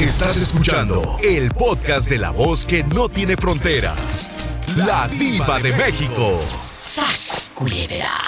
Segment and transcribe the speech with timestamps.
[0.00, 4.30] Estás escuchando el podcast de la voz que no tiene fronteras.
[4.74, 6.40] La diva de México.
[6.78, 8.18] ¡Sas, culebra!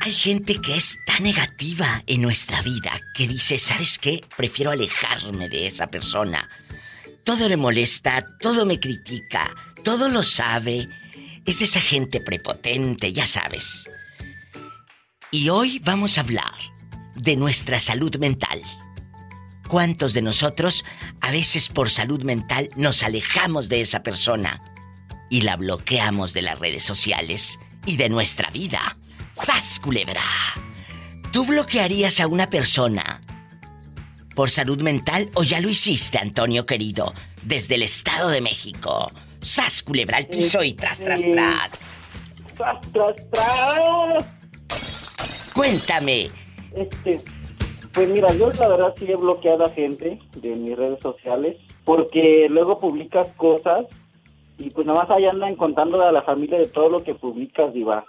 [0.00, 4.24] Hay gente que es tan negativa en nuestra vida que dice, ¿sabes qué?
[4.38, 6.48] Prefiero alejarme de esa persona.
[7.22, 10.88] Todo le molesta, todo me critica, todo lo sabe.
[11.44, 13.86] Es de esa gente prepotente, ya sabes.
[15.30, 16.54] Y hoy vamos a hablar
[17.16, 18.62] de nuestra salud mental.
[19.72, 20.84] ¿Cuántos de nosotros
[21.22, 24.60] a veces por salud mental nos alejamos de esa persona
[25.30, 28.98] y la bloqueamos de las redes sociales y de nuestra vida?
[29.32, 30.20] ¡Sas, culebra!
[31.32, 33.22] ¿Tú bloquearías a una persona
[34.34, 39.10] por salud mental o ya lo hiciste, Antonio querido, desde el Estado de México?
[39.40, 42.08] ¡Sas, culebra al piso y tras, tras, tras!
[42.58, 45.52] ¡Tras, tras, tras!
[45.54, 46.28] Cuéntame.
[46.76, 47.24] Este,
[47.92, 52.46] pues mira, yo la verdad sí he bloqueado a gente de mis redes sociales porque
[52.48, 53.86] luego publicas cosas
[54.58, 57.72] y pues nada más ahí andan contando a la familia de todo lo que publicas,
[57.72, 58.04] Diva.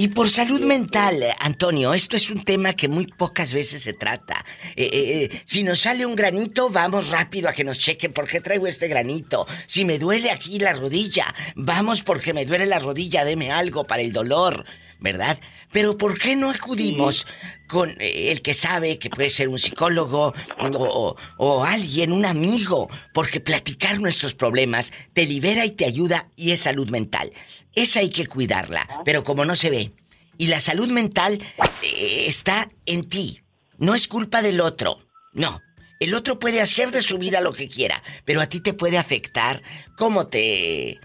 [0.00, 4.44] Y por salud mental, Antonio, esto es un tema que muy pocas veces se trata.
[4.76, 8.28] Eh, eh, eh, si nos sale un granito, vamos rápido a que nos chequen por
[8.28, 9.44] qué traigo este granito.
[9.66, 14.02] Si me duele aquí la rodilla, vamos porque me duele la rodilla, deme algo para
[14.02, 14.64] el dolor.
[15.00, 15.38] ¿Verdad?
[15.72, 17.26] Pero ¿por qué no acudimos
[17.68, 22.88] con eh, el que sabe que puede ser un psicólogo o, o, alguien, un amigo?
[23.12, 27.32] Porque platicar nuestros problemas te libera y te ayuda y es salud mental.
[27.74, 29.92] Esa hay que cuidarla, pero como no se ve.
[30.36, 31.40] Y la salud mental
[31.82, 33.42] eh, está en ti.
[33.78, 34.98] No es culpa del otro.
[35.32, 35.60] No.
[36.00, 38.98] El otro puede hacer de su vida lo que quiera, pero a ti te puede
[38.98, 39.62] afectar
[39.96, 41.00] cómo te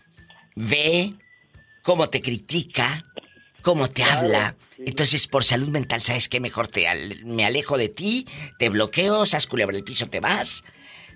[0.55, 1.15] ve,
[1.83, 3.03] cómo te critica,
[3.63, 4.55] cómo te habla.
[4.77, 6.39] Entonces, por salud mental, ¿sabes qué?
[6.39, 6.85] Mejor te
[7.23, 8.27] me alejo de ti,
[8.59, 10.63] te bloqueo, sas culebra el piso, te vas.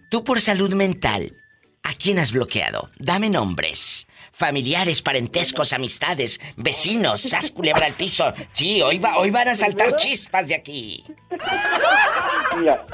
[0.10, 1.34] Tú por salud mental,
[1.84, 2.90] ¿a quién has bloqueado?
[2.98, 4.08] Dame nombres.
[4.32, 8.34] Familiares, parentescos, amistades, vecinos, sas culebra al piso.
[8.52, 11.04] Sí, hoy, va, hoy van a saltar chispas de aquí.
[12.58, 12.86] Mira,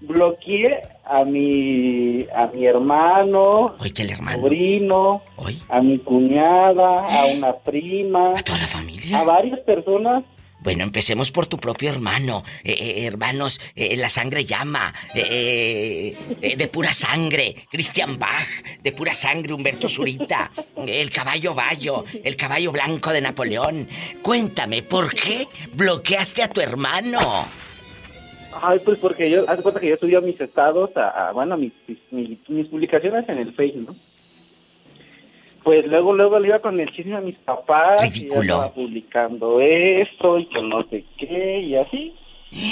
[0.00, 4.40] bloqueé a mi a mi hermano, Oye, el hermano.
[4.42, 5.58] sobrino, Oye.
[5.68, 9.18] a mi cuñada, a una prima, ¿A toda la familia?
[9.20, 10.24] a varias personas.
[10.60, 12.42] Bueno, empecemos por tu propio hermano.
[12.64, 14.92] Eh, eh, hermanos, eh, la sangre llama.
[15.14, 17.54] Eh, eh, de pura sangre.
[17.70, 18.44] Christian Bach.
[18.82, 20.50] De pura sangre, Humberto Zurita.
[20.84, 22.04] El caballo Bayo.
[22.24, 23.88] El caballo blanco de Napoleón.
[24.20, 27.20] Cuéntame, ¿por qué bloqueaste a tu hermano?
[28.62, 31.72] Ay, pues porque yo, haz cuenta que yo subía mis estados, a, a- bueno, mis,
[32.10, 33.94] mis, mis publicaciones en el Facebook, ¿no?
[35.64, 38.00] Pues luego, luego le iba con el chisme a mis papás.
[38.02, 38.42] Ridículo.
[38.42, 42.14] Y ya estaba publicando esto y que no sé qué y así.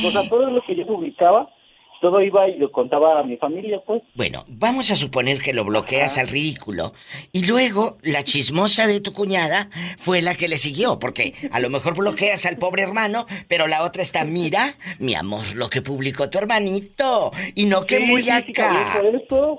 [0.06, 1.50] O sea, todo lo que yo publicaba,
[2.00, 4.02] todo iba y lo contaba a mi familia, pues.
[4.14, 6.92] Bueno, vamos a suponer que lo bloqueas al ridículo.
[7.32, 9.68] Y luego la chismosa de tu cuñada
[9.98, 10.98] fue la que le siguió.
[10.98, 15.54] Porque a lo mejor bloqueas al pobre hermano, pero la otra está, mira, mi amor,
[15.54, 17.32] lo que publicó tu hermanito.
[17.54, 19.00] Y no que muy acá.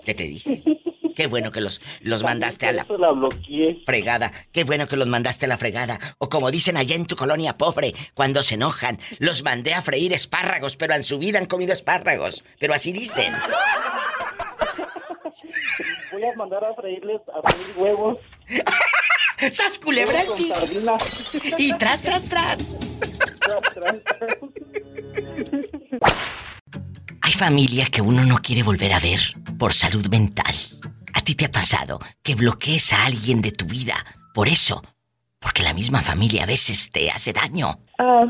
[0.04, 0.64] ¿Qué te dije?
[1.18, 3.82] Qué bueno que los, los mandaste a la la bloqueé.
[3.88, 4.32] fregada.
[4.52, 6.00] Qué bueno que los mandaste a la fregada.
[6.20, 10.14] O como dicen allá en tu colonia pobre, cuando se enojan, los mandé a freír
[10.14, 12.44] espárragos, pero en su vida han comido espárragos.
[12.60, 13.34] Pero así dicen.
[16.12, 18.20] Voy a mandar a freírles, a freír huevos.
[19.52, 20.54] ¡Sas culebra huevos al con piso!
[20.54, 21.32] sardinas.
[21.58, 22.60] Y tras, tras, tras.
[27.24, 29.20] Hay familia que uno no quiere volver a ver
[29.58, 30.54] por salud mental.
[31.18, 33.96] ¿A ti te ha pasado que bloquees a alguien de tu vida
[34.36, 34.82] por eso?
[35.40, 37.80] Porque la misma familia a veces te hace daño.
[37.98, 38.22] Ah,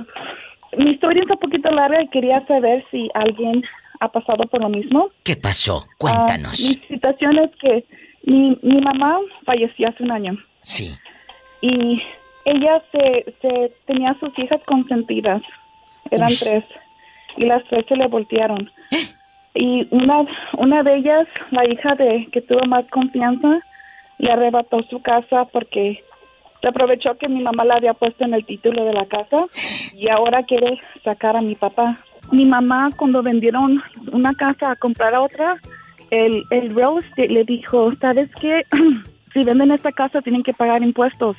[0.78, 3.62] mi historia es un poquito larga y quería saber si alguien
[4.00, 5.10] ha pasado por lo mismo.
[5.24, 5.86] ¿Qué pasó?
[5.90, 6.60] Ah, Cuéntanos.
[6.62, 7.84] mi situación es que
[8.24, 10.96] mi, mi mamá falleció hace un año Sí.
[11.62, 12.02] y
[12.46, 15.42] ella se, se tenía sus hijas consentidas.
[16.10, 16.38] Eran Uy.
[16.40, 16.64] tres
[17.36, 18.72] y las tres se le voltearon.
[19.58, 20.26] Y una,
[20.58, 23.60] una de ellas, la hija de que tuvo más confianza,
[24.20, 26.04] le arrebató su casa porque
[26.62, 29.46] se aprovechó que mi mamá la había puesto en el título de la casa
[29.94, 31.98] y ahora quiere sacar a mi papá.
[32.32, 33.82] Mi mamá cuando vendieron
[34.12, 35.58] una casa a comprar a otra,
[36.12, 38.64] el, el real estate le dijo, ¿sabes qué?
[39.34, 41.38] si venden esta casa tienen que pagar impuestos.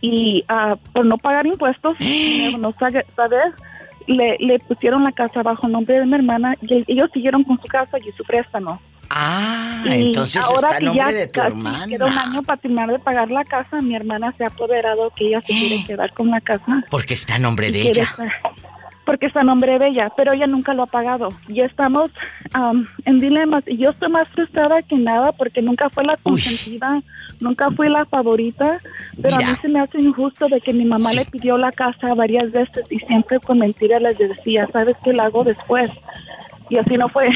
[0.00, 1.96] Y ah, por no pagar impuestos,
[2.58, 3.52] no sabe, saber,
[4.08, 7.60] le, le pusieron la casa bajo nombre de mi hermana y el- ellos siguieron con
[7.60, 8.80] su casa y su préstamo.
[9.10, 11.86] Ah, Y entonces ahora está que nombre ya de tu hermana.
[11.86, 13.80] Queda un año para terminar de pagar la casa.
[13.80, 16.84] Mi hermana se ha apoderado que ella se quiere quedar con la casa.
[16.90, 18.02] Porque está a nombre de ella.
[18.04, 18.32] estar-
[19.08, 21.28] porque está a nombre de ella, pero ella nunca lo ha pagado.
[21.48, 22.10] Y estamos
[22.52, 23.64] am, en dilemas.
[23.66, 26.32] Y yo estoy más frustrada que nada porque nunca fue la Uy.
[26.32, 27.00] consentida,
[27.40, 28.78] nunca fui la favorita,
[29.22, 29.48] pero Mira.
[29.48, 31.16] a mí se me hace injusto de que mi mamá Sí.
[31.16, 35.24] le pidió la casa varias veces y siempre con mentiras les decía, ¿sabes qué la
[35.24, 35.90] hago después?
[36.68, 37.30] Y así no fue.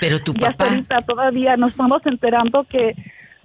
[0.00, 2.94] Pero tu Y hasta papá, ahorita todavía nos estamos enterando que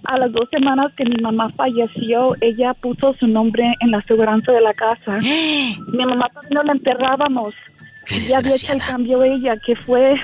[0.04, 4.52] a las dos semanas que mi mamá falleció, ella puso su nombre en la aseguranza
[4.52, 5.18] de la casa.
[5.22, 7.54] Mi mamá todavía no la enterrábamos.
[8.28, 10.14] Ya había hecho el cambio ella, que fue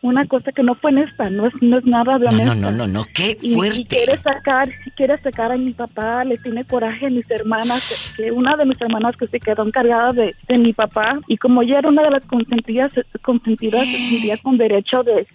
[0.00, 2.54] una cosa que no fue honesta, no es, no es nada de No, honesta.
[2.56, 3.84] no, no, no, no, qué Y, y fuerte.
[3.88, 8.30] quiere sacar, quiere sacar a mi papá, le tiene coraje a mis hermanas, que, que
[8.32, 11.78] una de mis hermanas que se quedó encargada de, de mi papá, y como ella
[11.78, 12.92] era una de las consentidas,
[13.22, 15.26] consentidas, se sentía con derecho de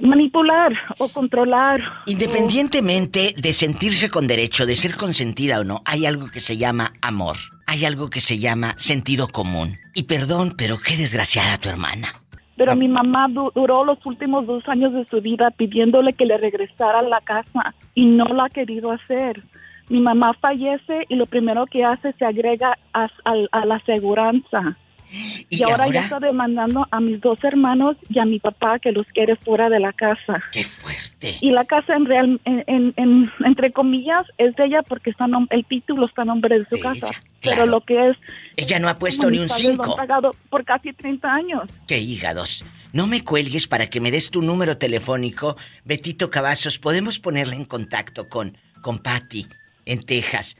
[0.00, 1.80] manipular o controlar.
[2.06, 6.92] Independientemente de sentirse con derecho, de ser consentida o no, hay algo que se llama
[7.02, 7.36] amor.
[7.66, 9.76] Hay algo que se llama sentido común.
[9.94, 12.08] Y perdón, pero qué desgraciada tu hermana.
[12.56, 16.38] Pero mi mamá du- duró los últimos dos años de su vida pidiéndole que le
[16.38, 19.42] regresara a la casa y no lo ha querido hacer.
[19.88, 24.76] Mi mamá fallece y lo primero que hace se agrega a, a- a la aseguranza.
[25.10, 28.78] Y, Y, ahora, ahora, ya está demandando a mis dos hermanos y a mi papá
[28.78, 30.42] que los quiere fuera de la casa.
[30.52, 31.36] qué fuerte.
[31.40, 35.26] Y la casa en real, en, en- en- entre comillas, es de ella porque está
[35.50, 37.06] el título está a nombre de su De casa.
[37.08, 37.70] ella, Pero claro.
[37.70, 38.16] lo que es...
[38.56, 39.96] Ella no ha puesto ni un padres lo han 5.
[39.96, 41.62] pagado por casi 30 años.
[41.86, 42.64] Qué hígados.
[42.92, 46.78] No me cuelgues para que me des tu número telefónico, Betito Cavazos.
[46.78, 49.46] Podemos ponerla en contacto con, con Patty
[49.86, 50.56] en Texas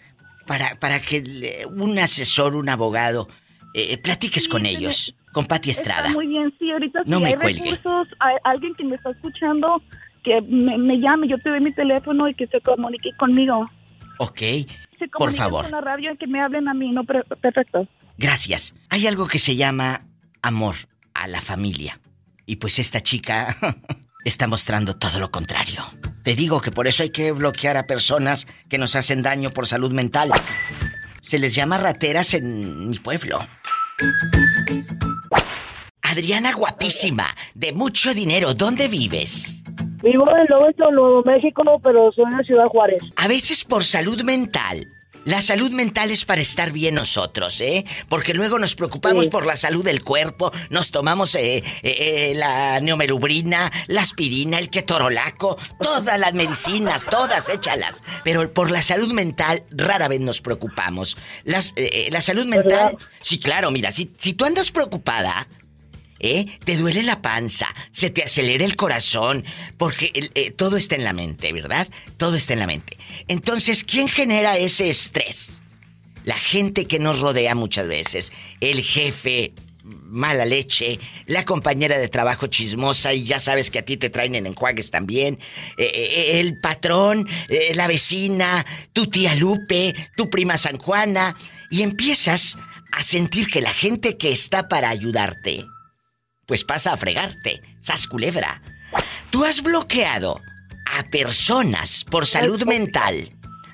[0.47, 3.29] para, para que un asesor, un abogado,
[3.75, 5.15] eh, platiques con Sí, ellos.
[5.33, 6.09] Con Patty Estrada.
[6.09, 7.71] Está muy bien, sí, ahorita No si me hay cuelgue.
[7.71, 9.83] recursos, hay alguien que me está escuchando,
[10.25, 13.69] que me, me llame, yo te doy mi teléfono y que se comunique conmigo.
[14.19, 14.39] Ok.
[14.99, 15.63] Se Por favor.
[15.65, 17.87] con la radio y que me hablen a mí, no, perfecto.
[18.17, 18.75] Gracias.
[18.89, 20.07] Hay algo que se llama
[20.43, 20.75] amor
[21.15, 22.01] a la familia.
[22.47, 23.57] Y pues esta chica
[24.25, 25.85] está mostrando todo lo contrario.
[26.25, 29.67] Te digo que por eso hay que bloquear a personas que nos hacen daño por
[29.69, 30.31] salud mental.
[31.29, 33.39] Se les llama rateras en mi pueblo.
[36.01, 39.63] Adriana guapísima, de mucho dinero, ¿dónde vives?
[40.03, 43.03] Vivo en Nuevo México, pero soy de Ciudad Juárez.
[43.17, 44.89] A veces por salud mental.
[45.25, 47.85] La salud mental es para estar bien nosotros, ¿eh?
[48.09, 49.31] Porque luego nos preocupamos Sí.
[49.31, 54.71] por la salud del cuerpo, nos tomamos eh, eh, eh, la neomerubrina, la aspirina, el
[54.71, 58.03] ketorolaco, todas las medicinas, todas échalas.
[58.25, 61.17] Pero por la salud mental rara vez nos preocupamos.
[61.45, 62.93] Las, eh, eh, la salud mental, ¿Verdad?
[63.21, 65.47] sí, claro, mira, si, si tú andas preocupada,
[66.21, 66.47] ¿Eh?
[66.65, 69.45] Te duele la panza, se te acelera el corazón,
[69.77, 71.89] porque eh, todo está en la mente, ¿verdad?
[72.17, 72.97] Todo está en la mente.
[73.29, 75.61] Entonces, ¿quién genera ese estrés?
[76.25, 78.33] La gente que nos rodea muchas veces.
[78.61, 83.97] El jefe, mala leche, la compañera de trabajo chismosa y ya sabes que a ti
[83.97, 85.39] te traen en enjuagues también,
[85.79, 87.29] eh, eh, el patrón,
[87.75, 91.37] la vecina, tu tía Lupe, tu prima San Juana,
[91.71, 92.57] y empiezas
[92.93, 95.65] a sentir que la gente que está para ayudarte,
[96.49, 98.63] pues pasa a fregarte, sas culebra.
[99.31, 100.41] Tú has bloqueado
[100.99, 103.29] a personas por salud mental,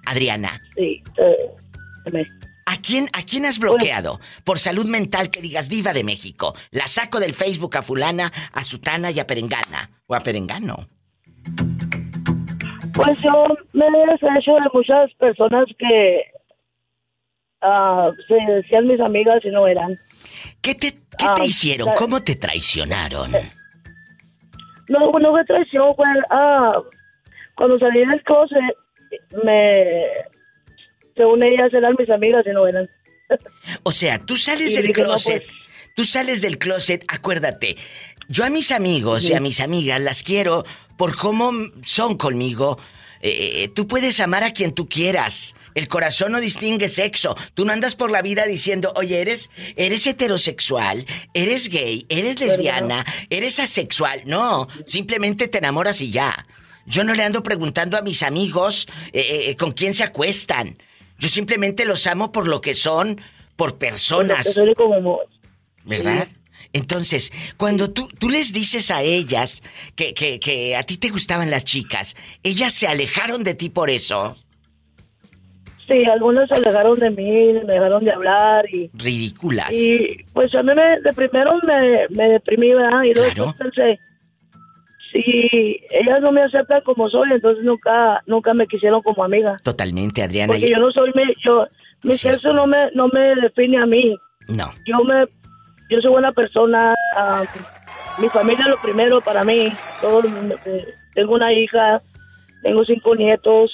[0.05, 0.61] Adriana.
[0.77, 1.01] Sí.
[1.17, 2.27] eh,
[2.67, 6.57] ¿A quién, ¿A quién has bloqueado por salud mental que digas diva de México?
[6.73, 9.91] La saco del Facebook a fulana, a sutana y a perengana.
[10.07, 10.89] O a perengano.
[12.93, 16.23] Pues yo me he deshecho de muchas personas que
[17.61, 19.97] ah, se decían mis amigas y no eran.
[20.65, 21.89] ¿Qué te, qué Ah, te hicieron?
[21.89, 23.31] la- ¿Cómo te traicionaron?
[24.89, 26.73] No, no fue traición, fue ah,
[27.57, 28.61] cuando salí del closet,
[29.45, 30.03] me
[31.17, 32.89] según ellas eran mis amigas y no eran.
[33.85, 35.45] O sea, tú sales Y del no, closet.
[35.47, 35.57] pues.
[35.97, 37.77] Tú sales del closet, acuérdate.
[38.29, 40.65] Yo a mis amigos y a mis amigas las quiero
[40.99, 41.53] por cómo
[41.83, 42.79] son conmigo.
[43.21, 45.55] Eh, tú puedes amar a quien tú quieras.
[45.75, 47.37] El corazón no distingue sexo.
[47.55, 53.05] Tú no andas por la vida diciendo, oye, eres, eres heterosexual, eres gay, eres lesbiana,
[53.29, 54.23] eres asexual.
[54.25, 56.47] No, simplemente te enamoras y ya.
[56.87, 60.79] Yo no le ando preguntando a mis amigos eh, eh, con quién se acuestan.
[61.19, 63.21] Yo simplemente los amo por lo que son,
[63.57, 64.55] por personas.
[65.85, 66.29] ¿Verdad?
[66.73, 69.63] Entonces, cuando tú, tú les dices a ellas
[69.95, 73.91] que, que, que a ti te gustaban las chicas, ellas se alejaron de ti por
[73.91, 74.37] eso.
[75.89, 79.71] Sí, algunas se alejaron de mí, me dejaron de hablar y, Ridículas.
[79.71, 83.03] y pues a mí me, de primero me, me deprimí, ¿verdad?
[83.03, 83.55] Y luego Claro.
[83.59, 84.01] pensé,
[85.13, 89.59] si ellas no me aceptan como soy, entonces nunca nunca me quisieron como amiga.
[89.63, 90.53] Totalmente, Adriana.
[90.53, 91.67] Porque y- yo no soy, mi, yo,
[92.03, 94.17] mi sexo no me, no me define a mí.
[94.49, 94.73] No.
[94.87, 95.27] Yo me,
[95.91, 97.43] yo soy buena persona, ah,
[98.19, 99.73] mi familia es lo primero para mí.
[100.01, 100.23] Todo,
[101.15, 102.01] tengo una hija,
[102.63, 103.71] tengo cinco nietos.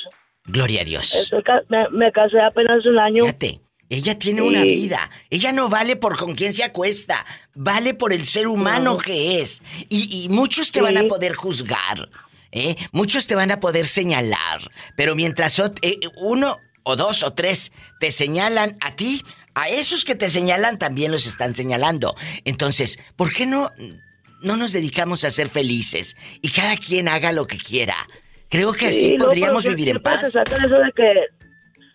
[0.50, 1.30] Gloria a Dios.
[1.68, 3.24] Me, me casé apenas un año.
[3.24, 4.46] Fíjate, ella tiene Sí.
[4.46, 5.10] una vida.
[5.30, 7.24] Ella no vale por con quién se acuesta.
[7.54, 8.98] Vale por el ser humano No.
[8.98, 9.62] que es.
[9.88, 10.84] Y, y muchos te Sí.
[10.84, 12.08] van a poder juzgar.
[12.52, 12.76] ¿eh?
[12.92, 14.70] Muchos te van a poder señalar.
[14.96, 19.22] Pero mientras eh, uno o dos o tres te señalan a ti,
[19.54, 22.14] a esos que te señalan también los están señalando.
[22.44, 23.70] Entonces, ¿por qué no,
[24.42, 26.16] no nos dedicamos a ser felices?
[26.42, 27.96] Y cada quien haga lo que quiera.
[28.50, 30.32] Creo que así Sí, no, podríamos pero vivir en te paz.
[30.32, 31.12] sacan eso de que,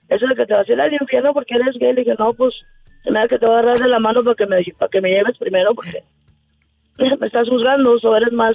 [0.10, 1.94] eso de que te vas a ir al infierno porque eres gay.
[1.94, 2.54] Le dije, no, pues,
[3.04, 4.90] se me da que te voy a agarrar de la mano para que me, para
[4.90, 6.04] que me lleves primero porque
[7.20, 8.54] me estás juzgando o eres más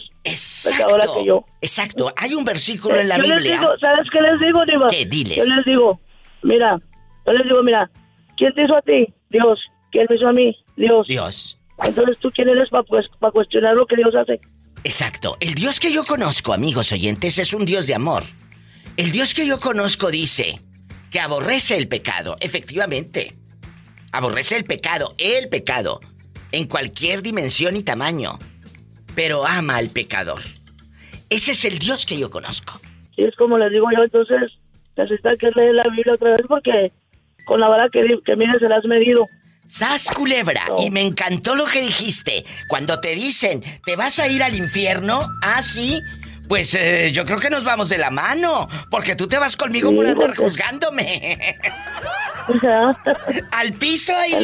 [0.65, 1.45] pecadora que yo.
[1.61, 2.13] Exacto.
[2.17, 3.59] Hay un versículo en la yo les Biblia.
[3.59, 4.89] digo, ¿sabes qué les digo, Diva?
[4.89, 5.05] ¿Qué?
[5.05, 5.37] Diles.
[5.37, 6.01] Yo les digo,
[6.43, 6.79] mira,
[7.27, 7.91] yo les digo, mira,
[8.37, 9.13] ¿quién te hizo a ti?
[9.29, 9.61] Dios.
[9.93, 10.57] ¿Quién me hizo a mí?
[10.77, 11.07] Dios.
[11.07, 11.59] Dios.
[11.85, 14.41] Entonces, ¿tú quién eres para pues, para cuestionar lo que Dios hace?
[14.85, 15.37] Exacto.
[15.41, 18.23] El Dios que yo conozco, amigos oyentes, es un Dios de amor.
[18.97, 20.61] El Dios que yo conozco dice
[21.11, 22.37] que aborrece el pecado.
[22.41, 23.35] Efectivamente.
[24.13, 26.01] Aborrece el pecado, el pecado,
[26.53, 28.39] en cualquier dimensión y tamaño.
[29.15, 30.41] Pero ama al pecador.
[31.29, 32.81] Ese es el Dios que yo conozco.
[33.15, 34.53] Sí, es como les digo yo, entonces
[34.97, 36.93] necesitas que leer la Biblia otra vez porque
[37.45, 39.27] con la vara que, que mires se la has medido.
[39.71, 40.65] ¡Sas, culebra!
[40.69, 40.83] No.
[40.83, 42.45] Y me encantó lo que dijiste.
[42.69, 45.29] Cuando te dicen, ¿te vas a ir al infierno?
[45.43, 46.01] Ah, sí.
[46.49, 48.69] Pues eh, yo creo que nos vamos de la mano.
[48.91, 51.57] Porque tú te vas conmigo Sí, por andar porque- juzgándome.
[53.53, 54.35] al piso ahí.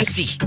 [0.00, 0.38] Así.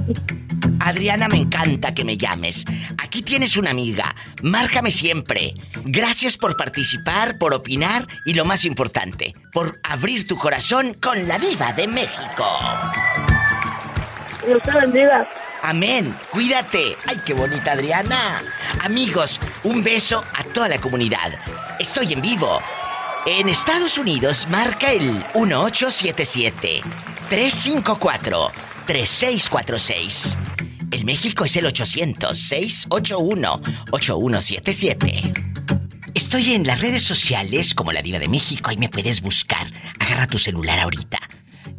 [0.83, 2.65] Adriana, me encanta que me llames.
[2.97, 4.13] Aquí tienes una amiga.
[4.41, 5.53] Márcame siempre.
[5.85, 11.39] Gracias por participar, por opinar y lo más importante, por abrir tu corazón con la
[11.39, 12.45] diva de México.
[14.45, 15.25] Dios te bendiga.
[15.61, 16.13] Amén.
[16.31, 16.97] Cuídate.
[17.07, 18.41] Ay, qué bonita Adriana.
[18.81, 21.31] Amigos, un beso a toda la comunidad.
[21.79, 22.59] Estoy en vivo.
[23.25, 26.81] En Estados Unidos marca el 1877
[27.29, 28.51] 354
[28.85, 30.37] 3646.
[30.93, 35.33] El México es el 800 681 8177.
[36.13, 39.65] Estoy en las redes sociales como La Diva de México, ahí me puedes buscar.
[39.99, 41.17] Agarra tu celular ahorita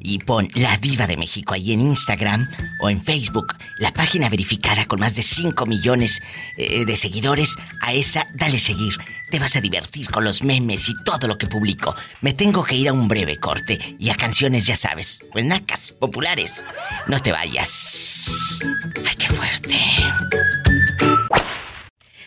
[0.04, 2.49] y pon La Diva de México ahí en Instagram
[2.80, 6.20] o en Facebook, la página verificada con más de 5 millones
[6.58, 7.56] eh, de seguidores.
[7.80, 8.96] A esa, dale seguir.
[9.30, 11.96] Te vas a divertir con los memes y todo lo que publico.
[12.20, 15.92] Me tengo que ir a un breve corte y a canciones, ya sabes, pues nacas,
[15.92, 16.66] populares.
[17.08, 18.61] No te vayas.
[19.06, 19.75] ¡Ay, qué fuerte!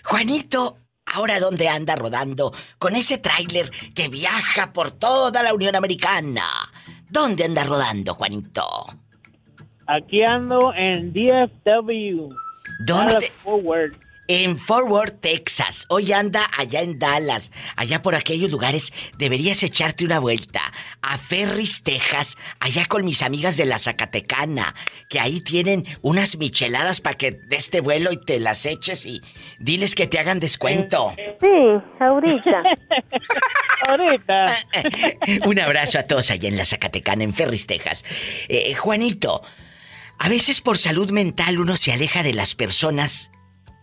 [0.04, 6.44] Juanito, ¿ahora dónde anda rodando con ese tráiler que viaja por toda la Unión Americana?
[7.10, 8.64] ¿Dónde anda rodando, Juanito?
[9.88, 12.30] Aquí ando en DFW.
[12.86, 13.14] ¿Dónde?
[13.14, 13.94] Dallas Forward.
[14.30, 15.86] En Fort Worth, Texas.
[15.88, 18.92] Hoy anda allá en Dallas, allá por aquellos lugares.
[19.18, 24.76] Deberías echarte una vuelta a Ferris, Texas, allá con mis amigas de la Zacatecana,
[25.10, 29.22] que ahí tienen unas micheladas para que de este vuelo y te las eches y
[29.60, 31.14] diles que te hagan descuento.
[31.40, 31.48] Sí,
[32.02, 32.64] ahorita.
[33.88, 34.46] Ahorita.
[35.46, 38.04] Un abrazo a todos allá en la Zacatecana, en Ferris, Texas.
[38.50, 39.44] Eh, Juanito,
[40.18, 43.30] a veces por salud mental uno se aleja de las personas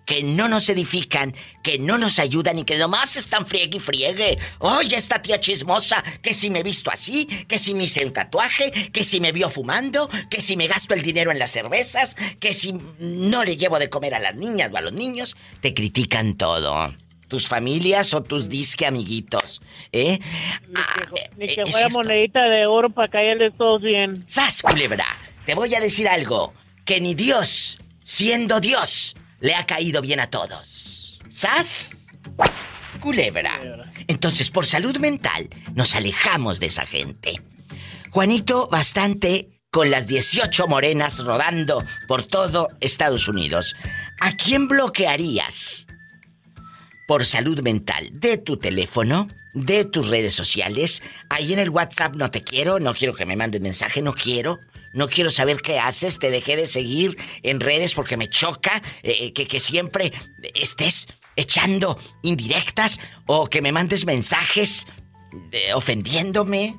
[0.04, 4.38] que no nos edifican, que no nos ayudan y que nomás están friegue y friegue.
[4.58, 8.12] Oye, esta tía chismosa, que si me he visto así, que si me hice un
[8.12, 12.16] tatuaje, que si me vio fumando, que si me gasto el dinero en las cervezas,
[12.40, 15.74] que si no le llevo de comer a las niñas o a los niños, te
[15.74, 16.94] critican todo.
[17.28, 19.60] Tus familias o tus disque amiguitos,
[19.92, 20.20] ¿eh?
[20.76, 20.96] Ah,
[21.36, 21.98] Ni eh, que es fuera cierto.
[21.98, 24.24] monedita de oro para caerles todos bien.
[24.28, 25.06] ¡Sas, culebra!
[25.46, 26.52] Te voy a decir algo.
[26.84, 31.20] Que ni Dios, siendo Dios, le ha caído bien a todos.
[31.28, 32.08] ¡Sas!
[32.98, 33.60] Culebra.
[34.08, 37.42] Entonces, por salud mental, nos alejamos de esa gente.
[38.10, 43.76] Juanito, bastante con las 18 morenas rodando por todo Estados Unidos.
[44.20, 45.86] ¿A quién bloquearías?
[47.06, 51.02] por salud mental de tu teléfono, de tus redes sociales.
[51.30, 54.58] Ahí en el WhatsApp no te quiero, no quiero que me mandes mensaje, no quiero.
[54.92, 59.32] No quiero saber qué haces, te dejé de seguir en redes porque me choca eh,
[59.32, 60.12] que, que siempre
[60.54, 64.86] estés echando indirectas o que me mandes mensajes
[65.50, 66.76] eh, ofendiéndome.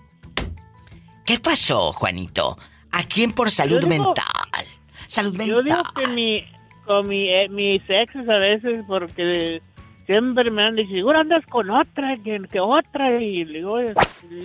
[1.26, 2.58] ¿Qué pasó, Juanito?
[2.92, 4.66] ¿A quién por salud Yo digo- mental?
[5.08, 5.64] Salud Yo mental.
[5.66, 6.46] digo que mi,
[6.86, 9.62] con mi, eh, mis exes a veces, porque
[10.06, 13.22] siempre me han dicho, seguro andas con otra, que, que otra.
[13.22, 13.94] Y le digo, le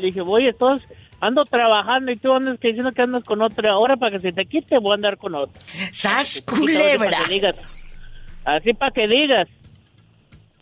[0.00, 0.82] dije, oye, todos,
[1.20, 3.72] ando trabajando y tú andas que diciendo que andas con otra.
[3.72, 5.60] Ahora para que se te quite voy a andar con otra.
[5.92, 7.18] ¡Sas, Para culebra!
[7.26, 7.56] que digas.
[8.44, 9.48] Así para que digas.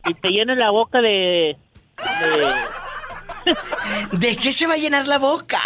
[0.06, 1.56] Y te llenes la boca de...
[1.98, 3.56] de
[4.12, 5.60] ¿De qué se va a llenar la boca?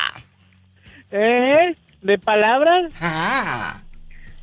[1.11, 1.75] ¿Eh?
[2.01, 2.93] ¿De palabras?
[3.01, 3.81] Ah.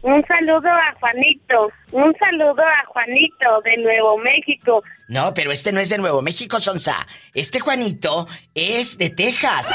[0.01, 1.72] Un saludo a Juanito.
[1.91, 4.82] Un saludo a Juanito de Nuevo México.
[5.10, 7.06] No, pero este no es de Nuevo México, Sonsa.
[7.34, 9.68] Este Juanito es de Texas.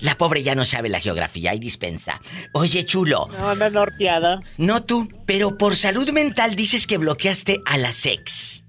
[0.00, 2.20] La pobre ya no sabe la geografía y dispensa.
[2.52, 3.28] Oye, chulo.
[3.38, 4.40] No, anda norteada.
[4.56, 8.64] No tú, pero por salud mental dices que bloqueaste a la ex.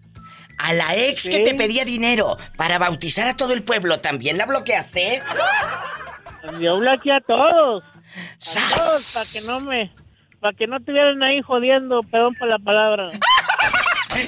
[0.59, 4.45] A la ex que te pedía dinero para bautizar a todo el pueblo, ¿también la
[4.45, 5.21] bloqueaste?
[6.59, 7.83] Yo bloqueé a todos.
[9.13, 9.91] Para que no me...
[10.39, 13.11] Para que no estuvieran ahí jodiendo, perdón por la palabra.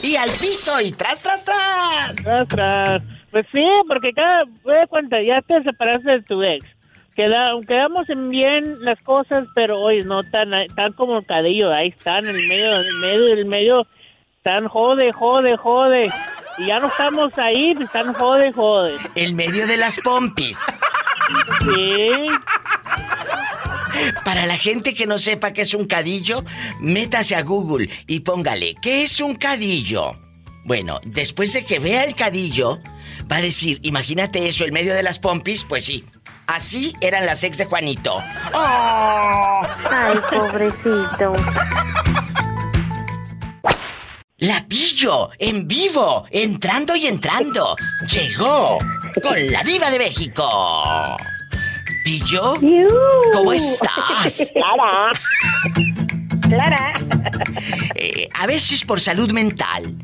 [0.03, 2.15] Y al piso y tras, tras, tras.
[2.17, 3.01] Tras, tras.
[3.31, 4.43] Pues sí, porque cada...
[4.63, 6.65] Ve cuenta, ya te separaste de tu ex.
[7.15, 11.71] Queda, quedamos en bien las cosas, pero hoy no tan, tan como el cadillo.
[11.71, 13.88] Ahí están, en el medio, en el medio, en el medio.
[14.38, 16.09] Están jode, jode, jode.
[16.59, 18.98] Y ya no estamos ahí, pues están jode, jode.
[19.15, 20.59] El medio de las pompis.
[21.59, 22.09] Sí.
[24.24, 26.43] Para la gente que no sepa qué es un cadillo,
[26.79, 30.12] métase a Google y póngale, ¿qué es un cadillo?
[30.65, 32.79] Bueno, después de que vea el cadillo,
[33.31, 36.05] va a decir, imagínate eso, el medio de las pompis, pues sí.
[36.48, 38.17] Así eran las ex de Juanito.
[38.53, 39.62] ¡Oh!
[39.89, 41.36] Ay, pobrecito.
[44.38, 47.75] La pillo, en vivo, entrando y entrando.
[48.08, 48.77] Llegó
[49.22, 51.17] con la diva de México.
[52.03, 52.56] Pillo,
[53.34, 54.51] ¿cómo estás?
[54.53, 55.12] Clara.
[56.41, 56.94] Clara.
[57.96, 59.96] Eh, a veces por salud mental.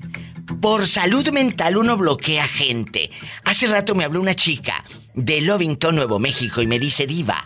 [0.61, 3.09] Por salud mental uno bloquea gente.
[3.43, 4.83] Hace rato me habló una chica
[5.13, 7.45] de Lovington, Nuevo México, y me dice, Diva,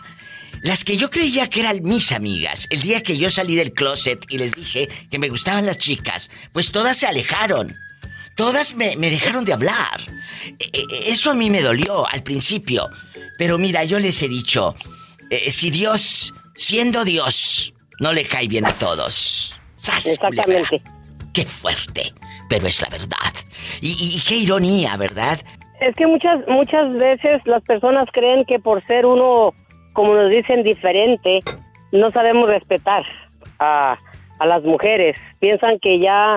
[0.62, 4.24] las que yo creía que eran mis amigas, el día que yo salí del closet
[4.28, 7.74] y les dije que me gustaban las chicas, pues todas se alejaron.
[8.36, 10.00] Todas me, me dejaron de hablar.
[10.58, 12.88] Eh, eh, eso a mí me dolió al principio.
[13.40, 14.74] Pero mira, yo les he dicho,
[15.30, 19.58] eh, si Dios, siendo Dios, no le cae bien a todos.
[19.76, 20.78] ¡Sas, Exactamente.
[20.82, 21.32] culebra!
[21.32, 22.12] Qué fuerte,
[22.50, 23.32] pero es la verdad.
[23.80, 25.40] Y, y- y qué ironía, ¿verdad?
[25.80, 29.54] Es que muchas muchas veces las personas creen que por ser uno,
[29.94, 31.38] como nos dicen, diferente,
[31.92, 33.04] no sabemos respetar
[33.58, 33.96] a,
[34.38, 35.16] a las mujeres.
[35.38, 36.36] Piensan que ya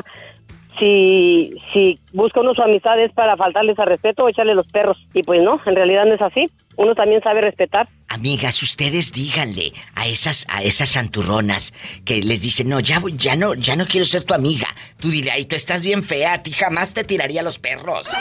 [0.79, 5.05] si, si busca uno su amistad es para faltarles al respeto o echarle los perros.
[5.13, 6.45] Y pues no, en realidad no es así.
[6.75, 7.87] Uno también sabe respetar.
[8.07, 11.73] Amigas, ustedes díganle a esas a esas santurronas
[12.05, 15.31] que les dicen, "No, ya ya no ya no quiero ser tu amiga." Tú dile,
[15.31, 18.07] "Ay, tú estás bien fea, a ti jamás te tiraría los perros."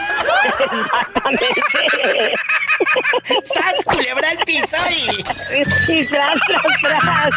[3.44, 5.20] ¡Sas, culebra al piso y...
[5.92, 7.34] Y tras, tras, tras.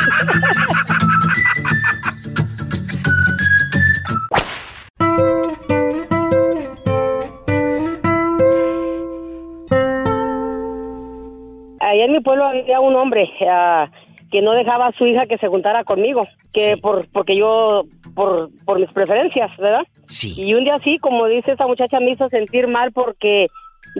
[11.95, 13.89] Allá en mi pueblo había un hombre ah,
[14.31, 16.81] que no dejaba a su hija que se juntara conmigo, que Sí.
[16.81, 17.83] por porque yo
[18.15, 19.83] por por mis preferencias, ¿verdad?
[20.07, 20.33] Sí.
[20.37, 23.47] Y un día así, como dice esta muchacha, me hizo sentir mal porque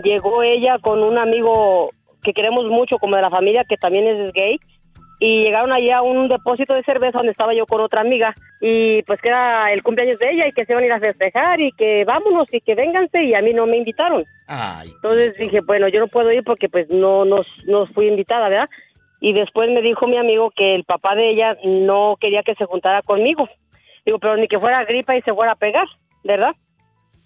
[0.04, 1.90] llegó ella con un amigo
[2.22, 4.58] que queremos mucho, como de la familia, que también es gay,
[5.18, 9.02] y llegaron allá a un depósito de cerveza donde estaba yo con otra amiga, y
[9.02, 11.60] pues que era el cumpleaños de ella y que se iban a ir a festejar
[11.60, 14.24] y que vámonos y que vénganse, y a mí no me invitaron.
[14.46, 14.90] Ay.
[14.94, 18.68] Entonces dije, bueno, yo no puedo ir porque pues no nos no fui invitada, ¿verdad?
[19.20, 22.66] Y después me dijo mi amigo que el papá de ella no quería que se
[22.66, 23.48] juntara conmigo.
[24.04, 25.86] Digo, pero ni que fuera gripa y se fuera a pegar,
[26.22, 26.54] ¿verdad?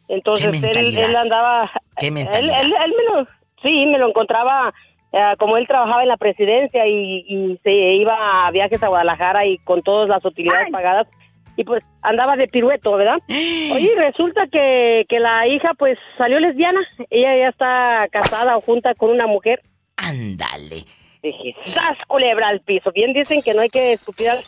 [0.09, 1.71] Entonces ¿Qué él, él andaba...
[1.99, 3.27] ¿Qué él, él, él me lo,
[3.63, 4.73] sí, me lo encontraba,
[5.13, 9.45] eh, como él trabajaba en la presidencia y, y se iba a viajes a Guadalajara
[9.47, 11.09] y con todas las utilidades pagadas.
[11.57, 13.19] Y pues andaba de pirueto, ¿verdad?
[13.29, 16.81] Oye, resulta que, que la hija pues salió lesbiana.
[17.11, 19.61] Ella ya está casada o junta con una mujer.
[19.97, 20.85] Ándale.
[21.23, 22.93] Dije, ¡sas, culebra al piso!
[22.93, 24.39] Bien dicen que no hay que escupir al...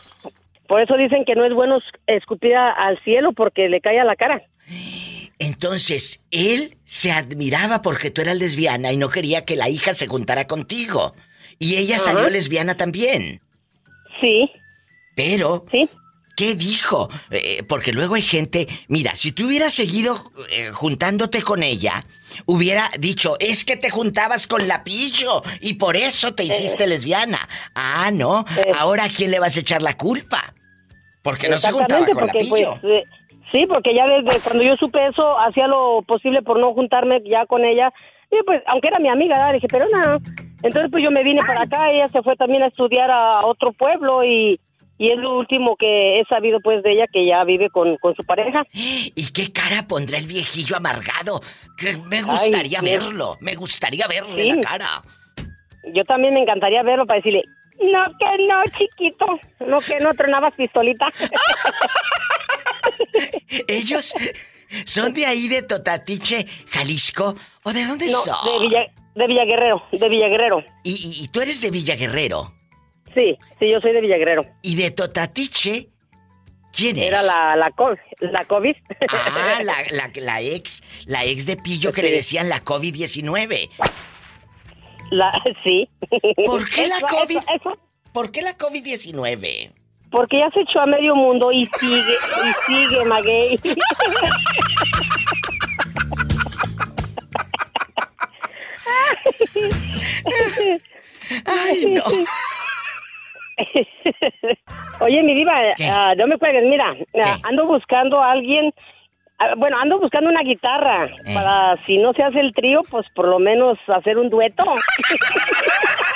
[0.66, 4.16] Por eso dicen que no es bueno escupir al cielo porque le cae a la
[4.16, 4.40] cara.
[5.46, 10.06] Entonces, él se admiraba porque tú eras lesbiana y no quería que la hija se
[10.06, 11.14] juntara contigo.
[11.58, 12.04] Y ella Ajá.
[12.04, 13.40] salió lesbiana también.
[14.20, 14.48] Sí,
[15.16, 15.88] Pero, sí.
[16.36, 17.10] ¿qué dijo?
[17.30, 22.06] Eh, porque luego hay gente, mira, si tú hubieras seguido eh, juntándote con ella,
[22.46, 27.48] hubiera dicho, es que te juntabas con la pillo y por eso te hiciste lesbiana.
[27.74, 28.72] Ah, no, Eh.
[28.78, 30.54] ahora ¿a quién le vas a echar la culpa?
[31.22, 32.78] Porque no se juntaba con la porque pillo.
[32.80, 33.04] pues...
[33.52, 37.46] sí, porque ya desde cuando yo supe eso, hacía lo posible por no juntarme ya
[37.46, 37.92] con ella
[38.30, 40.18] Y pues, aunque era mi amiga, dije, pero no.
[40.62, 43.72] Entonces, pues yo me vine para acá, ella se fue también a estudiar a otro
[43.72, 44.60] pueblo y,
[44.96, 48.14] y es lo último que he sabido, pues, de ella, que ya vive con, con
[48.14, 48.62] su pareja.
[48.72, 51.40] ¿Y qué cara pondrá el viejillo amargado?
[51.76, 55.02] Que me gustaría verlo, me gustaría verle la cara.
[55.92, 57.42] Yo también me encantaría verlo para decirle,
[57.80, 59.26] no, que no, chiquito.
[59.66, 61.06] No, que no tronabas pistolita.
[63.68, 64.14] ¿Ellos
[64.84, 67.34] son de ahí, de Totatiche, Jalisco?
[67.62, 68.36] ¿O de dónde no, son?
[68.44, 70.64] De, Villa, de Villaguerrero, de Villaguerrero.
[70.84, 72.52] ¿Y, ¿Y, tú eres de Villaguerrero?
[73.14, 74.46] Sí, sí, yo soy de Villaguerrero.
[74.62, 75.88] ¿Y de Totatiche?
[76.72, 77.08] ¿Quién es?
[77.08, 77.72] Era la, la,
[78.20, 78.76] la COVID.
[79.08, 83.68] Ah, la, la, la, ex, la ex de Pillo que le decían la COVID-19.
[85.10, 85.30] La,
[85.64, 85.88] sí.
[86.46, 87.38] ¿Por qué la COVID?
[88.12, 89.72] ¿Por qué la COVID-19?
[90.12, 93.56] Porque ya se echó a medio mundo y sigue, y sigue, Maguey.
[101.46, 102.02] Ay, no.
[105.00, 108.66] Oye, mi diva, uh, no me cuelgues, mira, uh, ando buscando a alguien,
[109.40, 111.34] uh, bueno, ando buscando una guitarra eh.
[111.34, 114.64] para si no se hace el trío, pues por lo menos hacer un dueto.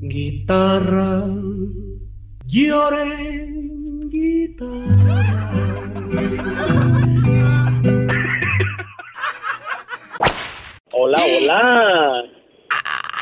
[0.00, 1.24] guitarra,
[2.46, 3.48] lloré,
[4.08, 5.50] guitarra.
[10.92, 12.24] Hola, hola.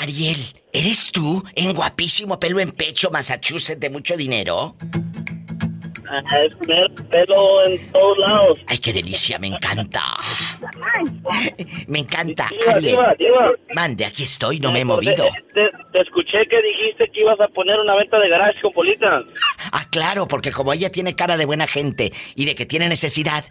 [0.01, 0.37] Ariel,
[0.73, 4.77] ¿eres tú en guapísimo pelo en pecho, Massachusetts, de mucho dinero?
[6.11, 6.55] Ah, es
[7.11, 8.59] pelo en todos lados.
[8.66, 10.03] Ay, qué delicia, me encanta.
[11.87, 12.49] Me encanta.
[12.51, 12.92] Diva, Ariel.
[12.92, 13.53] diva, diva.
[13.75, 15.27] Mande, aquí estoy, no me he movido.
[15.53, 19.23] Te, te, escuché que dijiste que ibas a poner una venta de garage con Polita.
[19.73, 23.44] Ah, claro, porque como ella tiene cara de buena gente y de que tiene necesidad.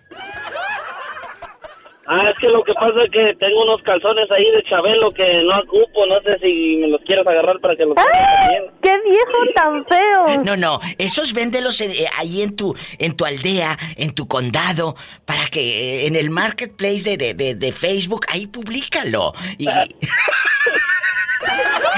[2.10, 5.44] Ah, es que lo que pasa es que tengo unos calzones ahí de Chabelo que
[5.44, 8.60] no ocupo, no sé si me los quieres agarrar para que los ¡Ay!
[8.82, 10.44] ¡Qué viejo tan feo!
[10.46, 14.96] No, no, esos véndelos en, eh, ahí en tu en tu aldea, en tu condado,
[15.26, 19.34] para que eh, en el marketplace de, de, de, de Facebook, ahí públicalo.
[19.58, 19.68] Y,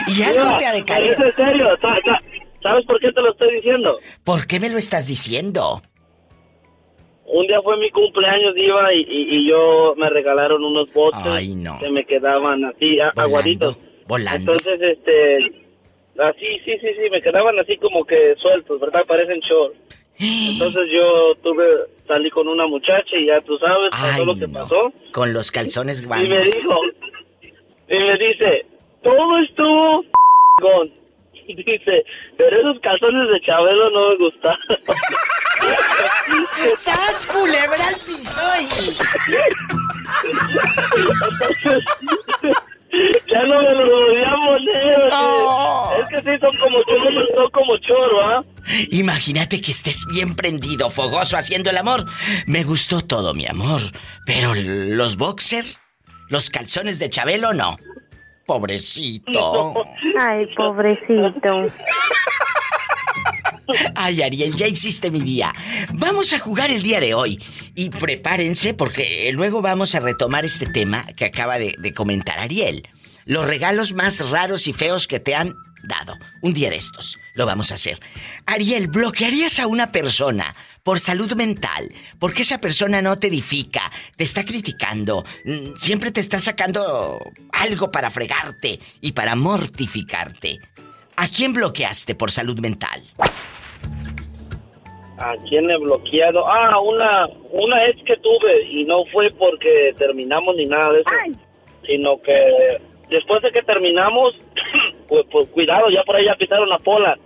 [0.08, 1.14] y algo te ha de caer.
[1.14, 1.68] ¿Es en serio?
[2.64, 4.00] ¿Sabes por qué te lo estoy diciendo?
[4.24, 5.82] ¿Por qué me lo estás diciendo?
[7.32, 11.56] Un día fue mi cumpleaños, Diva, y, y, y, yo me regalaron unos botes Ay,
[11.56, 11.78] no.
[11.80, 13.78] que me quedaban así, volando, aguaditos.
[14.08, 14.52] Volando.
[14.54, 15.38] Entonces, este,
[16.18, 19.06] así, sí, sí, sí, me quedaban así como que sueltos, ¿verdad?
[19.08, 19.74] Parecen short.
[20.20, 21.66] Entonces yo tuve,
[22.08, 24.54] salí con una muchacha y ya tú sabes Ay, todo lo que no.
[24.60, 24.94] pasó.
[25.14, 26.30] Con los calzones Y guangos.
[26.30, 26.76] me dijo,
[27.90, 28.66] y me dice,
[29.04, 30.04] todo estuvo
[30.62, 30.88] con.
[30.88, 30.92] Y
[31.56, 32.04] dice,
[32.38, 34.60] pero esos calzones de Chabelo no me gustaron.
[36.76, 38.42] ¡Sas, culebra al piso!
[43.32, 45.10] ya no me lo volví a poner.
[45.14, 45.92] Oh.
[46.02, 48.44] Es que sí, son como choro, son como choro, ¿ah?
[48.92, 52.06] Imagínate que estés bien prendido, fogoso, haciendo el amor.
[52.46, 53.82] Me gustó todo, mi amor.
[54.26, 55.66] Pero los boxer,
[56.30, 57.78] los calzones de Chabelo, no.
[58.50, 59.76] Pobrecito.
[60.20, 61.68] Ay, pobrecito.
[63.94, 65.54] Ay, Ariel, ya hiciste mi día.
[65.94, 67.40] Vamos a jugar el día de hoy.
[67.76, 72.88] Y prepárense porque luego vamos a retomar este tema que acaba de, de, comentar Ariel.
[73.26, 75.54] Los regalos más raros y feos que te han
[75.84, 76.18] dado.
[76.42, 77.18] Un día de estos.
[77.34, 78.00] Lo vamos a hacer.
[78.46, 81.90] Ariel, ¿bloquearías a una persona por salud mental?
[82.20, 85.24] Porque esa persona no te edifica, te está criticando,
[85.78, 87.20] siempre te está sacando
[87.52, 90.60] algo para fregarte y para mortificarte.
[91.16, 93.02] ¿A quién bloqueaste por salud mental?
[95.18, 96.48] ¿A quién he bloqueado?
[96.48, 101.10] Ah, una, una ex que tuve y no fue porque terminamos ni nada de eso,
[101.26, 101.34] Ay.
[101.86, 104.34] sino que después de que terminamos,
[105.10, 107.18] pues, pues, cuidado, ya por ahí ya pisaron la pola.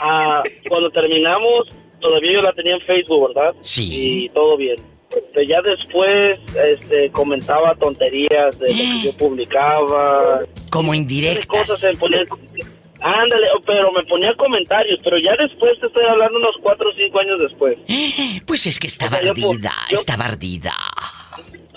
[0.00, 1.68] Ah, cuando terminamos,
[2.00, 3.54] todavía yo la tenía en Facebook, ¿verdad?
[3.60, 4.24] Sí.
[4.24, 4.76] Y todo bien.
[5.10, 10.40] Pero ya después este, comentaba tonterías de lo que yo publicaba.
[10.70, 11.68] Como indirectas.
[11.68, 12.26] Cosas en poner,
[13.00, 17.20] Ándale, pero me ponía comentarios, pero ya después te estoy hablando unos cuatro o cinco
[17.20, 17.78] años después.
[18.46, 20.72] Pues es que estaba o sea, ardida, yo, estaba ardida.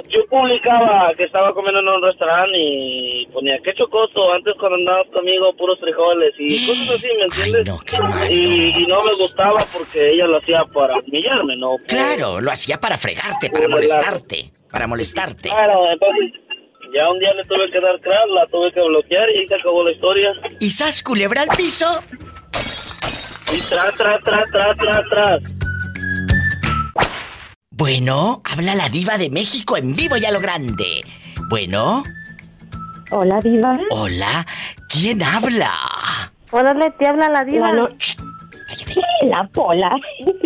[0.10, 5.08] Yo publicaba que estaba comiendo en un restaurante y ponía qué chocoso, antes cuando andabas
[5.14, 7.56] conmigo puros frijoles y cosas así, ¿me entiendes?
[7.56, 8.34] Ay, no, qué.
[8.34, 11.72] Y, y, no me gustaba porque ella lo hacía para humillarme, ¿no?
[11.78, 15.50] Por, claro, lo hacía para fregarte, para molestarte, para molestarte.
[15.50, 16.34] Claro, entonces
[16.94, 19.56] ya un día le tuve que dar crack, la tuve que bloquear y ahí se
[19.56, 20.34] acabó la historia.
[20.60, 21.88] ¿Y sas culebra al piso?
[23.54, 25.61] Y tras, tras, tras, tras, tras, tras.
[27.82, 31.04] Bueno, habla la diva de México en vivo y a lo grande.
[31.50, 32.04] Bueno.
[33.10, 33.76] Hola, diva.
[33.90, 34.46] Hola,
[34.88, 35.74] ¿quién habla?
[36.52, 37.72] Hola, te habla la diva.
[39.22, 39.96] La, la Pola.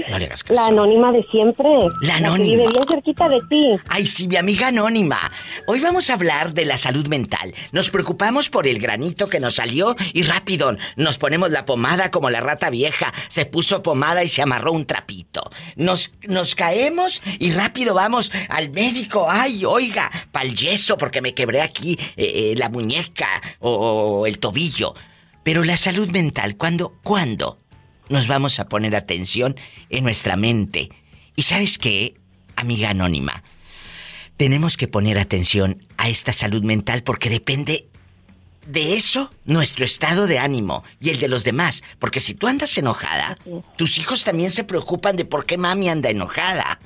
[0.09, 0.59] No le hagas caso.
[0.59, 1.69] La anónima de siempre.
[2.01, 2.63] La anónima.
[2.63, 3.61] La bien cerquita de ti.
[3.87, 5.19] Ay, sí, mi amiga anónima.
[5.67, 7.53] Hoy vamos a hablar de la salud mental.
[7.71, 12.29] Nos preocupamos por el granito que nos salió y rápido nos ponemos la pomada como
[12.29, 13.13] la rata vieja.
[13.27, 15.49] Se puso pomada y se amarró un trapito.
[15.75, 19.27] Nos, nos caemos y rápido vamos al médico.
[19.29, 23.27] Ay, oiga, pa'l yeso porque me quebré aquí eh, eh, la muñeca
[23.59, 24.93] o, o el tobillo.
[25.43, 26.99] Pero la salud mental, ¿cuándo?
[27.03, 27.59] ¿Cuándo?
[28.09, 29.55] Nos vamos a poner atención
[29.89, 30.89] en nuestra mente.
[31.35, 32.15] ¿Y sabes qué,
[32.55, 33.43] amiga anónima?
[34.37, 37.87] Tenemos que poner atención a esta salud mental porque depende
[38.67, 41.83] de eso nuestro estado de ánimo y el de los demás.
[41.99, 43.37] Porque si tú andas enojada,
[43.77, 46.79] tus hijos también se preocupan de por qué mami anda enojada.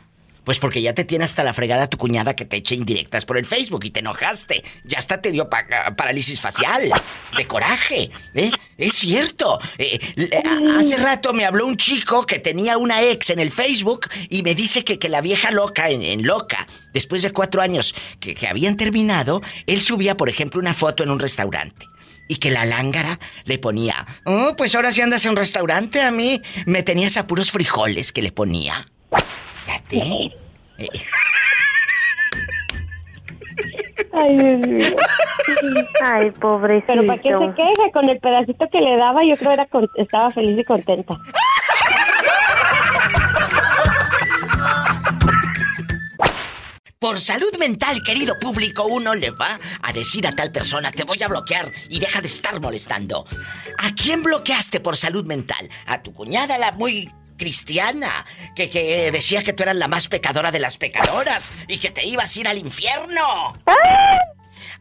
[0.50, 3.38] Pues porque ya te tiene hasta la fregada tu cuñada que te eche indirectas por
[3.38, 4.64] el Facebook y te enojaste.
[4.84, 6.92] Ya hasta te dio parálisis facial,
[7.38, 8.10] de coraje.
[8.34, 8.50] ¿eh?
[8.76, 9.60] Es cierto.
[9.78, 10.00] Eh,
[10.76, 14.56] hace rato me habló un chico que tenía una ex en el Facebook y me
[14.56, 18.76] dice que, que la vieja loca, en, loca, después de cuatro años que, que habían
[18.76, 21.86] terminado, él subía, por ejemplo, una foto en un restaurante
[22.28, 26.10] y que la lángara le ponía, oh, pues ahora si andas en un restaurante, a
[26.10, 28.88] mí me tenías a puros frijoles que le ponía.
[29.66, 30.39] Fíjate.
[34.12, 34.96] Ay, Dios mío.
[36.04, 36.88] Ay, pobrecito.
[36.88, 37.92] Pero ¿para qué se queja?
[37.94, 41.18] Con el pedacito que le daba, yo creo era estaba feliz y contenta.
[47.00, 51.24] Por salud mental, querido público, uno le va a decir a tal persona, te voy
[51.24, 53.26] a bloquear y deja de estar molestando.
[53.78, 55.70] ¿A quién bloqueaste por salud mental?
[55.86, 57.10] ¿A tu cuñada, la muy
[57.40, 61.90] cristiana, que, que decía que tú eras la más pecadora de las pecadoras y que
[61.90, 63.54] te ibas a ir al infierno.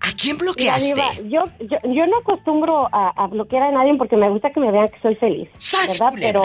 [0.00, 1.28] ¿A quién bloqueaste?
[1.28, 5.00] yo, yo, no acostumbro a, bloquear a nadie porque me gusta que me vean que
[5.00, 5.48] soy feliz.
[5.88, 6.12] ¿Verdad?
[6.14, 6.42] Pero,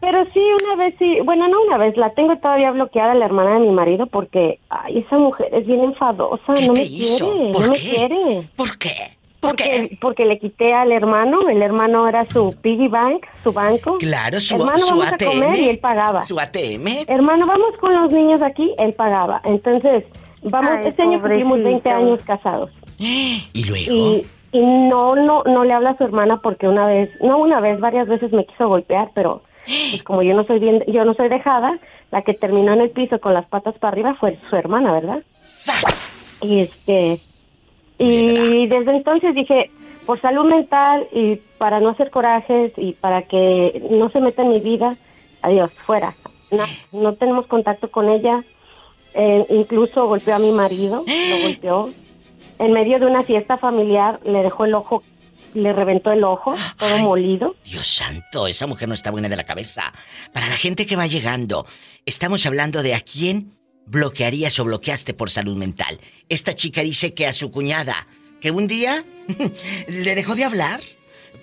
[0.00, 3.54] pero sí, una vez sí, bueno, no una vez, la tengo todavía bloqueada la hermana
[3.54, 7.78] de mi marido porque ay, esa mujer es bien enfadosa, no me quiere, no me
[7.78, 8.48] quiere.
[8.56, 9.17] ¿Por qué?
[9.40, 13.98] Porque, porque le quité al hermano, el hermano era su piggy bank, su banco.
[13.98, 15.28] Claro, su, hermano, su vamos ATM.
[15.28, 16.24] A comer y él pagaba.
[16.24, 17.04] Su ATM.
[17.06, 19.40] Hermano, vamos con los niños aquí, él pagaba.
[19.44, 20.04] Entonces,
[20.42, 22.70] vamos, este año cumplimos 20 años casados.
[22.98, 24.22] ¿Y luego?
[24.52, 27.78] Y, no, no, no le habla a su hermana porque una vez, no una vez,
[27.78, 29.42] varias veces me quiso golpear, pero
[29.90, 31.78] pues como yo no soy bien, yo no soy dejada,
[32.10, 35.22] la que terminó en el piso con las patas para arriba fue su hermana, ¿verdad?
[36.42, 37.18] Y este
[37.98, 39.70] y desde entonces dije,
[40.08, 44.48] por salud mental y para no hacer corajes y para que no se meta en
[44.48, 44.96] mi vida,
[45.42, 46.14] adiós, fuera.
[46.50, 48.42] No, no tenemos contacto con ella.
[49.12, 51.90] Eh, incluso golpeó a mi marido, lo golpeó.
[52.58, 55.02] En medio de una fiesta familiar le dejó el ojo,
[55.52, 57.56] le reventó el ojo, todo molido.
[57.66, 59.92] Dios santo, esa mujer no está buena de la cabeza.
[60.32, 61.66] Para la gente que va llegando,
[62.06, 63.57] estamos hablando de a quién
[63.90, 65.98] bloquearías o bloqueaste por salud mental.
[66.28, 68.06] Esta chica dice que a su cuñada,
[68.40, 69.04] que un día
[69.88, 70.80] le dejó de hablar.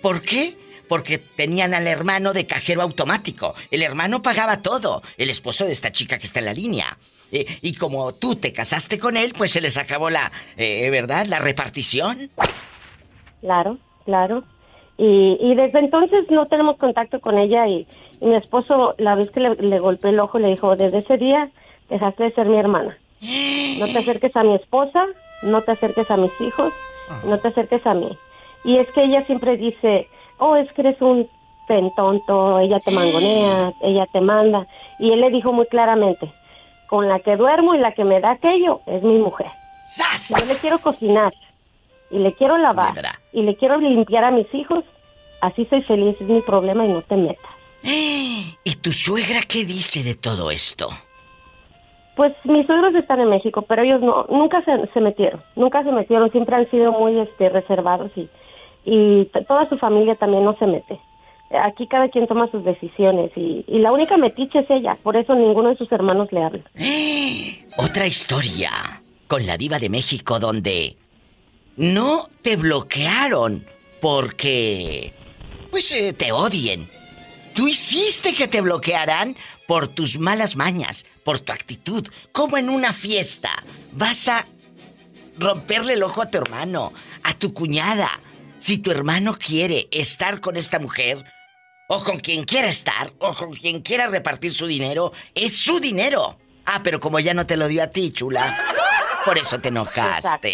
[0.02, 0.58] ¿Por qué?
[0.88, 3.56] Porque tenían al hermano de cajero automático.
[3.72, 6.98] El hermano pagaba todo, el esposo de esta chica que está en la línea.
[7.32, 11.26] Eh, y como tú te casaste con él, pues se les acabó la, eh, ¿verdad?
[11.26, 12.30] La repartición.
[13.42, 14.44] Claro, claro.
[14.98, 17.86] Y, desde entonces no tenemos contacto con ella y,
[18.22, 21.52] mi esposo, la vez que le, le golpeó el ojo, le dijo, desde ese día
[21.90, 22.98] dejaste de ser mi hermana.
[23.80, 25.06] No te acerques a mi esposa,
[25.42, 26.74] no te acerques a mis hijos,
[27.24, 28.18] no te acerques a mí.
[28.64, 31.30] Y es que ella siempre dice, oh, es que eres un
[31.96, 34.68] tonto, ella te mangonea, ella te manda.
[35.00, 36.32] Y él le dijo muy claramente,
[36.88, 39.48] con la que duermo y la que me da aquello es mi mujer.
[40.30, 41.32] Yo le quiero cocinar
[42.12, 42.94] y le quiero lavar
[43.34, 44.84] y le quiero limpiar a mis hijos.
[45.42, 47.52] Así soy feliz, es mi problema y no te metas.
[47.84, 50.90] ¿Y tu suegra qué dice de todo esto?
[52.16, 56.32] Pues mis suegros están en México, pero ellos no, nunca se, metieron, nunca se metieron,
[56.32, 58.30] siempre han sido muy este, reservados y,
[58.86, 61.00] y toda su familia también no se mete.
[61.64, 65.36] Aquí cada quien toma sus decisiones y, y la única metiche es ella, por eso
[65.36, 66.64] ninguno de sus hermanos le habla.
[67.78, 68.72] Otra historia
[69.28, 70.98] con la diva de México donde
[71.78, 73.66] no te bloquearon
[74.00, 75.14] porque
[75.72, 76.88] pues eh, te odien.
[77.54, 79.36] Tú hiciste que te bloquearan
[79.68, 83.52] por tus malas mañas, por tu actitud, como en una fiesta.
[83.92, 84.48] Vas a
[85.38, 88.10] romperle el ojo a tu hermano, a tu cuñada.
[88.60, 91.24] Si tu hermano quiere estar con esta mujer,
[91.88, 96.38] o con quien quiera estar, o con quien quiera repartir su dinero, es su dinero.
[96.66, 98.58] Ah, pero como ya no te lo dio a ti, chula,
[99.24, 100.54] por eso te enojaste.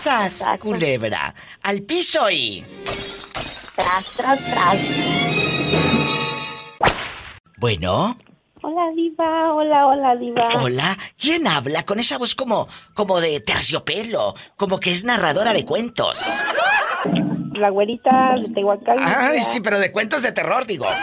[0.00, 2.64] Sas, culebra, al piso y...
[3.74, 4.78] Tras, tras, tras.
[7.56, 8.16] Bueno.
[8.62, 9.54] Hola, Diva.
[9.54, 10.48] Hola, hola, Diva.
[10.60, 10.96] Hola.
[11.18, 14.34] ¿Quién habla con esa voz como, como de terciopelo?
[14.56, 16.24] Como que es narradora de cuentos.
[17.54, 18.98] La güerita de Tehuacán.
[19.00, 20.86] Ay, sí, pero de cuentos de terror, digo.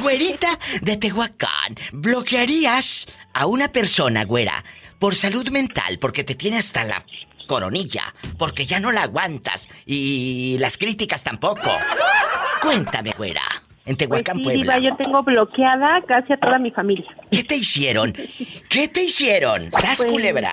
[0.00, 4.64] Güerita de Tehuacán, ¿bloquearías a una persona, güera,
[4.98, 7.04] por salud mental, porque te tiene hasta la
[7.46, 11.70] coronilla, porque ya no la aguantas y las críticas tampoco?
[12.62, 13.42] Cuéntame, güera.
[13.88, 14.78] En Tehuacán, Pues sí, Puebla.
[14.80, 17.06] Diva, yo tengo bloqueada casi a toda mi familia.
[17.30, 18.12] ¿Qué te hicieron?
[18.68, 19.70] ¿Qué te hicieron?
[19.72, 20.50] ¡Sas, Pues- culebra!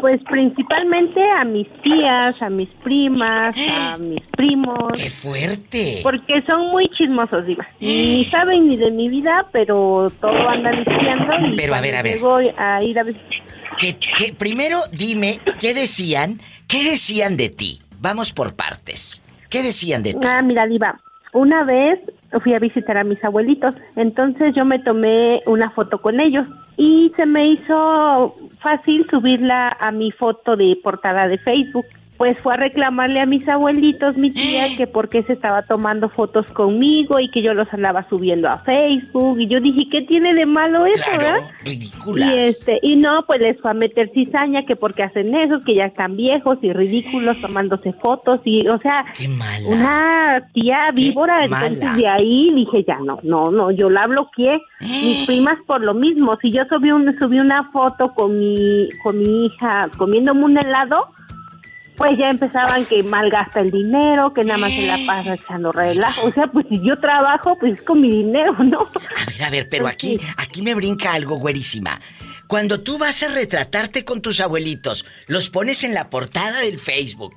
[0.00, 3.56] Pues principalmente a mis tías, a mis primas,
[3.90, 4.92] a mis primos.
[4.94, 5.98] ¡Qué fuerte!
[6.04, 7.66] Porque son muy chismosos, Diva.
[7.80, 11.34] Ni saben ni de mi vida, pero todo andan diciendo.
[11.48, 12.14] Y Pero, a ver, a ver.
[12.14, 13.16] Llego a ir a ver.
[13.78, 16.40] Que, que primero dime, ¿qué decían?
[16.68, 17.80] ¿Qué decían de ti?
[18.00, 19.20] Vamos por partes.
[19.50, 20.20] ¿Qué decían de ti?
[20.24, 20.96] Ah, mira, Diva.
[21.32, 21.98] Una vez
[22.42, 27.12] fui a visitar a mis abuelitos, entonces yo me tomé una foto con ellos y
[27.16, 31.86] se me hizo fácil subirla a mi foto de portada de Facebook.
[32.18, 36.08] Pues fue a reclamarle a mis abuelitos, mi tía, que por qué se estaba tomando
[36.08, 39.40] fotos conmigo y que yo los andaba subiendo a Facebook.
[39.40, 41.40] Y yo dije, ¿qué tiene de malo eso, verdad?
[41.64, 42.28] Ridículas.
[42.28, 45.76] Y este, y no, pues les fue a meter cizaña que porque hacen eso, que
[45.76, 49.68] ya están viejos y ridículos tomándose fotos y, o sea, Qué mala.
[49.68, 54.60] una tía víbora, entonces de ahí dije ya no, no, no, yo la bloqueé.
[54.80, 59.18] Mis primas por lo mismo, si yo subí un, subí una foto con mi, con
[59.18, 61.12] mi hija comiéndome un helado,
[61.98, 66.28] pues ya empezaban que malgasta el dinero, que nada más se la pasa echando relajo.
[66.28, 68.78] O sea, pues si yo trabajo, pues es con mi dinero, ¿no?
[68.80, 72.00] A ver, a ver, pero aquí, aquí me brinca algo, güerísima.
[72.46, 77.34] Cuando tú vas a retratarte con tus abuelitos, los pones en la portada del Facebook.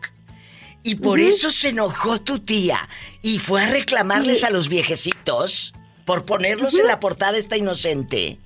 [0.83, 2.87] Y por eso se enojó tu tía
[3.21, 4.45] y fue a reclamarles Sí.
[4.45, 5.73] a los viejecitos
[6.05, 8.39] por ponerlos en la portada esta inocente.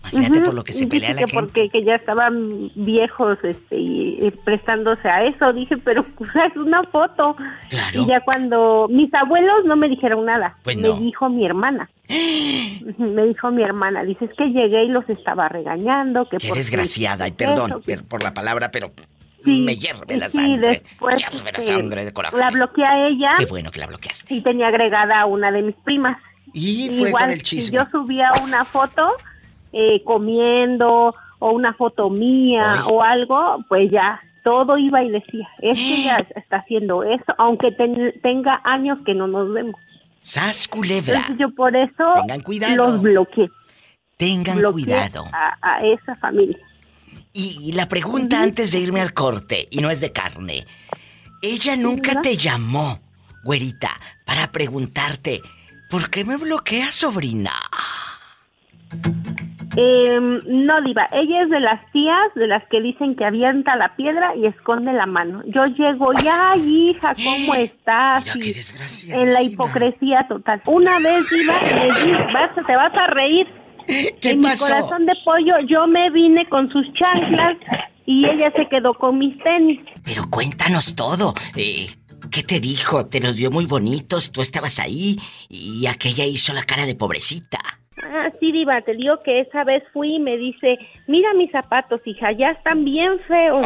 [0.00, 1.34] Imagínate Ujú, por lo que se pelea la que gente.
[1.40, 6.56] porque que ya estaban viejos este y, y prestándose a eso dije pero pues, es
[6.56, 7.36] una foto
[7.68, 8.02] Claro.
[8.02, 10.94] y ya cuando mis abuelos no me dijeron nada Pues me no.
[10.94, 11.90] dijo mi hermana
[12.96, 17.26] me dijo mi hermana dice es que llegué y los estaba regañando que Qué desgraciada,
[17.26, 18.92] y eso, perdón per- por la palabra, pero
[19.44, 20.82] Sí, me hierve la sí, sangre.
[20.82, 22.36] después, hierve la este, sangre de coraje.
[22.36, 24.34] la bloqueé a ella Qué bueno que la bloqueaste.
[24.34, 26.18] y tenía agregada a una de mis primas
[26.52, 27.76] Y fue Igual, con el si chisme.
[27.78, 29.06] yo subía una foto
[29.72, 32.80] eh, comiendo o una foto mía Ay.
[32.90, 37.70] o algo, pues ya todo iba y decía, es que ella está haciendo eso, aunque
[37.72, 39.74] ten- tenga años que no nos vemos.
[40.20, 41.14] ¡Sas, culebra!
[41.18, 42.76] Entonces yo por eso Tengan cuidado.
[42.76, 43.48] los bloqueé.
[44.16, 45.24] Tengan bloqueé cuidado.
[45.32, 46.58] A, a esa familia.
[47.32, 50.66] Y, y la pregunta antes de irme al corte, y no es de carne.
[51.40, 52.98] Ella nunca te llamó,
[53.44, 53.90] güerita,
[54.26, 55.40] para preguntarte,
[55.88, 57.52] ¿por qué me bloqueas, sobrina?
[59.80, 63.94] Eh, no, Diva, ella es de las tías de las que dicen que avienta la
[63.94, 65.40] piedra y esconde la mano.
[65.46, 68.24] Yo llego, ya, hija, ¿cómo estás?
[68.24, 70.62] Mira Y qué en la hipocresía total.
[70.66, 73.46] Una vez, Diva, le di, vas, te vas a reír.
[73.86, 74.64] ¿Qué en pasó?
[74.64, 77.56] mi corazón de pollo, yo me vine con sus chanclas
[78.04, 79.78] y ella se quedó con mis tenis.
[80.04, 81.34] Pero cuéntanos todo.
[81.54, 81.86] Eh,
[82.32, 83.06] ¿Qué te dijo?
[83.06, 87.58] Te los dio muy bonitos, tú estabas ahí y aquella hizo la cara de pobrecita.
[88.12, 92.00] Ah, sí, Diva, te digo que esa vez fui y me dice, mira mis zapatos,
[92.04, 93.62] hija, ya están bien feos.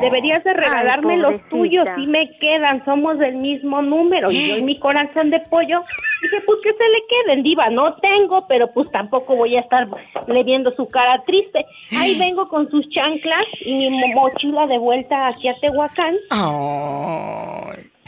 [0.00, 4.30] Deberías de regalarme los tuyos, sí me quedan, somos del mismo número.
[4.30, 5.82] Y yo en mi corazón de pollo
[6.22, 9.86] dije, pues que se le queden, Diva, no tengo, pero pues tampoco voy a estar
[10.26, 11.64] le viendo su cara triste.
[11.98, 16.16] Ahí vengo con sus chanclas y mi mo- mochila de vuelta aquí a Tehuacán.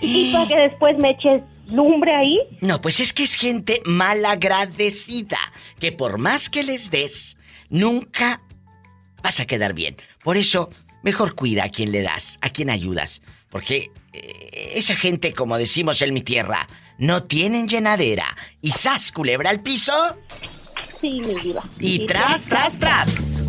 [0.01, 2.39] Y para que después me eches lumbre ahí.
[2.61, 5.39] No, pues es que es gente malagradecida,
[5.79, 7.37] que por más que les des,
[7.71, 8.43] nunca
[9.23, 9.97] vas a quedar bien.
[10.23, 10.71] Por eso,
[11.03, 13.23] mejor cuida a quien le das, a quien ayudas.
[13.51, 16.67] Porque eh, esa gente, como decimos en mi tierra,
[16.99, 18.27] no tienen llenadera.
[18.61, 19.93] Y sas, culebra al piso.
[21.01, 21.63] Sí, mi diva.
[21.79, 23.49] Y Sí, tras, tras, tras.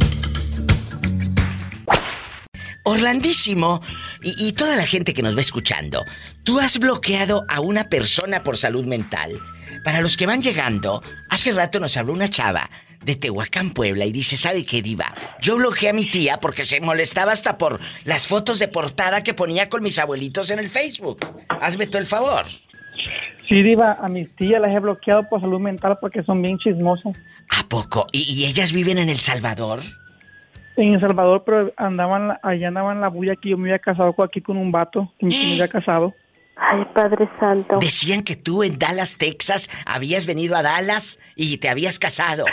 [2.83, 3.81] Orlandísimo
[4.21, 6.03] y, y toda la gente que nos va escuchando,
[6.45, 9.41] tú has bloqueado a una persona por salud mental.
[9.83, 12.69] Para los que van llegando, hace rato nos habló una chava
[13.03, 15.13] de Tehuacán, Puebla, y dice, ¿sabe qué, diva?
[15.41, 19.33] Yo bloqueé a mi tía porque se molestaba hasta por las fotos de portada que
[19.33, 21.19] ponía con mis abuelitos en el Facebook.
[21.49, 22.45] Hazme tú el favor.
[23.47, 27.15] Sí, Diva, a mis tías las he bloqueado por salud mental porque son bien chismosas.
[27.49, 28.07] ¿A poco?
[28.11, 29.81] ¿Y, y ellas viven en El Salvador?
[30.77, 34.41] En El Salvador, pero andaban, allá andaban la bulla que yo me había casado aquí
[34.41, 36.15] con un vato, que que me había casado.
[36.57, 37.77] Ay, Padre Santo.
[37.79, 42.45] Decían que tú en Dallas, Texas, habías venido a Dallas y te habías casado.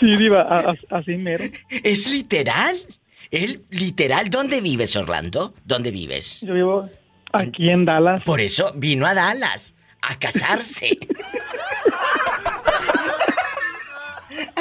[0.00, 1.44] Sí, Diva, a- a- así mero.
[1.68, 2.76] ¿Es literal?
[3.30, 4.30] ¿Él literal?
[4.30, 5.54] ¿Dónde vives, Orlando?
[5.64, 6.40] ¿Dónde vives?
[6.42, 6.88] Yo vivo
[7.32, 8.22] aquí en Dallas.
[8.22, 10.98] Por eso vino a Dallas a casarse.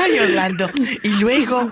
[0.04, 0.70] Ay, Orlando.
[1.04, 1.70] Y luego.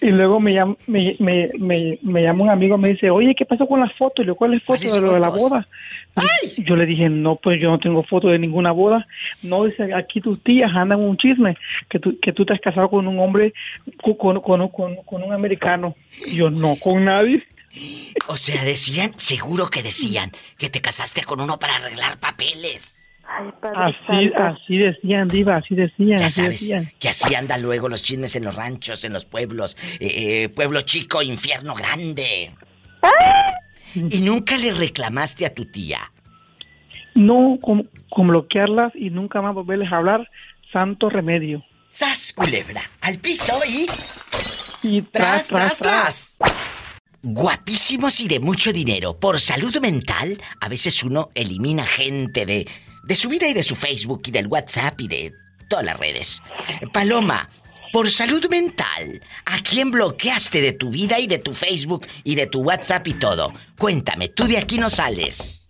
[0.00, 3.44] Y luego me llama, me, me, me, me llama un amigo, me dice, oye, ¿qué
[3.44, 4.24] pasó con las fotos?
[4.24, 5.66] Y le ¿cuál es foto de lo de la boda?
[6.58, 9.06] Yo le dije, no, pues yo no tengo foto de ninguna boda.
[9.42, 11.56] No, dice, aquí tus tías andan un chisme,
[11.88, 13.54] que tú, que tú te has casado con un hombre,
[14.02, 15.96] con, con, con, con un americano.
[16.26, 17.42] Y yo, no, con nadie.
[18.28, 23.01] O sea, decían, seguro que decían, que te casaste con uno para arreglar papeles.
[23.74, 26.92] Así, así decían, diva, así decían, Ya así sabes decían.
[26.98, 29.76] que así andan luego los chismes en los ranchos, en los pueblos.
[30.00, 32.54] Eh, eh, pueblo chico, infierno grande.
[33.94, 35.98] Y nunca le reclamaste a tu tía.
[37.14, 40.28] No, con, con bloquearlas y nunca más volverles a hablar,
[40.72, 41.62] santo remedio.
[41.88, 42.82] ¡Sas, culebra!
[43.02, 43.86] Al piso y...
[44.84, 46.38] Y tras, tras, tras.
[47.22, 49.18] Guapísimos y de mucho dinero.
[49.18, 52.66] Por salud mental, a veces uno elimina gente de,
[53.04, 55.32] de su vida y de su Facebook y del WhatsApp y de
[55.68, 56.42] todas las redes.
[56.92, 57.48] Paloma,
[57.92, 62.46] por salud mental, ¿a quién bloqueaste de tu vida y de tu Facebook y de
[62.46, 63.52] tu WhatsApp y todo?
[63.78, 65.68] Cuéntame, tú de aquí no sales.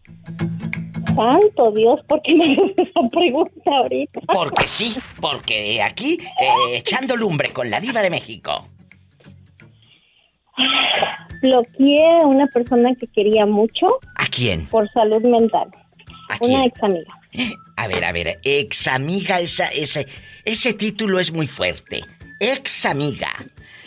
[1.16, 4.20] Santo Dios, ¿por qué me haces esa pregunta ahorita?
[4.32, 8.68] Porque sí, porque aquí eh, echando lumbre con la diva de México.
[11.42, 14.66] Bloqueé a una persona que quería mucho ¿A quién?
[14.66, 15.68] por salud mental.
[16.32, 17.14] ¿A Una ex amiga.
[17.76, 20.06] A ver, a ver, ex amiga, esa, ese,
[20.44, 22.02] ese título es muy fuerte.
[22.40, 23.30] Ex amiga.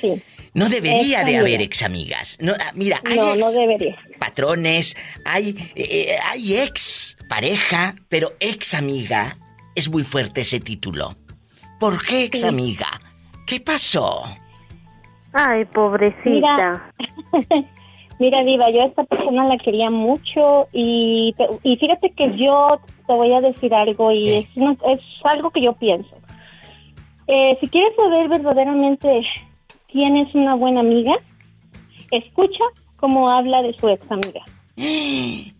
[0.01, 0.21] Sí.
[0.53, 2.37] No debería de haber ex amigas.
[2.39, 3.97] No, ah, mira, hay No, ex no debería.
[4.19, 9.37] patrones, hay, eh, hay ex pareja, pero ex amiga
[9.75, 11.15] es muy fuerte ese título.
[11.79, 12.87] ¿Por qué ex amiga?
[13.45, 14.23] ¿Qué pasó?
[15.33, 16.23] Ay, pobrecita.
[16.23, 16.91] Mira,
[18.19, 23.13] mira, Diva, yo a esta persona la quería mucho y, y fíjate que yo te
[23.13, 26.15] voy a decir algo y es, una- es algo que yo pienso.
[27.27, 29.21] Eh, si quieres saber verdaderamente
[29.91, 31.13] quién es una buena amiga,
[32.11, 32.63] escucha
[32.97, 34.41] cómo habla de su ex amiga.
[34.75, 35.53] ¿Sí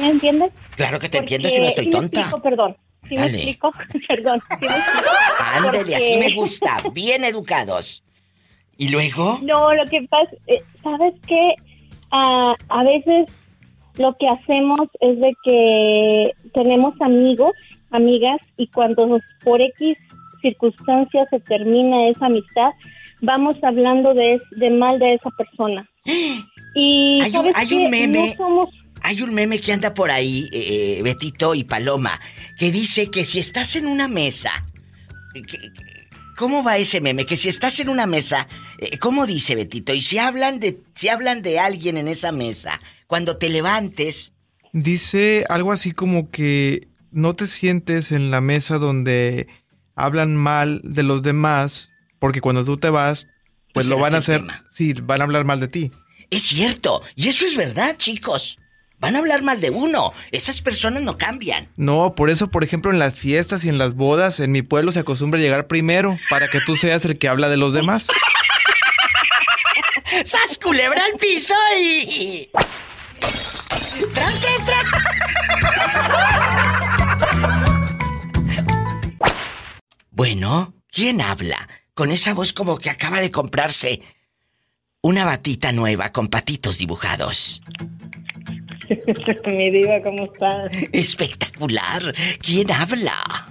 [0.00, 0.50] me entiendes?
[0.76, 2.20] Claro que te Porque- entiendo si no estoy tonta.
[2.20, 2.76] explico, perdón.
[3.08, 3.72] ¿Sí me explico?
[4.08, 4.40] perdón.
[4.60, 5.08] ¿sí me explico?
[5.54, 6.76] Ándele, Porque- así me gusta.
[6.92, 8.02] Bien educados.
[8.78, 9.40] ¿Y luego?
[9.42, 11.54] No, lo que pasa, eh, ¿sabes qué?
[12.12, 13.26] Ah, a veces
[13.98, 17.52] lo que hacemos es de que tenemos amigos,
[17.90, 19.98] amigas, y cuando por X
[20.40, 22.70] circunstancias se termina esa amistad,
[23.20, 25.88] vamos hablando de, de mal de esa persona.
[26.74, 28.28] Y Hay un, ¿sabes hay un meme.
[28.28, 28.70] No somos
[29.02, 32.20] Hay un meme que anda por ahí, eh, eh, Betito y Paloma,
[32.56, 34.50] que dice que si estás en una mesa.
[35.34, 35.58] que-
[36.38, 37.26] ¿Cómo va ese meme?
[37.26, 38.46] Que si estás en una mesa,
[38.78, 39.92] eh, ¿cómo dice Betito?
[39.92, 44.32] Y si hablan de, si hablan de alguien en esa mesa, cuando te levantes,
[44.72, 49.48] Dice algo así como que no te sientes en la mesa donde
[49.94, 53.26] hablan mal de los demás, porque cuando tú te vas,
[53.72, 55.90] pues lo van a hacer, sí, van a hablar mal de ti.
[56.30, 57.02] es cierto.
[57.16, 58.58] Y eso es verdad, chicos.
[59.00, 60.12] Van a hablar mal de uno.
[60.32, 61.68] Esas personas no cambian.
[61.76, 64.90] No, por eso, por ejemplo, en las fiestas y en las bodas, en mi pueblo
[64.90, 68.08] se acostumbra llegar primero, para que tú seas el que habla de los demás.
[70.24, 72.50] ¡Sas culebra al piso y...
[73.20, 74.84] ¡Tras, tras, tras!
[80.18, 81.68] Bueno, ¿quién habla?
[81.94, 84.02] Con esa voz como que acaba de comprarse
[85.00, 87.62] una batita nueva con patitos dibujados.
[89.46, 90.72] Mi diva, ¿cómo estás?
[90.92, 92.14] Espectacular.
[92.40, 93.48] ¿Quién habla?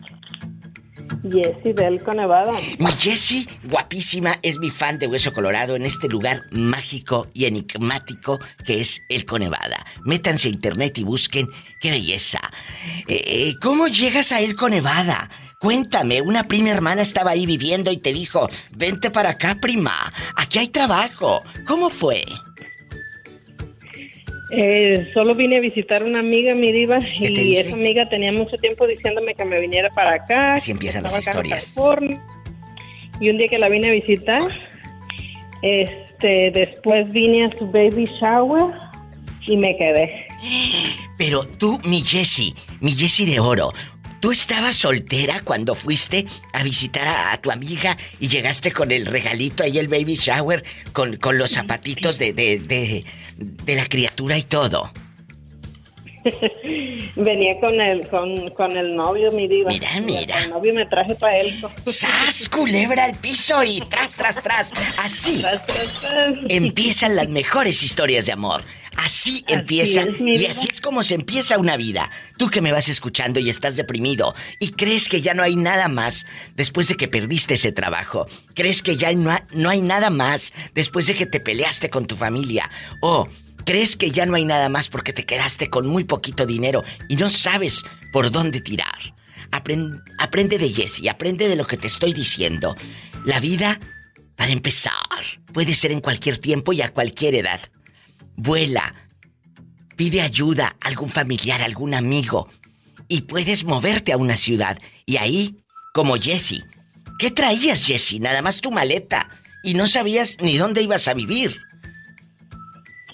[1.23, 2.53] Jessie del Nevada.
[2.79, 8.39] Mi Jessie, guapísima, es mi fan de Hueso Colorado en este lugar mágico y enigmático
[8.65, 9.85] que es el Conevada.
[10.03, 11.47] Métanse a internet y busquen
[11.81, 12.39] qué belleza.
[13.07, 15.29] Eh, eh, ¿Cómo llegas a El Conevada?
[15.59, 20.59] Cuéntame, una prima hermana estaba ahí viviendo y te dijo, vente para acá, prima, aquí
[20.59, 21.41] hay trabajo.
[21.65, 22.23] ¿Cómo fue?
[24.51, 28.87] Eh, solo vine a visitar una amiga, mi diva, y esa amiga tenía mucho tiempo
[28.87, 30.53] diciéndome que me viniera para acá.
[30.53, 31.75] Así empiezan las historias.
[33.19, 34.47] Y un día que la vine a visitar,
[35.63, 38.73] Este, después vine a su baby shower
[39.47, 40.27] y me quedé.
[41.17, 43.73] Pero tú, mi Jessie, mi Jessie de oro,
[44.20, 49.63] ¿tú estabas soltera cuando fuiste a visitar a, tu amiga y llegaste con el regalito
[49.63, 50.63] ahí, el baby shower,
[50.93, 53.05] con, con los zapatitos de, de, de,
[53.38, 54.91] de la criatura y todo?
[57.15, 59.70] Venía con el, con, con, el novio, mi diva.
[59.70, 60.43] Mira, mira.
[60.43, 61.53] El novio me traje para él.
[61.86, 64.74] ¡Sas, culebra al piso y tras, tras, tras!
[64.99, 65.43] Así
[66.49, 68.61] empiezan las mejores historias de amor.
[68.97, 72.09] Así, empieza y así es como se empieza una vida.
[72.37, 75.87] Tú que me vas escuchando y estás deprimido y crees que ya no hay nada
[75.87, 76.25] más
[76.55, 78.27] después de que perdiste ese trabajo.
[78.55, 82.17] Crees que ya no, no hay nada más después de que te peleaste con tu
[82.17, 82.71] familia.
[83.01, 83.27] O
[83.65, 87.17] crees que ya no hay nada más porque te quedaste con muy poquito dinero y
[87.17, 89.13] no sabes por dónde tirar.
[89.51, 92.75] Aprende, aprende de Jessie, aprende de lo que te estoy diciendo.
[93.25, 93.79] La vida,
[94.35, 94.93] para empezar,
[95.53, 97.61] puede ser en cualquier tiempo y a cualquier edad
[98.38, 98.93] vuela,
[99.97, 102.47] pide ayuda a algún familiar, a algún amigo,
[103.09, 104.77] y puedes moverte a una ciudad.
[105.05, 105.57] Y ahí,
[105.93, 106.63] como Jesse.
[107.19, 108.19] ¿Qué traías, Jesse?
[108.19, 109.29] Nada más tu maleta.
[109.63, 111.57] Y no sabías ni dónde ibas a vivir.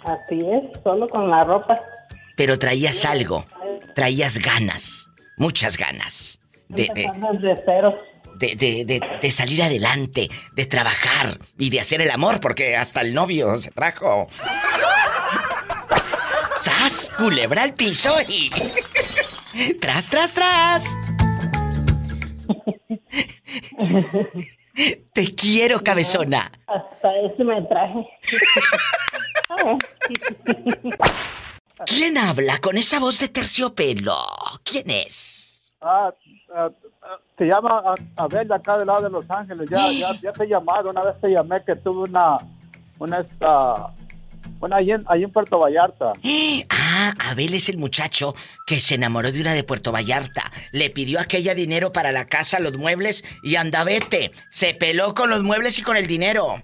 [0.04, 1.80] Así es, solo con la ropa.
[2.36, 3.46] Pero traías algo.
[3.96, 5.10] Traías ganas.
[5.38, 6.40] Muchas ganas.
[6.68, 12.76] De, de, de, de, de, salir adelante, de trabajar y de hacer el amor, porque
[12.76, 14.28] hasta el novio se trajo.
[16.64, 17.12] ¡Sas!
[17.18, 18.50] Culebra al piso y.
[19.82, 20.84] ¡Tras, tras, tras!
[25.14, 26.50] Te quiero, cabezona.
[26.68, 28.08] Hasta eso me traje.
[31.86, 34.16] ¿Quién habla con esa voz de terciopelo?
[34.64, 35.74] ¿Quién es?
[35.82, 36.14] Ah,
[36.56, 36.70] ah,
[37.02, 39.70] ah se llama Abel de acá del lado de Los Ángeles.
[39.70, 42.38] Ya, ya, ya te he llamado, una vez te llamé que tuve una,
[43.00, 43.94] una esta,
[44.64, 46.14] bueno, ahí en, ahí en Puerto Vallarta.
[46.96, 48.36] Ah, Abel es el muchacho
[48.68, 50.52] que se enamoró de una de Puerto Vallarta.
[50.72, 54.32] Le pidió aquella dinero para la casa, los muebles y anda vete.
[54.52, 56.64] Se peló con los muebles y con el dinero.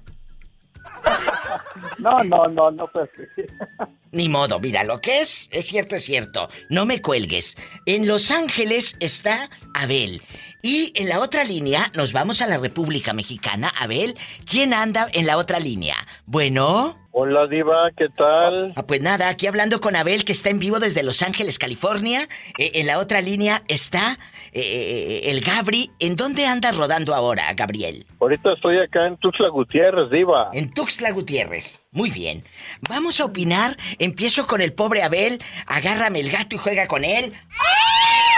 [1.97, 3.10] No, no, no, no pues
[4.12, 6.50] Ni modo, mira, lo que es, es cierto, es cierto.
[6.70, 7.58] No me cuelgues.
[7.86, 10.22] En Los Ángeles está Abel.
[10.62, 13.72] Y en la otra línea nos vamos a la República Mexicana.
[13.80, 15.95] Abel, ¿quién anda en la otra línea?
[16.26, 16.97] Bueno.
[17.12, 18.74] Hola Diva, ¿qué tal?
[18.76, 22.28] Ah, pues nada, aquí hablando con Abel que está en vivo desde Los Ángeles, California.
[22.57, 24.20] Eh, en la otra línea está
[24.51, 25.91] eh, eh, el Gabri.
[25.99, 28.05] ¿En dónde anda rodando ahora, Gabriel?
[28.20, 30.49] Ahorita estoy acá en Tuxtla Gutiérrez, Diva.
[30.53, 31.86] En Tuxtla Gutiérrez.
[31.91, 32.43] Muy bien.
[32.89, 33.78] Vamos a opinar.
[33.97, 35.41] Empiezo con el pobre Abel.
[35.68, 37.34] Agárrame el gato y juega con él.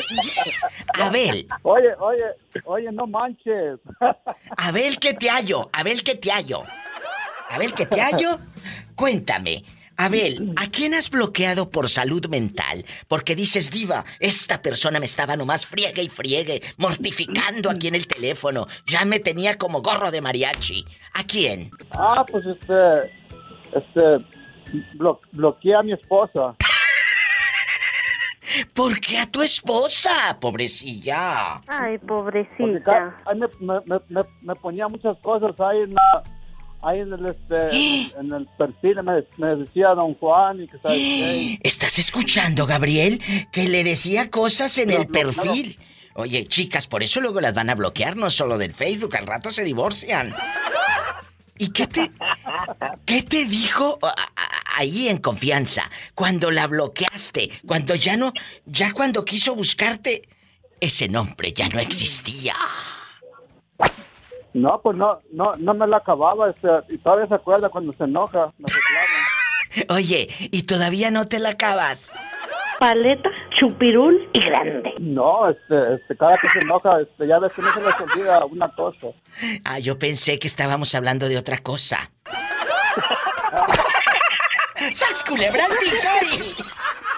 [1.00, 1.46] Abel.
[1.62, 2.24] Oye, oye,
[2.64, 3.78] oye, no manches.
[4.56, 5.70] Abel, ¿qué te hallo?
[5.72, 6.62] Abel, ¿qué te hallo?
[7.50, 8.38] Abel, ¿qué te hallo?
[8.94, 9.64] Cuéntame.
[9.96, 12.84] Abel, ¿a quién has bloqueado por salud mental?
[13.08, 18.06] Porque dices, diva, esta persona me estaba nomás friegue y friegue, mortificando aquí en el
[18.06, 18.66] teléfono.
[18.86, 20.84] Ya me tenía como gorro de mariachi.
[21.14, 21.70] ¿A quién?
[21.90, 23.12] Ah, pues este,
[23.74, 24.24] este,
[25.32, 26.56] bloqueé a mi esposa.
[28.74, 31.60] ¿Por qué a tu esposa, pobrecilla?
[31.66, 33.16] Ay, pobrecita.
[34.40, 35.94] me, ponía muchas cosas ahí en,
[36.82, 39.00] ahí en el, este, en el perfil,
[39.36, 43.20] me, decía don Juan y que sabe ¿Estás escuchando, Gabriel?
[43.52, 45.78] Que le decía cosas en el perfil.
[46.14, 49.50] Oye, chicas, por eso luego las van a bloquear, no solo del Facebook, al rato
[49.50, 50.34] se divorcian.
[51.58, 52.10] ¿Y qué te,
[53.04, 53.98] qué te dijo
[54.74, 57.50] ahí en confianza cuando la bloqueaste?
[57.66, 58.32] Cuando ya no,
[58.66, 60.28] ya cuando quiso buscarte,
[60.80, 62.54] ese nombre ya no existía.
[64.54, 66.54] No, pues no, no, no me la acababa,
[66.88, 68.66] y todavía se acuerda cuando se enoja, me
[69.88, 72.12] Oye, ¿y todavía no te la acabas?
[72.82, 74.94] Paleta, chupirul y grande.
[74.98, 78.44] No, este, este, cada que se enoja, este, ya ves que no se les olvida
[78.44, 79.06] una cosa.
[79.64, 82.10] Ah, yo pensé que estábamos hablando de otra cosa.
[84.92, 85.64] ¡Sas culebra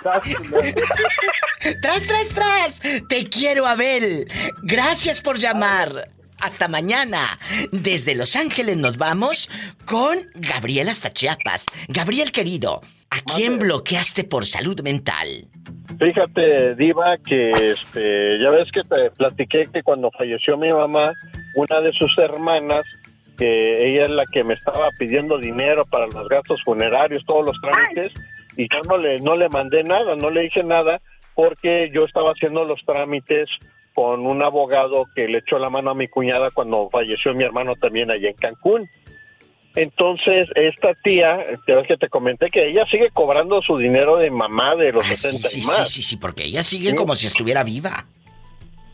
[1.80, 2.80] ¡Tras, tras, tras!
[3.08, 4.30] Te quiero, Abel.
[4.64, 6.10] Gracias por llamar.
[6.40, 7.38] Hasta mañana.
[7.72, 9.50] Desde Los Ángeles nos vamos
[9.86, 11.66] con Gabriel hasta Chiapas.
[11.88, 15.48] Gabriel querido, ¿a quién bloqueaste por salud mental?
[15.98, 21.12] Fíjate, Diva, que este, ya ves que te platiqué que cuando falleció mi mamá,
[21.56, 22.82] una de sus hermanas,
[23.38, 27.56] que ella es la que me estaba pidiendo dinero para los gastos funerarios, todos los
[27.60, 28.12] trámites,
[28.56, 31.00] y yo no le, no le mandé nada, no le dije nada,
[31.34, 33.48] porque yo estaba haciendo los trámites
[33.94, 37.74] con un abogado que le echó la mano a mi cuñada cuando falleció mi hermano
[37.76, 38.88] también allá en Cancún.
[39.76, 44.76] Entonces, esta tía, creo que te comenté que ella sigue cobrando su dinero de mamá
[44.76, 45.88] de los Ah, 70 sí, y sí, más.
[45.88, 48.04] sí, sí, sí, porque ella sigue como si estuviera viva.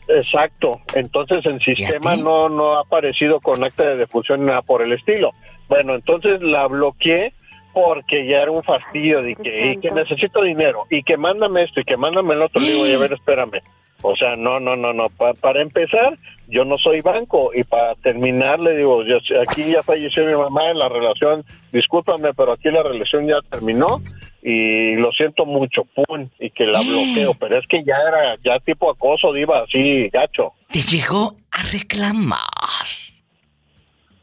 [0.07, 0.79] Exacto.
[0.95, 4.91] Entonces, en sistema no, no ha aparecido con acta de defunción ni nada por el
[4.93, 5.31] estilo.
[5.69, 7.33] Bueno, entonces la bloqueé
[7.73, 11.79] porque ya era un fastidio de que, y que necesito dinero y que mándame esto
[11.79, 12.59] y que mándame el otro.
[12.59, 13.61] Le digo, "Oye, a ver, espérame.
[14.01, 15.09] O sea, no, no, no, no.
[15.09, 19.83] Pa- para empezar, yo no soy banco y para terminar le digo, yo, aquí ya
[19.83, 24.01] falleció mi mamá en la relación, discúlpame, pero aquí la relación ya terminó
[24.43, 28.59] y lo siento mucho, pum, y que la bloqueo, pero es que ya era ya
[28.59, 30.53] tipo acoso, diva, así, gacho.
[30.71, 32.39] Te llegó a reclamar.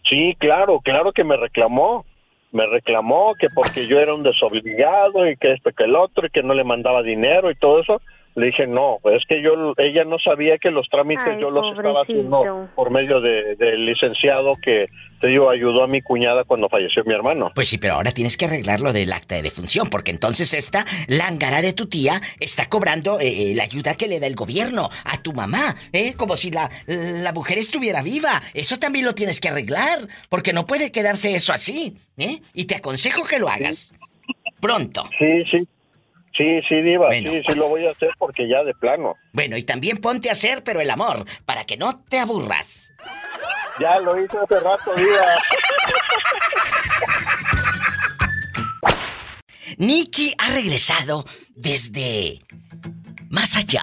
[0.08, 2.04] Sí, claro, claro que me reclamó.
[2.50, 6.30] Me reclamó que porque yo era un desobligado y que esto que el otro y
[6.30, 8.00] que no le mandaba dinero y todo eso.
[8.38, 11.50] Le dije, no, pues es que yo, ella no sabía que los trámites Ay, yo
[11.50, 14.86] los estaba haciendo por medio de- del licenciado que,
[15.20, 17.50] te digo, ayudó a mi cuñada cuando falleció mi hermano.
[17.54, 20.86] Pues sí, pero ahora tienes que arreglar lo del acta de defunción, porque entonces esta
[21.08, 24.88] lángara de tu tía está cobrando eh, eh, la ayuda que le da el gobierno
[25.04, 26.14] a tu mamá, ¿eh?
[26.16, 28.40] Como si la, la mujer estuviera viva.
[28.54, 32.40] Eso también lo tienes que arreglar, porque no puede quedarse eso así, ¿eh?
[32.54, 33.92] Y te aconsejo que lo hagas.
[34.60, 35.02] Pronto.
[35.18, 35.66] Sí, sí.
[36.38, 39.16] Sí, sí, diva, sí, sí lo voy a hacer porque ya de plano.
[39.32, 42.92] Bueno, y también ponte a hacer, pero el amor, para que no te aburras.
[43.80, 45.42] Ya lo hice hace rato, diva.
[49.78, 51.24] Nicky ha regresado
[51.56, 52.38] desde
[53.30, 53.82] más allá,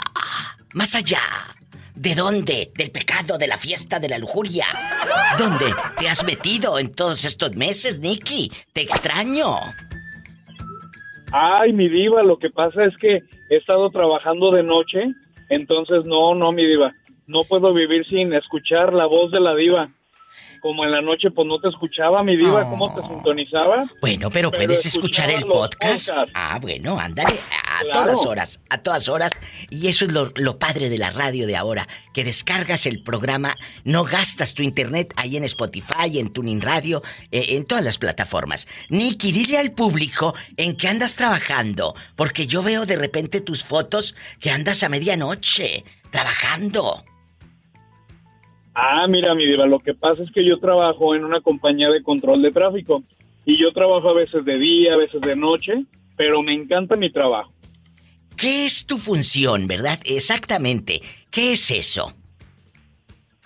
[0.74, 1.20] más allá.
[1.94, 2.72] ¿De dónde?
[2.76, 4.68] Del pecado, de la fiesta, de la lujuria.
[5.38, 8.52] ¿Dónde te has metido en todos estos meses, Nicky?
[8.74, 9.60] Te extraño.
[11.38, 15.00] Ay, mi diva, lo que pasa es que he estado trabajando de noche,
[15.50, 16.94] entonces no, no, mi diva,
[17.28, 19.90] no puedo vivir sin escuchar la voz de la diva.
[20.62, 23.84] Como en la noche, pues no te escuchaba, mi diva, cómo te sintonizaba.
[24.00, 26.10] Bueno, pero, Pero puedes escuchar el podcast.
[26.34, 27.36] Ah, bueno, ándale,
[27.78, 28.02] a Claro.
[28.02, 29.32] todas horas, a todas horas.
[29.70, 33.56] Y eso es lo, lo padre de la radio de ahora, que descargas el programa,
[33.84, 37.02] no gastas tu internet ahí en Spotify, en Tuning Radio,
[37.32, 38.68] eh, en todas las plataformas.
[38.90, 44.16] Nicky, dile al público en qué andas trabajando, porque yo veo de repente tus fotos
[44.40, 47.04] que andas a medianoche, trabajando.
[48.74, 52.04] Ah, mira, mi diva, lo que pasa es que yo trabajo en una compañía de
[52.04, 53.04] control de tráfico
[53.46, 55.86] y yo trabajo a veces de día, a veces de noche,
[56.18, 57.52] pero me encanta mi trabajo.
[58.38, 60.00] ¿Qué es tu función, verdad?
[60.06, 61.02] Exactamente.
[61.32, 62.14] ¿Qué es eso?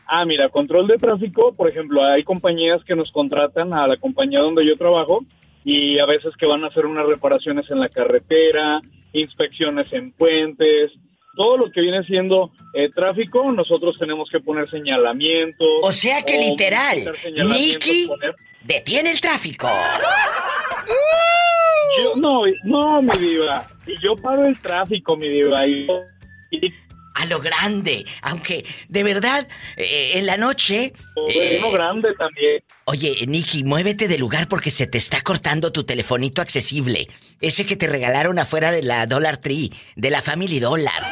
[0.07, 4.39] Ah, mira, control de tráfico, por ejemplo, hay compañías que nos contratan a la compañía
[4.39, 5.19] donde yo trabajo
[5.63, 8.81] y a veces que van a hacer unas reparaciones en la carretera,
[9.13, 10.91] inspecciones en puentes,
[11.35, 15.67] todo lo que viene siendo eh, tráfico, nosotros tenemos que poner señalamientos.
[15.83, 17.11] O sea que literal,
[17.47, 19.69] Nicky poner- detiene el tráfico.
[22.03, 23.67] Yo, no, no, mi diva.
[23.85, 25.65] Y yo paro el tráfico, mi diva.
[25.67, 25.87] Y,
[26.51, 26.73] y-
[27.15, 30.93] A lo grande, aunque de verdad, eh, en la noche...
[31.29, 32.63] eh, grande también.
[32.85, 37.07] Oye, Nicky, muévete de lugar porque se te está cortando tu telefonito accesible.
[37.41, 41.03] Ese que te regalaron afuera de la Dollar Tree, de la Family Dollar.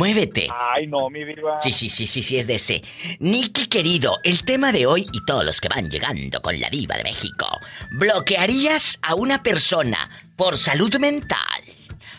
[0.00, 0.46] Muévete.
[0.54, 1.58] Ay, no, mi diva.
[1.62, 2.82] Sí, sí, sí, sí, sí, es de ese.
[3.18, 6.96] Nicky querido, el tema de hoy y todos los que van llegando con la diva
[6.96, 7.46] de México.
[7.92, 11.62] ¿Bloquearías a una persona por salud mental?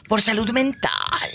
[0.07, 1.29] Por salud mental.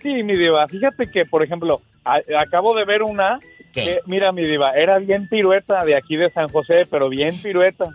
[0.00, 0.66] Sí, mi diva.
[0.66, 3.38] Fíjate que, por ejemplo, a- acabo de ver una.
[3.74, 7.86] que, mira, mi diva, era bien pirueta de aquí de San José, pero bien pirueta.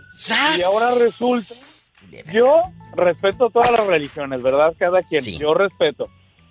[0.58, 1.54] Y ahora resulta.
[2.32, 2.62] Yo
[2.96, 4.74] respeto todas las religiones, ¿verdad?
[4.78, 5.22] Cada quien.
[5.38, 6.08] Yo respeto.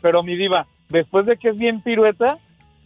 [0.08, 2.38] Pero mi diva, después de que es bien pirueta,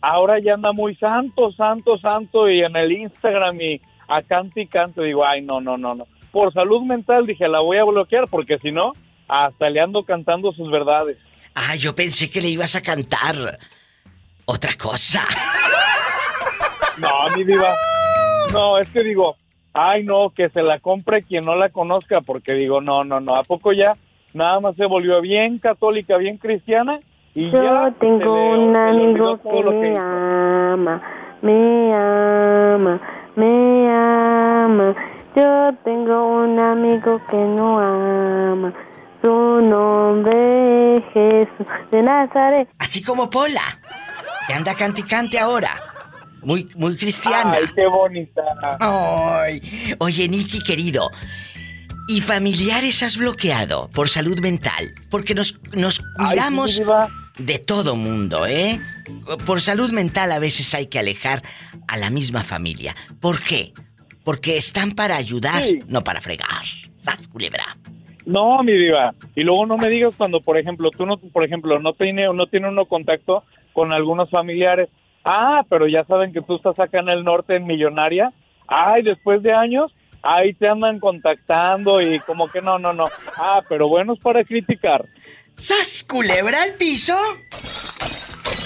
[0.02, 2.50] ahora ya anda muy santo, santo, santo.
[2.50, 5.04] Y en el Instagram y a cante y cante.
[5.04, 6.08] Digo, ay, no, no, no, no.
[6.32, 8.94] Por salud mental dije, la voy a bloquear porque si no,
[9.28, 11.20] hasta le ando cantando sus verdades.
[11.54, 13.36] Ah, yo pensé que le ibas a cantar
[14.46, 15.24] otra cosa.
[16.98, 17.76] No, mi diva.
[18.52, 19.36] No, es que digo,
[19.74, 23.36] ay no, que se la compre quien no la conozca, porque digo, no, no, no,
[23.36, 23.96] ¿a poco ya
[24.34, 27.00] nada más se volvió bien católica, bien cristiana?
[27.34, 31.02] Y ya Yo tengo le- un amigo que me ama,
[31.42, 33.00] me ama,
[33.36, 34.96] me ama.
[35.36, 38.74] Yo tengo un amigo que no ama.
[39.24, 39.30] Su
[39.62, 42.68] nombre es Jesús de Nazaret.
[42.80, 43.80] Así como Pola,
[44.48, 45.70] que anda cante y cante ahora.
[46.44, 47.54] Muy, muy cristiana.
[47.54, 48.42] Ay, qué bonita.
[48.80, 49.62] Ay.
[50.00, 51.10] Oye, Nicky, querido.
[52.08, 54.92] ¿Y familiares has bloqueado por salud mental?
[55.12, 56.82] Porque nos, nos Ay, cuidamos.
[57.46, 58.80] De todo mundo, ¿eh?
[59.46, 61.42] Por salud mental a veces hay que alejar
[61.88, 62.96] a la misma familia.
[63.20, 63.74] ¿Por qué?
[64.24, 66.64] Porque están para ayudar, no para fregar.
[67.00, 67.66] ¡Sas, culebra!
[68.26, 69.14] No, mi diva.
[69.36, 72.46] Y luego no me digas cuando, por ejemplo, tú no, por ejemplo, no tiene, no
[72.48, 74.90] tiene uno contacto con algunos familiares.
[75.24, 78.32] Ah, pero ya saben que tú estás acá en el norte en Millonaria.
[78.68, 83.08] Ay, después de años, ahí te andan contactando y como que no, no, no.
[83.36, 85.06] Ah, pero bueno es para criticar.
[85.56, 87.18] ¡Sas, culebra al piso!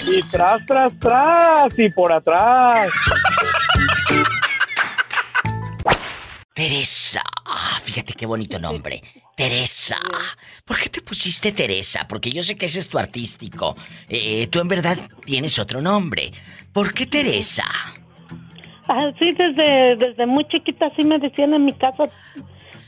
[0.08, 2.90] Y tras, tras, tras, y por atrás.
[6.54, 7.22] Teresa.
[7.44, 9.02] Ah, fíjate qué bonito nombre.
[9.36, 9.98] Teresa.
[10.64, 12.06] ¿Por qué te pusiste Teresa?
[12.08, 13.76] Porque yo sé que ese es tu artístico.
[14.08, 16.32] Eh, tú en verdad tienes otro nombre.
[16.72, 17.64] ¿Por qué Teresa?
[18.88, 22.04] Ah, sí, desde, desde muy chiquita así me decían en mi casa,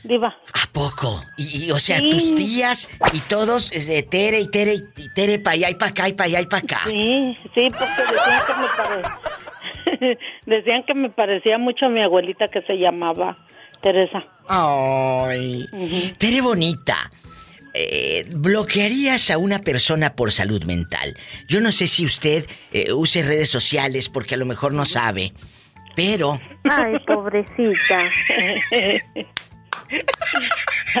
[0.03, 0.27] Diva.
[0.53, 1.23] ¿A poco?
[1.37, 5.69] Y, o sea, tus tías y todos, eh, Tere y Tere y Tere para allá
[5.69, 6.81] y para acá y para allá y para acá.
[6.85, 9.19] Sí, sí, porque decían que me parecía...
[10.45, 13.37] decían que me parecía mucho a mi abuelita que se llamaba
[13.81, 14.25] Teresa.
[14.47, 15.67] Ay,
[16.17, 17.11] Tere bonita.
[17.73, 21.15] Eh, ¿Bloquearías a una persona por salud mental?
[21.47, 25.33] Yo no sé si usted eh, use redes sociales porque a lo mejor no sabe,
[25.95, 26.39] pero...
[26.63, 28.09] Ay, pobrecita.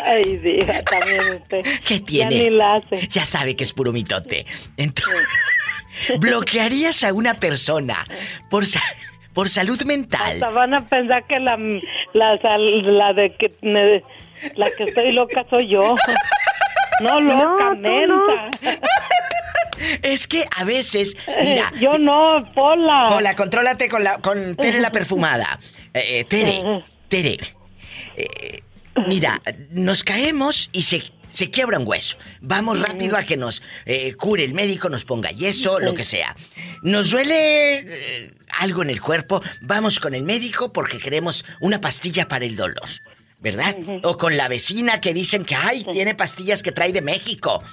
[0.03, 1.65] Ay, diva, también usted.
[1.85, 2.37] ¿Qué tiene?
[2.37, 3.07] Ya ni la hace.
[3.07, 4.45] Ya sabe que es puro mitote.
[4.77, 5.27] Entonces,
[6.19, 8.05] ¿bloquearías a una persona
[8.49, 8.63] por,
[9.33, 10.33] por salud mental?
[10.33, 11.57] Hasta van a pensar que la,
[12.13, 13.51] la, la de que
[14.55, 15.95] la que estoy loca soy yo.
[17.01, 18.25] No, loca, no,
[20.01, 21.71] Es que a veces, mira.
[21.79, 23.07] Yo no, Pola.
[23.09, 25.59] Pola, contrólate con la, con Tere la perfumada.
[25.93, 27.37] Eh, eh Tere, Tere.
[28.17, 28.59] Eh,
[29.07, 29.41] Mira,
[29.71, 32.17] nos caemos y se, se quiebra un hueso.
[32.41, 36.35] Vamos rápido a que nos eh, cure el médico, nos ponga yeso, lo que sea.
[36.81, 42.27] Nos duele eh, algo en el cuerpo, vamos con el médico porque queremos una pastilla
[42.27, 42.89] para el dolor.
[43.41, 43.73] ¿Verdad?
[44.03, 47.63] O con la vecina que dicen que, ay, tiene pastillas que trae de México.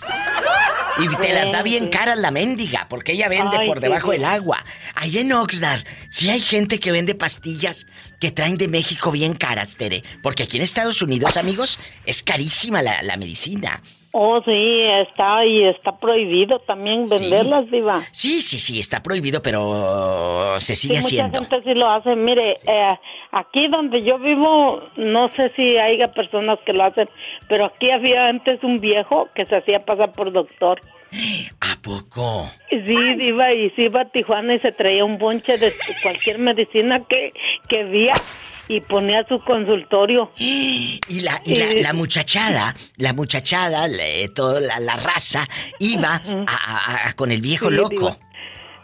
[0.98, 4.64] Y te las da bien caras la mendiga, porque ella vende por debajo del agua.
[4.94, 7.86] Allá en Oxnard, sí hay gente que vende pastillas
[8.20, 10.02] que traen de México bien caras, Tere.
[10.22, 13.82] Porque aquí en Estados Unidos, amigos, es carísima la, la medicina.
[14.18, 18.02] Oh, sí, está y está prohibido también venderlas, Diva.
[18.12, 21.38] Sí, sí, sí, está prohibido, pero se sigue haciendo.
[21.40, 22.16] Mucha gente sí lo hace.
[22.16, 22.98] Mire, eh,
[23.32, 27.10] aquí donde yo vivo, no sé si haya personas que lo hacen,
[27.49, 30.80] pero aquí había antes un viejo que se hacía pasar por doctor.
[31.61, 32.51] ¿A poco?
[32.70, 35.72] Sí, Diva, y se iba a Tijuana y se traía un bonche de
[36.03, 37.32] cualquier medicina que,
[37.68, 38.14] que había
[38.68, 40.30] y ponía su consultorio.
[40.36, 43.86] Y la, y la, muchachada, la muchachada,
[44.34, 48.18] toda la, raza, iba a, con el viejo loco.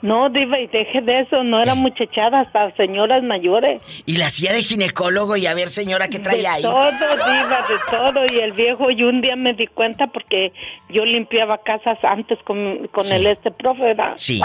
[0.03, 3.81] No, Diva, y deje de eso, no era muchachada, hasta señoras mayores.
[4.05, 6.63] Y la hacía de ginecólogo y a ver, señora, ¿qué trae ahí?
[6.63, 8.25] Todo, Diva, de todo.
[8.35, 10.53] Y el viejo, y un día me di cuenta porque
[10.91, 14.41] yo limpiaba casas antes con, con el este profe, Sí.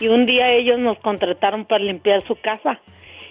[0.00, 2.80] Y un día ellos nos contrataron para limpiar su casa.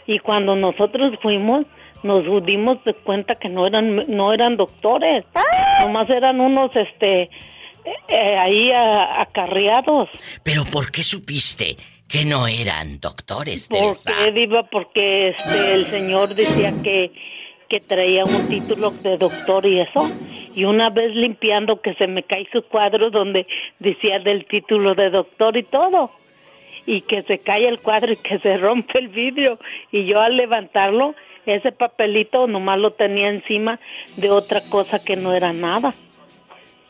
[0.06, 1.66] Y cuando nosotros fuimos,
[2.04, 5.26] nos dimos de cuenta que no eran no eran doctores,
[5.82, 7.30] nomás eran unos este
[8.08, 10.10] eh, ahí acarreados.
[10.44, 11.78] Pero ¿por qué supiste
[12.08, 14.12] que no eran doctores, Teresa?
[14.16, 17.12] Porque Diva, porque este el señor decía que
[17.72, 20.12] que traía un título de doctor y eso.
[20.54, 23.48] Y una vez limpiando que se me cae su cuadro donde
[23.80, 26.12] decía del título de doctor y todo
[26.86, 29.58] y que se cae el cuadro y que se rompe el vidrio.
[29.90, 31.16] Y yo al levantarlo,
[31.46, 33.80] ese papelito nomás lo tenía encima
[34.18, 35.94] de otra cosa que no era nada.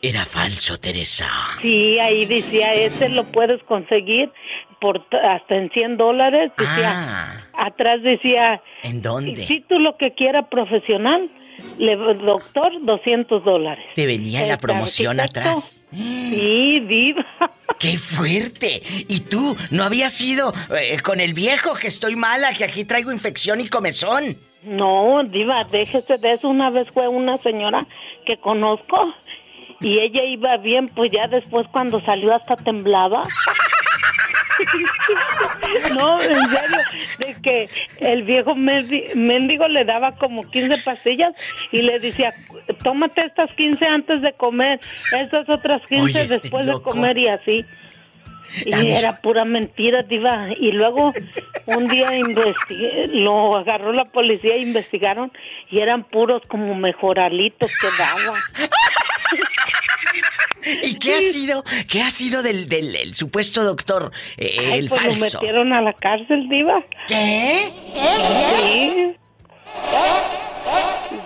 [0.04, 1.30] Era falso, Teresa.
[1.62, 4.32] Sí, ahí decía, ese lo puedes conseguir
[4.80, 6.50] por hasta en 100 dólares.
[6.58, 7.46] Decía, ah.
[7.54, 9.36] atrás decía, ¿en dónde?
[9.36, 11.30] Si tú lo que quieras profesional,
[11.78, 13.84] le, doctor, 200 dólares.
[13.94, 15.86] Te venía la promoción atrás.
[15.92, 17.24] Sí, viva.
[17.78, 18.82] ¡Qué fuerte!
[19.08, 23.12] ¿Y tú no habías ido eh, con el viejo que estoy mala, que aquí traigo
[23.12, 24.36] infección y comezón?
[24.64, 26.48] No, diva, déjese de eso.
[26.48, 27.86] Una vez fue una señora
[28.26, 29.14] que conozco
[29.82, 33.24] y ella iba bien, pues ya después cuando salió hasta temblaba.
[35.94, 36.78] no, en serio,
[37.18, 37.68] de que
[37.98, 41.34] el viejo mendigo le daba como 15 pastillas
[41.72, 42.32] y le decía,
[42.82, 44.80] tómate estas 15 antes de comer,
[45.12, 47.64] estas otras 15 este después de comer y así.
[48.66, 50.48] Y era pura mentira, diva.
[50.58, 51.12] Y luego
[51.66, 52.10] un día
[53.08, 55.32] lo agarró la policía, investigaron
[55.70, 58.38] y eran puros como mejoralitos que daba.
[60.82, 65.24] ¿Y qué ha sido, qué ha sido del, del supuesto doctor, eh, el pues falso?
[65.24, 66.84] lo metieron a la cárcel, diva.
[67.08, 67.70] ¿Qué?
[67.94, 69.16] Sí.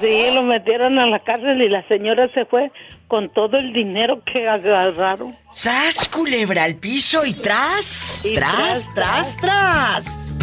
[0.00, 2.70] Sí, lo metieron a la cárcel y la señora se fue
[3.08, 5.34] con todo el dinero que agarraron.
[5.50, 8.26] ¡Sas, culebra al piso y tras!
[8.34, 10.38] tras, tras, tras.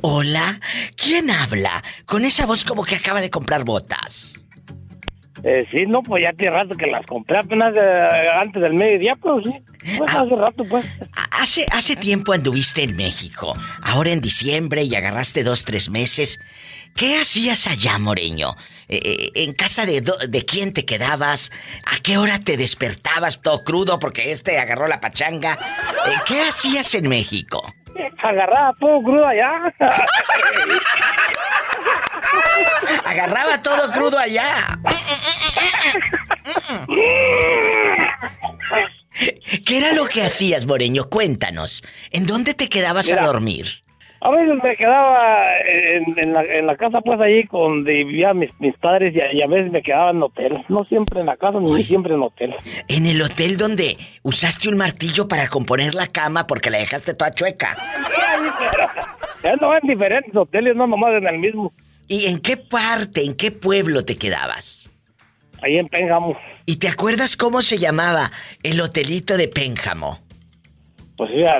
[0.00, 0.60] Hola,
[0.96, 1.82] ¿quién habla?
[2.06, 4.42] Con esa voz como que acaba de comprar botas.
[5.44, 9.14] Eh, sí, no, pues ya tiene rato que las compré apenas eh, antes del mediodía,
[9.20, 9.52] pues sí.
[9.96, 10.84] Pues hace rato, pues.
[11.30, 13.52] Hace, hace tiempo anduviste en México.
[13.82, 16.40] Ahora en diciembre y agarraste dos, tres meses.
[16.96, 18.56] ¿Qué hacías allá, Moreño?
[18.88, 21.52] Eh, eh, ¿En casa de, de quién te quedabas?
[21.84, 25.56] ¿A qué hora te despertabas todo crudo porque este agarró la pachanga?
[26.26, 27.72] ¿Qué hacías en México?
[28.22, 29.74] Agarraba todo crudo allá.
[33.04, 34.78] Agarraba todo crudo allá.
[39.64, 41.08] ¿Qué era lo que hacías, Moreño?
[41.08, 41.82] Cuéntanos.
[42.10, 43.82] ¿En dónde te quedabas a dormir?
[44.20, 49.46] A veces me quedaba en, la, casa, pues allí donde vivían mis, padres, y, a
[49.46, 50.64] veces me quedaba en hotel.
[50.68, 52.54] No siempre en la casa, ni siempre en hotel.
[52.88, 57.32] ¿En el hotel donde usaste un martillo para componer la cama porque la dejaste toda
[57.32, 57.76] chueca?
[59.60, 61.72] No en diferentes hoteles, no nomás en el mismo.
[62.08, 64.90] ¿Y en qué parte, en qué pueblo te quedabas?
[65.62, 66.36] Ahí en Pénjamo.
[66.66, 70.18] ¿Y te acuerdas cómo se llamaba el hotelito de Pénjamo?
[71.16, 71.58] Pues ya,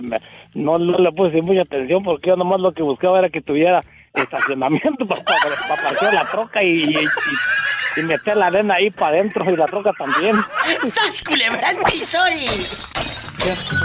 [0.55, 3.83] no, no le puse mucha atención porque yo nomás lo que buscaba era que tuviera
[4.15, 6.95] estacionamiento para, partir la troca y,
[7.97, 10.37] y, meter la arena ahí para adentro y la troca también.
[10.87, 12.19] ¡Sas culebra el piso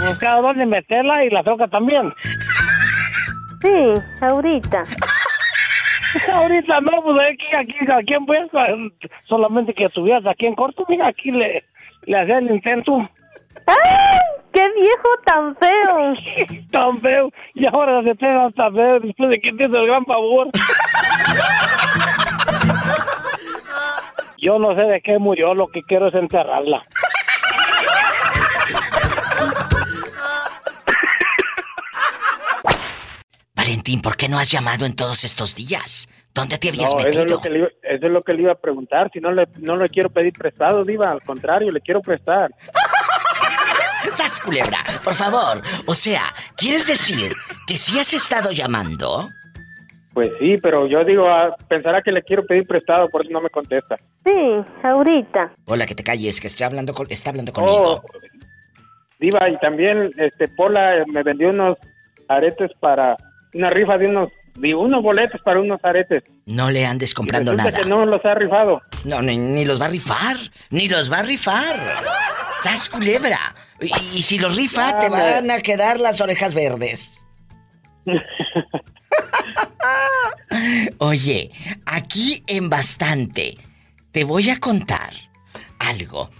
[0.06, 2.12] Buscaba dónde meterla y la troca también.
[3.60, 4.82] Sí, ahorita.
[6.32, 8.50] ahorita no, pues aquí, aquí, aquí en pues,
[9.28, 11.64] solamente que estuvieras aquí en corto, mira, aquí le,
[12.02, 13.08] le hacía el intento.
[13.66, 14.18] ¡Ay!
[14.52, 16.12] ¡Qué viejo tan feo!
[16.70, 17.30] tan feo.
[17.54, 20.48] Y ahora se te hasta feo después de que te hizo el gran favor.
[24.38, 26.84] Yo no sé de qué murió, lo que quiero es enterrarla.
[33.56, 36.08] Valentín, ¿por qué no has llamado en todos estos días?
[36.34, 37.10] ¿Dónde te habías metido?
[37.10, 39.08] Eso es, lo que le, eso es lo que le iba a preguntar.
[39.12, 41.10] Si no le, no le quiero pedir prestado, Diva.
[41.10, 42.50] Al contrario, le quiero prestar.
[44.12, 44.78] ¡Sas, culebra!
[45.02, 45.62] Por favor.
[45.86, 46.22] O sea,
[46.56, 47.32] ¿quieres decir
[47.66, 49.28] que si has estado llamando?
[50.12, 53.40] Pues sí, pero yo digo, ah, pensará que le quiero pedir prestado, por eso no
[53.40, 53.96] me contesta.
[54.24, 54.32] Sí,
[54.82, 55.52] ahorita.
[55.66, 57.96] Hola, que te calles, que estoy hablando con, está hablando conmigo.
[57.96, 58.02] Oh,
[59.18, 61.76] diva, y también, este, Pola me vendió unos
[62.28, 63.16] aretes para
[63.54, 66.22] una rifa de unos de unos boletos para unos aretes.
[66.46, 67.72] No le andes comprando nada.
[67.72, 68.80] que no los ha rifado.
[69.04, 70.36] No, ni, los va a rifar.
[70.70, 71.76] Ni los va a rifar.
[72.60, 73.38] ¡Sas culebra!
[73.80, 77.26] Y, si los rifa, te van a quedar las orejas verdes.
[80.98, 81.50] Oye,
[81.84, 83.58] aquí en bastante
[84.12, 85.12] te voy a contar
[85.78, 86.30] algo.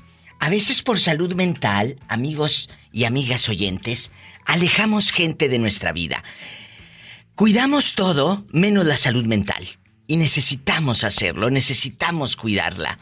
[0.40, 4.12] A veces por salud mental, amigos y amigas oyentes,
[4.46, 6.22] alejamos gente de nuestra vida.
[7.34, 9.66] Cuidamos todo menos la salud mental.
[10.06, 12.98] Y necesitamos hacerlo, necesitamos cuidarla.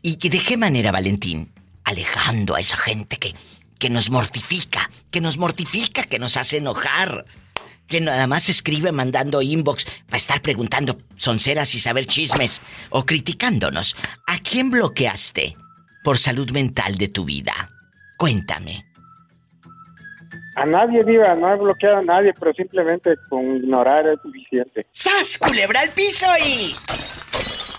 [0.00, 1.52] ¿Y de qué manera, Valentín?
[1.84, 3.34] Alejando a esa gente que,
[3.78, 7.26] que nos mortifica, que nos mortifica, que nos hace enojar,
[7.86, 13.94] que nada más escribe mandando inbox para estar preguntando sonceras y saber chismes o criticándonos.
[14.26, 15.56] ¿A quién bloqueaste
[16.02, 17.70] por salud mental de tu vida?
[18.16, 18.89] Cuéntame.
[20.60, 24.86] A nadie, Diva, no he bloqueado a nadie, pero simplemente con ignorar es suficiente.
[24.92, 25.38] ¡Sas!
[25.38, 26.68] Culebra al piso y.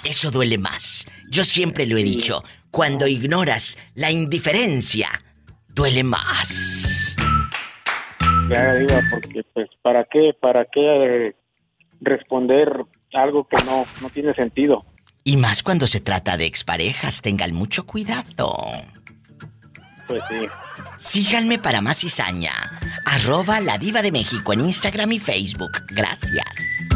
[0.10, 1.06] Eso duele más.
[1.30, 2.44] Yo siempre lo he dicho.
[2.72, 5.10] Cuando ignoras la indiferencia,
[5.68, 7.16] duele más.
[8.50, 10.32] Ya, Diva, porque, pues, ¿para qué?
[10.42, 11.36] ¿Para qué eh,
[12.00, 12.68] responder
[13.14, 14.84] algo que no, no tiene sentido?
[15.24, 18.56] Y más cuando se trata de exparejas, tengan mucho cuidado.
[20.12, 20.48] Pues sí.
[20.98, 22.52] Síganme para más cizaña.
[23.06, 25.72] Arroba la diva de México en Instagram y Facebook.
[25.88, 26.90] Gracias.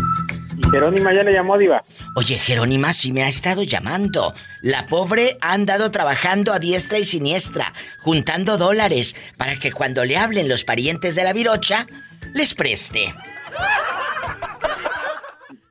[0.57, 1.81] ¿Y Jerónima ya le llamó diva?
[2.15, 4.33] Oye, Jerónima sí me ha estado llamando.
[4.61, 10.17] La pobre ha andado trabajando a diestra y siniestra, juntando dólares para que cuando le
[10.17, 11.87] hablen los parientes de la virocha,
[12.33, 13.13] les preste.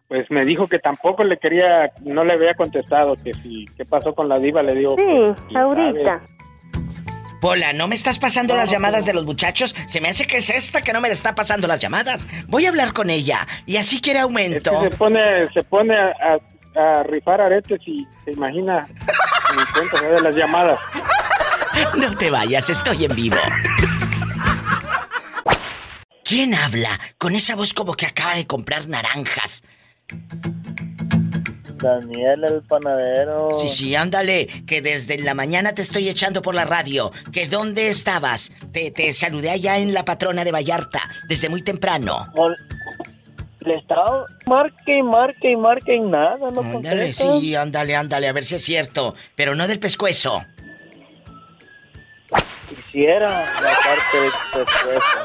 [0.09, 4.15] Pues me dijo que tampoco le quería, no le había contestado, que si, ¿qué pasó
[4.15, 4.63] con la diva?
[4.63, 4.97] Le digo.
[4.97, 6.23] Sí, ahorita.
[7.45, 9.77] Pola, ¿no me estás pasando las llamadas de los muchachos?
[9.87, 12.27] Se me hace que es esta que no me está pasando las llamadas.
[12.49, 14.71] Voy a hablar con ella y así quiere aumento.
[14.81, 16.39] se pone, se pone a,
[16.75, 18.87] a rifar aretes y se imagina
[19.75, 20.81] cuenta de las llamadas.
[21.99, 23.37] No te vayas, estoy en vivo.
[26.25, 29.63] ¿Quién habla con esa voz como que acaba de comprar naranjas?
[31.85, 33.51] Daniel el panadero.
[33.61, 37.13] Sí, sí, ándale, que desde la mañana te estoy echando por la radio.
[37.33, 38.53] ¿Que dónde estabas?
[38.73, 42.27] Te, te saludé allá en la patrona de Vallarta, desde muy temprano.
[43.61, 48.45] Le estaba marque y marque y marque nada, no Ándale, sí, ándale, ándale, a ver
[48.45, 49.15] si es cierto.
[49.37, 50.45] Pero no del pescuezo.
[52.69, 55.19] Quisiera la parte del pescuezo.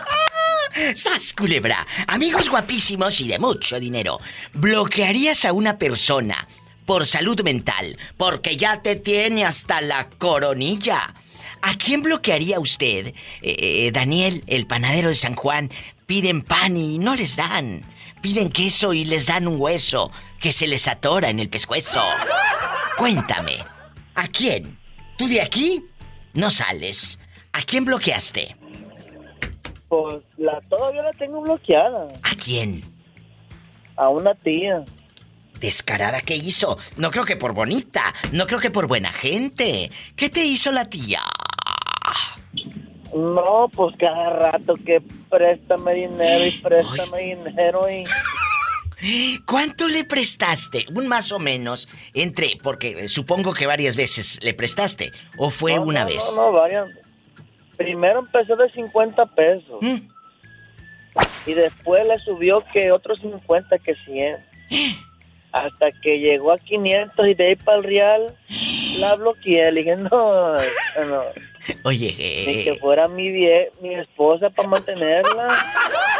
[0.95, 1.85] ¡Sas, culebra!
[2.07, 4.19] Amigos guapísimos y de mucho dinero,
[4.53, 6.47] ¿bloquearías a una persona
[6.85, 11.13] por salud mental porque ya te tiene hasta la coronilla?
[11.61, 13.07] ¿A quién bloquearía usted?
[13.07, 15.71] Eh, eh, Daniel, el panadero de San Juan,
[16.05, 17.83] piden pan y no les dan.
[18.21, 22.01] Piden queso y les dan un hueso que se les atora en el pescuezo.
[22.97, 23.63] Cuéntame,
[24.15, 24.77] ¿a quién?
[25.17, 25.83] ¿Tú de aquí?
[26.33, 27.19] No sales.
[27.53, 28.58] ¿A quién bloqueaste?
[29.89, 32.07] Pues la todavía la tengo bloqueada.
[32.23, 32.83] ¿A quién?
[33.95, 34.85] A una tía.
[35.59, 36.77] Descarada, ¿qué hizo?
[36.95, 39.91] No creo que por bonita, no creo que por buena gente.
[40.15, 41.19] ¿Qué te hizo la tía?
[43.13, 48.03] No, pues cada rato que préstame dinero y préstame dinero y...
[49.45, 50.85] ¿Cuánto le prestaste?
[50.93, 56.05] Un más o menos entre, porque supongo que varias veces le prestaste, o fue una
[56.05, 56.23] vez.
[56.35, 56.89] No, no, varias.
[57.79, 59.79] Primero empezó de 50 pesos.
[59.79, 59.99] ¿Mm?
[61.45, 64.35] Y después le subió que otros 50, que 100.
[65.53, 68.37] Hasta que llegó a 500 y de ahí para el real
[68.99, 69.71] la bloqueé.
[69.71, 71.21] Le dije, no, no.
[71.83, 75.47] Oye, Ni eh, que fuera mi, vie mi esposa para mantenerla.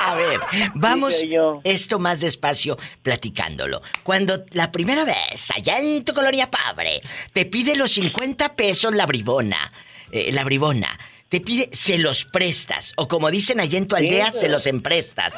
[0.02, 0.40] A ver,
[0.76, 1.22] vamos
[1.66, 3.82] esto más despacio platicándolo.
[4.04, 7.02] Cuando la primera vez, allá en tu colonia pobre,
[7.34, 9.72] te pide los 50 pesos la bribona,
[10.12, 10.98] eh, la bribona,
[11.30, 12.94] te pide, se los prestas.
[12.98, 15.36] O como dicen allá en tu aldea, se los emprestas.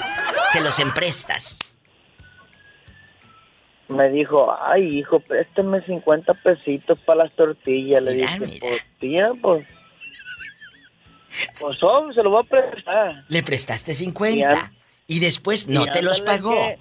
[0.52, 1.60] Se los emprestas.
[3.89, 8.02] Me dijo, ay, hijo, préstame 50 pesitos para las tortillas.
[8.02, 9.68] Le dije, pues, tía, pues...
[11.60, 13.24] Pues, oh, se lo voy a prestar.
[13.28, 14.72] Le prestaste 50.
[15.08, 16.54] Y, después no te los pagó.
[16.54, 16.80] que-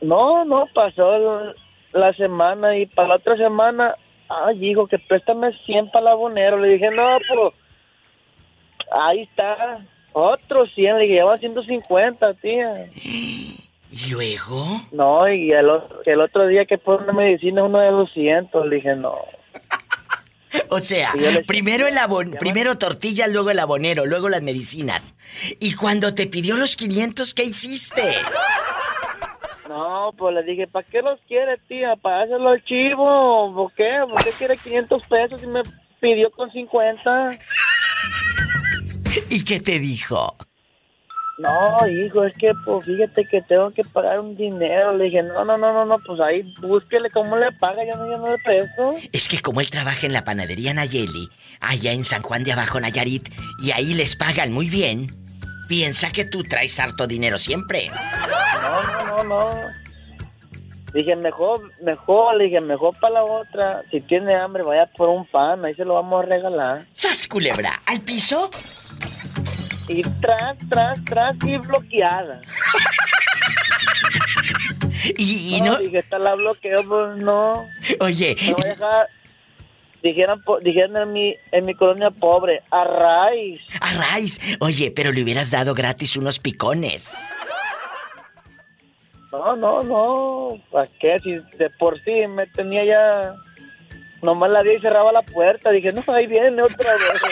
[0.00, 1.52] No, no, pasó
[1.92, 3.94] la semana y para la otra semana,
[4.28, 6.58] ay, hijo, que préstame 100 para el abonero.
[6.58, 7.54] Le dije, no, pues,
[9.00, 9.78] ahí está,
[10.12, 12.86] otro 100, le dije, ya van 150, tía.
[13.96, 14.80] ¿Y luego?
[14.92, 18.96] No, y el, otro- el otro día que una medicina, uno de 200, le dije,
[18.96, 19.14] no.
[20.70, 21.12] O sea,
[21.46, 25.14] primero el abon, primero tortilla, luego el abonero, luego las medicinas.
[25.60, 28.02] Y cuando te pidió los 500, ¿qué hiciste?
[29.68, 31.96] No, pues le dije, ¿para qué los quiere, tía?
[31.96, 33.52] ¿Para hacerlo al chivo?
[33.54, 33.90] ¿Por qué?
[34.08, 35.62] ¿Por qué quiere 500 pesos y me
[36.00, 37.30] pidió con 50?
[39.28, 40.36] ¿Y qué te dijo?
[41.36, 44.96] No, hijo, es que, pues, fíjate que tengo que pagar un dinero.
[44.96, 48.10] Le dije, no, no, no, no, no, pues ahí búsquele cómo le paga, yo no,
[48.10, 48.94] yo no le presto.
[49.12, 51.28] Es que como él trabaja en la panadería Nayeli,
[51.60, 55.08] allá en San Juan de Abajo, Nayarit, y ahí les pagan muy bien,
[55.68, 57.90] piensa que tú traes harto dinero siempre.
[58.62, 59.83] No, no, no, no.
[60.94, 63.82] Dije, mejor, mejor, le dije, mejor para la otra.
[63.90, 66.86] Si tiene hambre, vaya por un pan, ahí se lo vamos a regalar.
[66.92, 67.82] ¡Sas, culebra!
[67.84, 68.48] ¿Al piso?
[69.88, 72.40] Y tras, tras, tras, y bloqueada.
[75.18, 75.76] Y, y no...
[75.76, 77.66] Dije, esta la bloqueo, pues no.
[78.00, 79.06] Oye, Me voy a dejar...
[80.02, 83.60] Dijeron, po- dijeron en mi, en mi colonia pobre, a raíz.
[83.80, 84.38] A raíz.
[84.60, 87.30] Oye, pero le hubieras dado gratis unos picones.
[89.38, 90.60] No, no, no.
[90.70, 91.18] ¿Para qué?
[91.22, 93.34] Si de por sí me tenía ya...
[94.22, 95.70] Nomás la vi y cerraba la puerta.
[95.70, 97.22] Dije, no, ahí viene otra vez.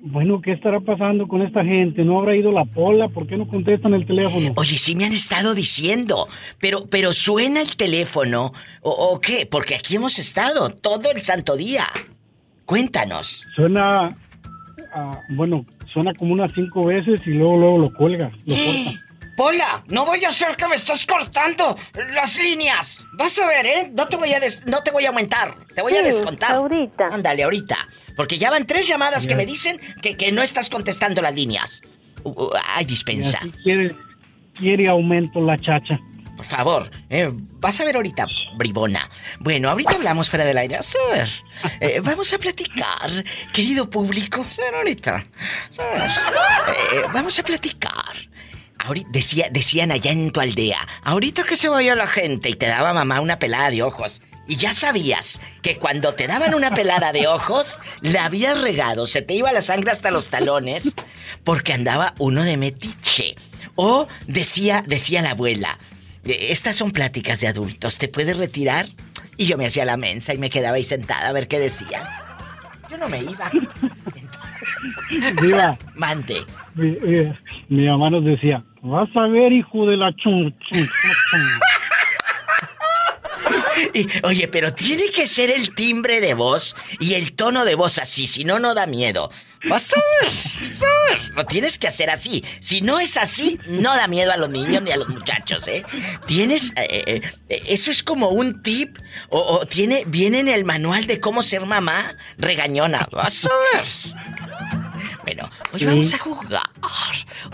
[0.00, 2.04] bueno, ¿qué estará pasando con esta gente?
[2.04, 3.08] ¿No habrá ido la pola?
[3.08, 4.52] ¿Por qué no contestan el teléfono?
[4.56, 8.52] Oye, sí me han estado diciendo, pero, pero suena el teléfono,
[8.82, 9.46] ¿o, o qué?
[9.50, 11.86] Porque aquí hemos estado todo el santo día.
[12.64, 13.44] Cuéntanos.
[13.56, 14.08] Suena,
[14.94, 19.04] ah, bueno, suena como unas cinco veces y luego, luego lo cuelga, lo corta.
[19.36, 21.74] Pola, no voy a hacer que me estás cortando
[22.14, 23.06] las líneas.
[23.14, 23.90] Vas a ver, ¿eh?
[23.94, 25.54] No te voy a, no te voy a aumentar.
[25.74, 26.56] Te voy a descontar.
[26.56, 27.06] Ahorita.
[27.10, 27.78] Ándale, ahorita.
[28.16, 31.80] Porque ya van tres llamadas que me dicen que, que no estás contestando las líneas.
[32.22, 33.40] Uh, uh, ay, dispensa.
[33.62, 33.96] Quiere,
[34.52, 35.98] quiere aumento la chacha.
[36.40, 37.28] Por favor, eh,
[37.60, 39.10] vas a ver ahorita, bribona.
[39.40, 40.78] Bueno, ahorita hablamos fuera del aire.
[41.12, 41.28] Ver,
[41.80, 43.10] eh, vamos a platicar,
[43.52, 44.46] querido público.
[44.56, 45.04] Ver, eh,
[47.12, 48.14] vamos a platicar.
[49.10, 52.94] Decía, decían allá en tu aldea, ahorita que se vaya la gente y te daba
[52.94, 54.22] mamá una pelada de ojos.
[54.48, 59.20] Y ya sabías que cuando te daban una pelada de ojos, la habías regado, se
[59.20, 60.94] te iba la sangre hasta los talones,
[61.44, 63.36] porque andaba uno de metiche.
[63.76, 65.78] O decía, decía la abuela,
[66.24, 68.88] estas son pláticas de adultos, ¿te puedes retirar?
[69.36, 72.02] Y yo me hacía la mensa y me quedaba ahí sentada a ver qué decían.
[72.90, 73.50] Yo no me iba.
[75.40, 75.78] Viva.
[75.94, 76.42] Mande.
[76.74, 76.96] Mi,
[77.68, 81.40] mi mamá nos decía, vas a ver, hijo de la chun, chun, chun, chun".
[83.94, 87.98] Y, oye, pero tiene que ser el timbre de voz y el tono de voz
[87.98, 89.30] así, si no, no da miedo.
[89.68, 90.32] Vas a ver,
[90.62, 91.34] vas a ver.
[91.34, 92.42] Lo tienes que hacer así.
[92.60, 95.84] Si no es así, no da miedo a los niños ni a los muchachos, ¿eh?
[96.26, 96.72] Tienes.
[96.76, 98.96] eh, eh, eso es como un tip.
[99.28, 100.04] O, o tiene.
[100.06, 103.06] Viene en el manual de cómo ser mamá regañona.
[103.12, 103.86] Vas a ver.
[105.24, 106.62] Bueno, hoy vamos a jugar.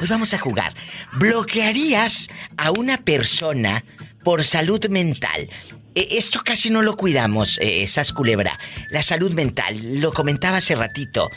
[0.00, 0.74] Hoy vamos a jugar.
[1.14, 3.84] ¿Bloquearías a una persona
[4.22, 5.50] por salud mental?
[5.94, 8.58] E- Esto casi no lo cuidamos, eh, esas culebra.
[8.90, 11.30] La salud mental, lo comentaba hace ratito.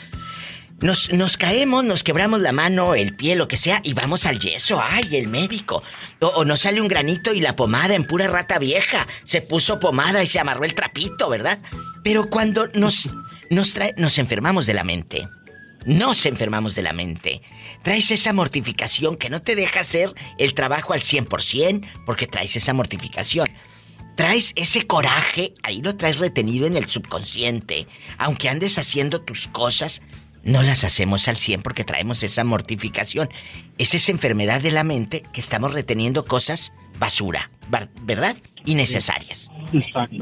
[0.80, 4.38] Nos, nos caemos, nos quebramos la mano, el pie, lo que sea, y vamos al
[4.38, 4.80] yeso.
[4.82, 5.82] ¡Ay, el médico!
[6.20, 9.06] O, o nos sale un granito y la pomada en pura rata vieja.
[9.24, 11.58] Se puso pomada y se amarró el trapito, ¿verdad?
[12.02, 13.10] Pero cuando nos,
[13.50, 15.28] nos, nos enfermamos de la mente.
[15.84, 17.42] Nos enfermamos de la mente.
[17.82, 22.72] Traes esa mortificación que no te deja hacer el trabajo al 100% porque traes esa
[22.72, 23.50] mortificación.
[24.16, 27.86] Traes ese coraje, ahí lo traes retenido en el subconsciente.
[28.18, 30.02] Aunque andes haciendo tus cosas,
[30.42, 33.28] no las hacemos al 100 porque traemos esa mortificación.
[33.78, 37.50] Es esa enfermedad de la mente que estamos reteniendo cosas basura,
[38.02, 38.36] ¿verdad?
[38.64, 39.50] Innecesarias.
[39.72, 40.16] Exacto.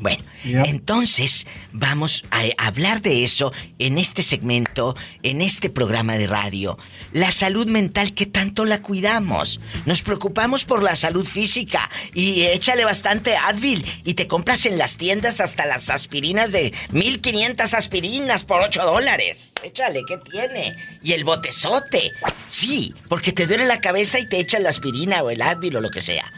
[0.00, 6.78] Bueno, entonces vamos a hablar de eso en este segmento, en este programa de radio.
[7.12, 9.60] La salud mental, ¿qué tanto la cuidamos?
[9.86, 14.96] Nos preocupamos por la salud física y échale bastante Advil y te compras en las
[14.96, 19.52] tiendas hasta las aspirinas de 1500 aspirinas por 8 dólares.
[19.62, 20.76] Échale, ¿qué tiene?
[21.02, 22.12] Y el botezote.
[22.46, 25.80] Sí, porque te duele la cabeza y te echan la aspirina o el Advil o
[25.80, 26.30] lo que sea.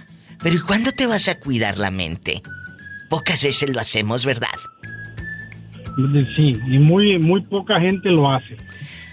[0.43, 2.43] Pero ¿y cuándo te vas a cuidar la mente?
[3.09, 4.49] Pocas veces lo hacemos, ¿verdad?
[6.37, 8.57] Sí, y muy, muy poca gente lo hace.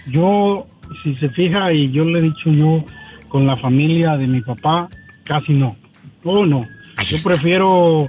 [0.06, 0.66] Yo,
[1.02, 2.84] si se fija, y yo le he dicho yo
[3.28, 4.88] con la familia de mi papá,
[5.24, 5.76] casi no.
[6.22, 6.62] Todo no.
[7.04, 8.08] yo prefiero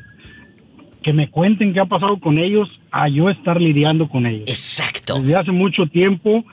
[1.02, 4.48] que me cuenten qué ha pasado con ellos a yo estar lidiando con ellos.
[4.48, 5.20] Exacto.
[5.20, 6.44] Desde hace mucho tiempo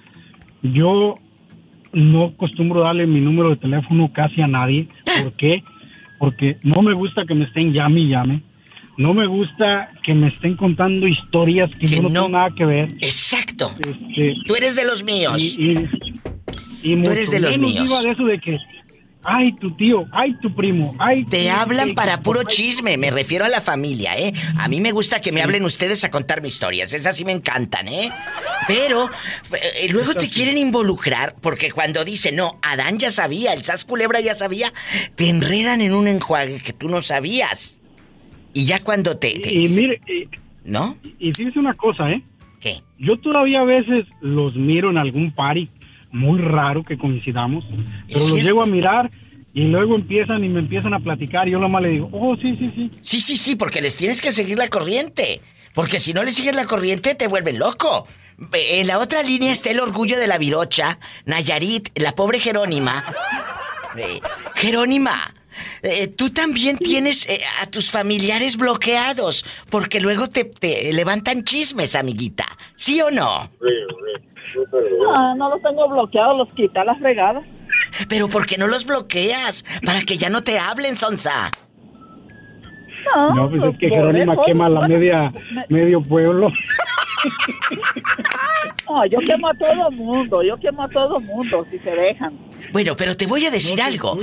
[0.63, 1.17] yo
[1.93, 4.89] no acostumbro darle mi número de teléfono casi a nadie.
[5.23, 5.63] ¿Por qué?
[6.25, 8.41] Porque no me gusta que me estén llame y llame.
[8.97, 12.89] No me gusta que me estén contando historias que, yo no, tengo nada que ver.
[13.03, 13.71] Exacto.
[13.79, 15.35] Este, Tú eres de los míos.
[15.43, 15.89] y, y-
[16.93, 17.85] y Tú eres de los míos.
[17.91, 18.57] iba de eso de que,
[19.25, 21.25] ay, tu tío, ay, tu primo, ay...
[21.25, 24.33] Te hablan para puro chisme, me refiero a la familia, ¿eh?
[24.59, 27.89] A mí me gusta que me hablen ustedes a contarme historias, esas sí me encantan,
[27.89, 28.11] ¿eh?
[28.69, 29.11] Pero
[29.53, 34.21] eh, luego te quieren involucrar porque cuando dicen, no, Adán ya sabía, el Sas Culebra
[34.21, 34.73] ya sabía,
[35.17, 37.81] te enredan en un enjuague que tú no sabías.
[38.53, 39.31] Y ya cuando te...
[39.41, 40.29] te- Y mire, y-
[40.65, 40.97] ¿No?
[41.19, 42.23] Y fíjese una cosa, ¿eh?
[42.61, 42.81] ¿Qué?
[42.99, 45.69] Yo todavía a veces los miro en algún party,
[46.15, 48.45] muy raro que coincidamos, pero los cierto.
[48.45, 49.11] llego a mirar
[49.53, 52.57] y luego empiezan y me empiezan a platicar y yo nomás le digo, oh, sí,
[52.59, 52.91] sí, sí.
[53.01, 55.41] Sí, sí, sí, porque les tienes que seguir la corriente.
[55.75, 58.07] Porque si no le sigues la corriente, te vuelven loco.
[58.53, 63.03] En la otra línea está el orgullo de la virocha, Nayarit, la pobre Jerónima.
[63.97, 64.21] Eh,
[64.55, 65.35] Jerónima,
[65.83, 71.95] eh, tú también tienes eh, a tus familiares bloqueados, porque luego te, te levantan chismes,
[71.95, 72.47] amiguita.
[72.75, 73.29] ¿Sí o no?
[73.29, 73.51] Ah,
[75.37, 77.45] no los tengo bloqueados, los quité a las regadas.
[78.09, 79.65] Pero ¿por qué no los bloqueas?
[79.85, 81.51] Para que ya no te hablen, Sonsa.
[83.35, 85.33] No, pues es que por Jerónima eso, quema la bueno, media,
[85.69, 86.49] medio pueblo.
[88.87, 92.39] No, yo quemo a todo mundo, yo quemo a todo mundo si se dejan.
[92.71, 94.19] Bueno, pero te voy a decir algo.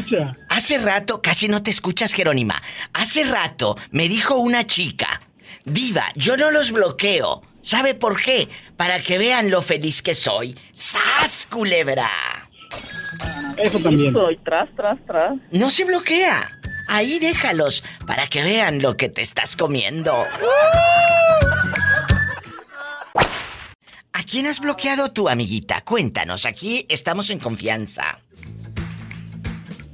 [0.50, 2.56] Hace rato, casi no te escuchas, Jerónima.
[2.94, 5.20] Hace rato me dijo una chica,
[5.66, 7.42] Diva, yo no los bloqueo.
[7.62, 8.50] ¿Sabe por qué?
[8.76, 10.58] Para que vean lo feliz que soy.
[10.74, 12.10] ¡Sas, culebra!
[13.58, 14.14] Eso también.
[14.14, 15.38] Soy tras, tras, tras.
[15.52, 16.60] No se bloquea.
[16.88, 20.26] Ahí déjalos para que vean lo que te estás comiendo.
[24.14, 25.82] ¿A quién has bloqueado tú, amiguita?
[25.82, 28.20] Cuéntanos, aquí estamos en confianza.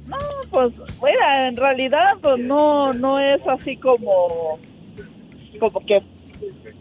[0.06, 0.16] No,
[0.50, 1.18] pues, bueno,
[1.48, 4.58] en realidad, pues no, no es así como,
[5.60, 6.02] como que,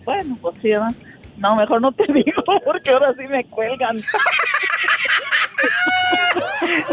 [0.04, 0.88] bueno, pues sí, ¿no?
[1.38, 4.02] No, mejor no te digo porque ahora sí me cuelgan.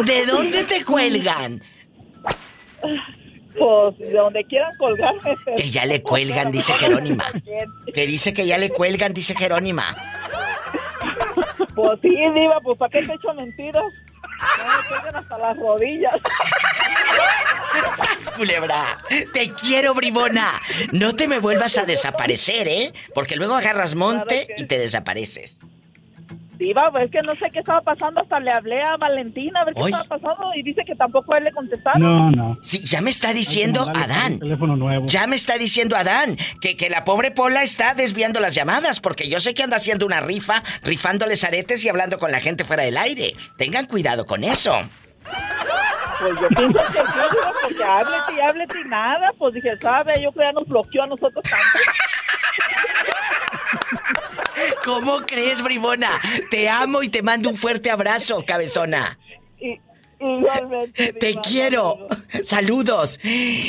[0.05, 1.63] ¿De dónde te cuelgan?
[3.59, 5.37] Pues de donde quieran colgarme.
[5.57, 7.25] Que ya le cuelgan, dice Jerónima.
[7.95, 9.97] Que dice que ya le cuelgan, dice Jerónima.
[11.75, 13.85] Pues sí, Diva, pues ¿para qué te echo mentiras?
[14.59, 16.15] No me cuelgan hasta las rodillas.
[17.95, 18.99] ¡Sas, culebra!
[19.33, 20.61] Te quiero, bribona.
[20.93, 22.93] No te me vuelvas a desaparecer, ¿eh?
[23.15, 25.59] Porque luego agarras monte y te desapareces.
[26.57, 28.21] Diva, pues es que no sé qué estaba pasando.
[28.21, 31.39] Hasta le hablé a Valentina a ver qué estaba pasando y dice que tampoco a
[31.39, 32.01] él le contestaron.
[32.01, 32.59] No, no.
[32.63, 34.39] Sí, ya me está diciendo Adán.
[34.39, 35.07] teléfono nuevo.
[35.07, 39.29] Ya me está diciendo Adán que, que la pobre Pola está desviando las llamadas porque
[39.29, 42.85] yo sé que anda haciendo una rifa, rifándoles aretes y hablando con la gente fuera
[42.85, 43.35] del aire.
[43.59, 44.75] Tengan cuidado con eso.
[46.25, 49.31] Pues yo pienso que sí, Diva, porque háblete y háblete y nada.
[49.39, 50.15] Pues dije, ¿sabe?
[50.23, 51.85] Yo creo que ya nos bloqueó a nosotros también.
[54.85, 56.19] ¿Cómo crees, bribona?
[56.51, 59.19] Te amo y te mando un fuerte abrazo, cabezona.
[59.61, 59.79] Y,
[60.19, 61.13] igualmente.
[61.13, 62.09] Te quiero.
[62.43, 63.21] Saludos.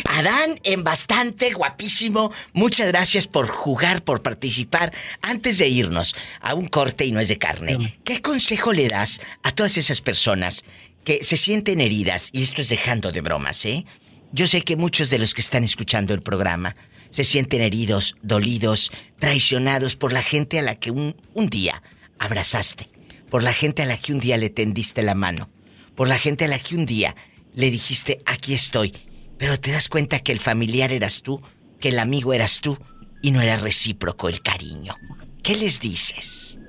[0.06, 2.32] Adán, en bastante, guapísimo.
[2.54, 4.94] Muchas gracias por jugar, por participar.
[5.22, 9.20] Antes de irnos a un corte y no es de carne, ¿qué consejo le das
[9.44, 10.64] a todas esas personas
[11.06, 12.30] que se sienten heridas?
[12.34, 13.86] Y esto es dejando de bromas, ¿eh?
[14.34, 16.76] Yo sé que muchos de los que están escuchando el programa
[17.12, 21.82] se sienten heridos, dolidos, traicionados por la gente a la que un, un día
[22.20, 22.90] abrazaste,
[23.30, 25.50] por la gente a la que un día le tendiste la mano,
[25.96, 27.16] por la gente a la que un día
[27.54, 28.92] le dijiste, aquí estoy,
[29.38, 31.42] pero te das cuenta que el familiar eras tú,
[31.80, 32.78] que el amigo eras tú,
[33.22, 34.96] y no era recíproco el cariño.
[35.42, 36.60] ¿Qué les dices?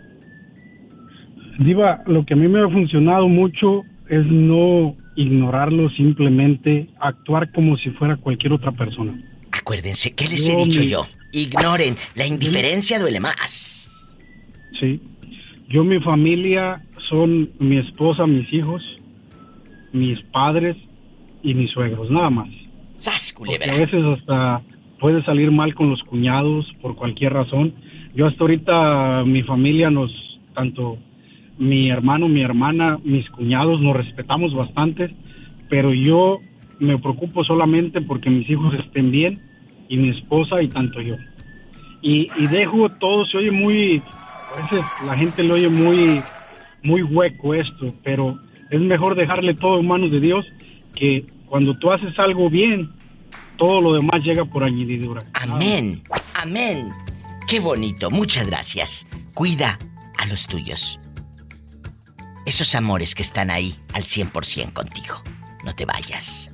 [1.58, 7.76] Diva, lo que a mí me ha funcionado mucho es no ignorarlo, simplemente actuar como
[7.78, 9.18] si fuera cualquier otra persona.
[9.50, 11.06] Acuérdense, ¿qué les he dicho yo?
[11.32, 14.16] Ignoren, la indiferencia duele más.
[14.80, 15.00] Sí.
[15.68, 18.82] Yo, mi familia son mi esposa, mis hijos,
[19.92, 20.76] mis padres
[21.42, 22.48] y mis suegros, nada más.
[22.98, 24.62] ¡Sas, Porque a veces hasta
[25.00, 27.74] puede salir mal con los cuñados por cualquier razón.
[28.14, 30.10] Yo hasta ahorita mi familia nos,
[30.54, 30.98] tanto
[31.58, 35.14] mi hermano, mi hermana, mis cuñados nos respetamos bastante,
[35.68, 36.40] pero yo
[36.78, 39.40] me preocupo solamente porque mis hijos estén bien
[39.88, 41.16] y mi esposa y tanto yo.
[42.02, 44.00] Y, dejo todo, se oye muy,
[44.52, 46.22] a veces la gente lo oye muy,
[46.84, 48.38] muy hueco esto, pero
[48.70, 50.46] es mejor dejarle todo en manos de Dios
[50.94, 52.90] que cuando tú haces algo bien,
[53.56, 55.22] todo lo demás llega por añadidura.
[55.34, 56.02] Amén,
[56.34, 56.90] amén.
[57.48, 59.06] Qué bonito, muchas gracias.
[59.34, 59.78] Cuida
[60.18, 61.00] a los tuyos.
[62.46, 65.20] Esos amores que están ahí al 100% contigo.
[65.64, 66.52] No te vayas.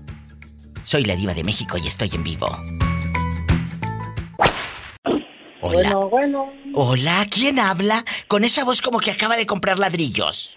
[0.83, 2.49] Soy la diva de México y estoy en vivo.
[5.61, 5.93] Hola.
[5.93, 6.53] Bueno, bueno.
[6.75, 8.07] Hola, ¿quién habla?
[8.27, 10.57] Con esa voz como que acaba de comprar ladrillos.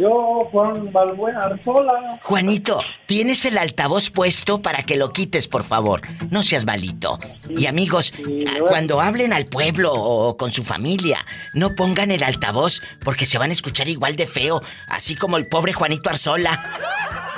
[0.00, 2.18] Yo, Juan Balbuena Arzola.
[2.22, 6.00] Juanito, tienes el altavoz puesto para que lo quites, por favor.
[6.30, 7.18] No seas malito.
[7.50, 11.18] Y amigos, ah, cuando hablen al pueblo o con su familia,
[11.52, 15.48] no pongan el altavoz porque se van a escuchar igual de feo, así como el
[15.48, 16.58] pobre Juanito Arzola,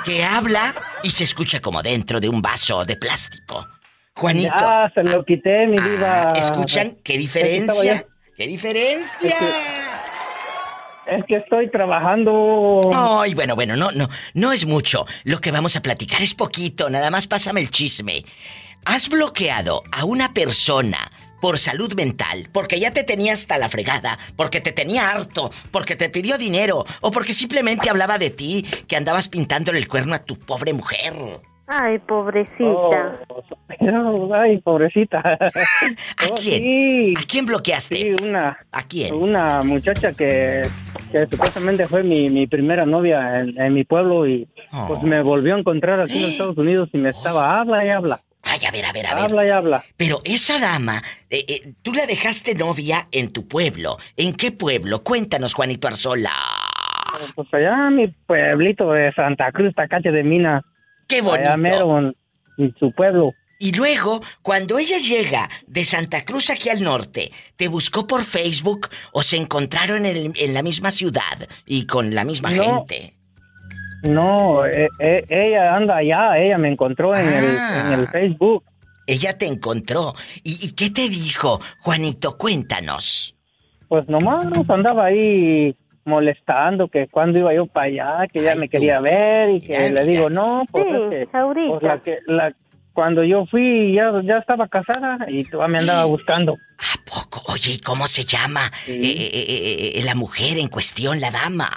[0.05, 0.73] que habla
[1.03, 3.67] y se escucha como dentro de un vaso de plástico.
[4.15, 4.53] Juanito.
[4.57, 5.77] Ya, se lo quité, mi.
[6.01, 8.05] Ah, ¿Escuchan qué diferencia?
[8.37, 9.35] ¿Qué diferencia?
[11.05, 12.91] Es que estoy trabajando.
[12.93, 15.05] Ay, bueno, bueno, no, no, no es mucho.
[15.23, 18.23] Lo que vamos a platicar es poquito, nada más pásame el chisme.
[18.85, 21.11] ¿Has bloqueado a una persona
[21.43, 25.97] por salud mental, porque ya te tenía hasta la fregada, porque te tenía harto, porque
[25.97, 30.19] te pidió dinero o porque simplemente hablaba de ti, que andabas pintándole el cuerno a
[30.19, 31.13] tu pobre mujer?
[31.67, 33.19] Ay, pobrecita.
[34.33, 35.19] Ay, pobrecita.
[35.39, 37.13] ¿A quién?
[37.17, 37.95] ¿A quién bloqueaste?
[37.95, 38.57] Sí, una.
[38.71, 39.13] ¿A quién?
[39.13, 40.61] Una muchacha que,
[41.11, 44.47] que supuestamente fue mi, mi primera novia en, en mi pueblo y
[44.87, 45.05] pues Oh.
[45.05, 48.21] me volvió a encontrar aquí en Estados Unidos y me estaba habla y habla.
[48.41, 49.23] Ay, a ver, a ver, a ver.
[49.23, 49.83] Habla y habla.
[49.95, 53.97] Pero esa dama, eh, eh, tú la dejaste novia en tu pueblo.
[54.17, 55.01] ¿En qué pueblo?
[55.03, 56.31] Cuéntanos, Juanito Arzola.
[57.35, 60.61] Pues allá en mi pueblito de Santa Cruz, Tacache de Mina.
[61.07, 61.49] ¡Qué bonito!
[61.49, 62.15] Allá mero en,
[62.57, 63.33] en su pueblo.
[63.63, 68.89] Y luego, cuando ella llega de Santa Cruz aquí al norte, ¿te buscó por Facebook
[69.13, 73.13] o se encontraron en, la misma ciudad y con la misma gente?
[74.03, 78.09] No, e, e, ella anda allá, ella me encontró en, el, en el, ah.
[78.11, 78.65] Facebook.
[79.07, 80.13] Ella te encontró.
[80.43, 82.37] ¿Y, qué te dijo, Juanito?
[82.37, 83.33] Cuéntanos.
[83.87, 85.73] Pues nomás andaba ahí
[86.05, 90.05] molestando que cuando iba yo para allá, que ella me quería ver y que le
[90.05, 92.53] digo, no, pues, que, pues la que, la,
[92.93, 96.53] cuando yo fui ya, ya estaba casada y todavía me andaba buscando.
[96.53, 97.41] ¿A poco?
[97.51, 101.69] Oye, ¿y cómo se llama eh, eh, eh, la mujer en cuestión, la dama?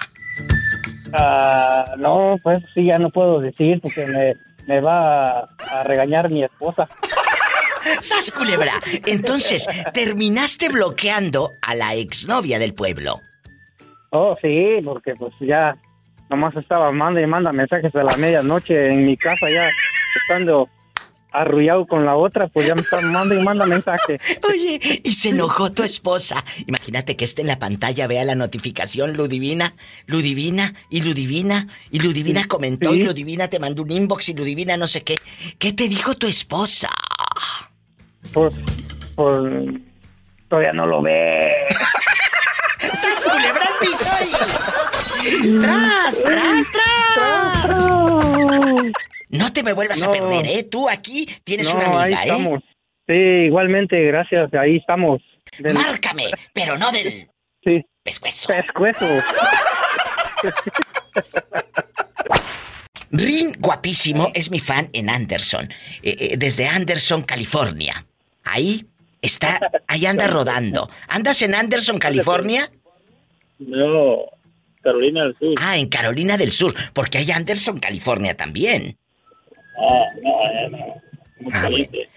[1.12, 4.34] Ah, no, pues sí, ya no puedo decir porque me,
[4.66, 6.88] me va a, regañar mi esposa.
[8.00, 8.74] ¡Sas, culebra!
[9.06, 13.20] Entonces, terminaste bloqueando a la exnovia del pueblo.
[14.18, 15.76] Oh, sí, porque pues ya
[16.30, 19.68] nomás estaba manda y manda mensajes a la medianoche en mi casa ya
[20.22, 20.68] estando
[21.30, 24.18] arrullado con la otra, pues ya me está mandando y manda mensaje.
[24.48, 26.42] Oye, y se enojó tu esposa.
[26.66, 29.74] Imagínate que esté en la pantalla, vea la notificación, Ludivina,
[30.06, 34.86] Ludivina y Ludivina, y Ludivina comentó y Ludivina te mandó un inbox y Ludivina no
[34.86, 35.16] sé qué.
[35.58, 36.88] ¿Qué te dijo tu esposa?
[38.32, 38.54] Pues,
[39.14, 39.38] pues,
[40.48, 41.65] todavía no lo ve.
[42.94, 45.60] ¡Sas culebra piso!
[45.60, 47.76] ¡Tras, tras, tras!
[49.28, 50.62] No te me vuelvas a perder, ¿eh?
[50.64, 52.32] Tú aquí tienes una amiga, ahí ¿eh?
[52.32, 52.62] estamos.
[53.06, 55.22] Sí, igualmente, gracias, ahí estamos.
[55.60, 57.28] Márcame, pero no del...
[57.64, 57.84] Sí.
[58.02, 58.48] Pescuezo.
[58.48, 59.04] Pescuezo.
[63.10, 65.72] Rin, guapísimo, es mi fan en Anderson.
[66.02, 68.04] Eh, eh, desde Anderson, California.
[68.44, 68.86] Ahí
[69.22, 70.90] está, ahí anda rodando.
[71.08, 72.70] ¿Andas en Anderson, California?
[73.58, 74.24] No,
[74.82, 75.54] Carolina del Sur.
[75.58, 78.96] Ah, en Carolina del Sur, porque hay Anderson, California también.
[79.78, 81.02] Ah, no, no.
[81.52, 81.68] Ah,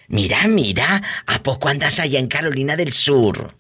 [0.08, 3.56] mira, mira, ¿a poco andas allá en Carolina del Sur?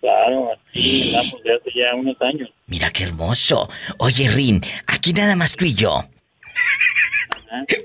[0.00, 2.48] Claro, sí, andamos de hace ya unos años.
[2.66, 3.68] Mira qué hermoso.
[3.98, 6.08] Oye, Rin, aquí nada más tú y yo.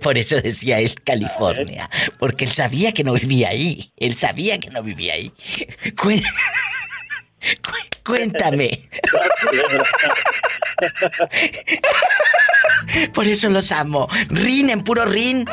[0.02, 1.90] Por eso decía él California,
[2.20, 3.92] porque él sabía que no vivía ahí.
[3.98, 5.32] Él sabía que no vivía ahí.
[8.04, 8.90] Cuéntame.
[13.14, 14.08] Por eso los amo.
[14.30, 15.46] Rin en puro rin.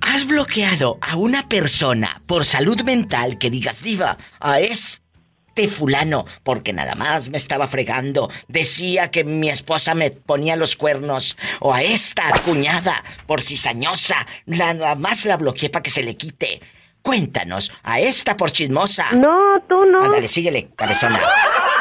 [0.00, 6.72] ¿Has bloqueado a una persona por salud mental que digas, diva, a este fulano, porque
[6.72, 11.82] nada más me estaba fregando, decía que mi esposa me ponía los cuernos, o a
[11.82, 16.60] esta cuñada por cizañosa, nada más la bloqueé para que se le quite?
[17.02, 19.12] Cuéntanos, a esta por chismosa.
[19.12, 20.04] No, tú no.
[20.04, 21.20] Ándale, síguele, cabezona.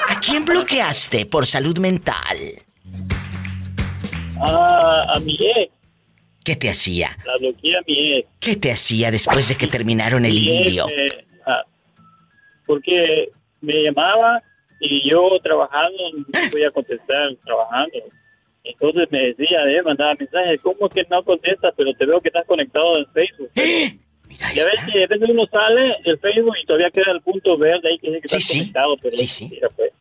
[0.09, 2.37] ¿A quién bloqueaste por salud mental?
[4.39, 5.71] Ah, a mi ex.
[6.43, 7.15] ¿Qué te hacía?
[7.25, 8.27] La bloqueé a mi ex.
[8.39, 10.87] ¿Qué te hacía después de que terminaron el idilio?
[11.45, 11.63] Ah,
[12.65, 13.29] porque
[13.61, 14.41] me llamaba
[14.79, 17.99] y yo trabajando, no voy a contestar trabajando.
[18.63, 21.73] Entonces me decía, eh, mandaba mensajes, ¿cómo que no contestas?
[21.77, 23.51] Pero te veo que estás conectado en Facebook.
[24.39, 27.89] Y a veces, a veces uno sale del Facebook y todavía queda el punto verde
[27.89, 29.49] ahí que dice que estás conectado, pero sí, sí.
[29.49, 29.91] Mira, pues,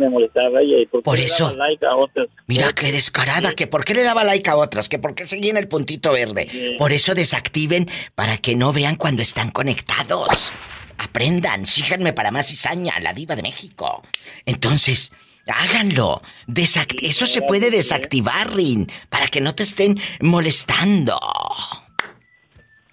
[0.00, 0.76] me molestaba ella.
[1.02, 1.54] por, eso.
[1.56, 2.28] Like a otras?
[2.46, 5.56] Mira qué descarada, que por qué le daba like a otras, que por qué seguían
[5.56, 6.76] el puntito verde.
[6.78, 10.52] Por eso desactiven para que no vean cuando están conectados.
[10.98, 14.02] Aprendan, síganme para más cizaña, la diva de México.
[14.44, 15.10] Entonces,
[15.46, 16.20] háganlo.
[17.02, 21.18] eso se puede desactivar, Rin, para que no te estén molestando.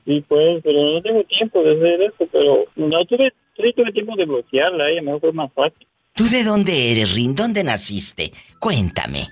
[0.10, 4.26] Sí, pues, pero no tengo tiempo de hacer eso, pero no tuve, tuve tiempo de
[4.26, 5.86] bloquearla, ella me fue más fácil.
[6.15, 7.36] ¿Tú de dónde eres, Rin?
[7.36, 8.31] ¿Dónde naciste?
[8.60, 9.27] Cuéntame.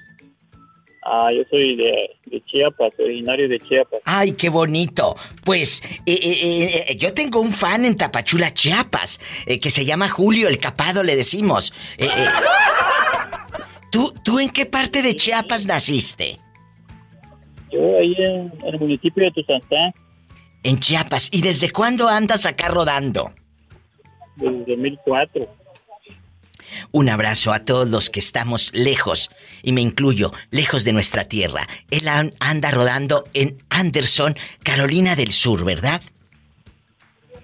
[1.04, 4.02] Ah, yo soy de, Chiapas, originario de Chiapas.
[4.06, 5.16] Ay, qué bonito.
[5.44, 10.48] Pues eh, eh, eh, yo tengo un fan en Tapachula, Chiapas, que se llama Julio
[10.48, 11.74] el Capado, le decimos.
[13.92, 16.38] ¿tú, ¿Tú en qué parte de Chiapas naciste?
[17.72, 19.92] Yo ahí en, el municipio de Tuzantán.
[20.68, 21.30] En Chiapas.
[21.32, 23.32] ¿Y desde cuándo andas acá rodando?
[24.36, 25.48] Desde 2004.
[26.92, 29.32] Un abrazo a todos los que estamos lejos,
[29.64, 31.70] y me incluyo, lejos de nuestra tierra.
[31.90, 32.10] Él
[32.42, 36.02] anda rodando en Anderson, Carolina del Sur, ¿verdad?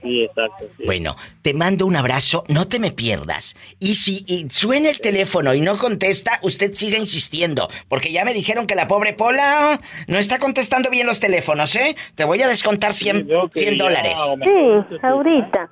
[0.03, 0.69] Sí, exacto.
[0.85, 3.55] Bueno, te mando un abrazo, no te me pierdas.
[3.79, 8.33] Y si y suena el teléfono y no contesta, usted siga insistiendo, porque ya me
[8.33, 11.95] dijeron que la pobre Pola no está contestando bien los teléfonos, ¿eh?
[12.15, 14.19] Te voy a descontar 100, 100 dólares.
[14.43, 15.69] Sí, ahorita.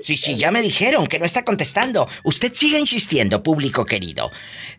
[0.00, 2.08] Sí, sí, ya me dijeron que no está contestando.
[2.24, 4.30] Usted siga insistiendo, público querido.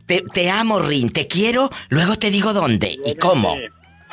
[0.05, 3.55] Te, te amo, Rin, te quiero, luego te digo dónde y cómo.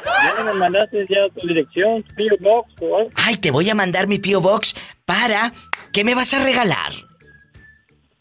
[0.05, 2.37] Ya me mandaste ya tu dirección, P.O.
[2.41, 3.11] Box o algo.
[3.15, 4.41] Ay, te voy a mandar mi P.O.
[4.41, 4.75] Box
[5.05, 5.53] para...
[5.93, 6.93] ¿Qué me vas a regalar?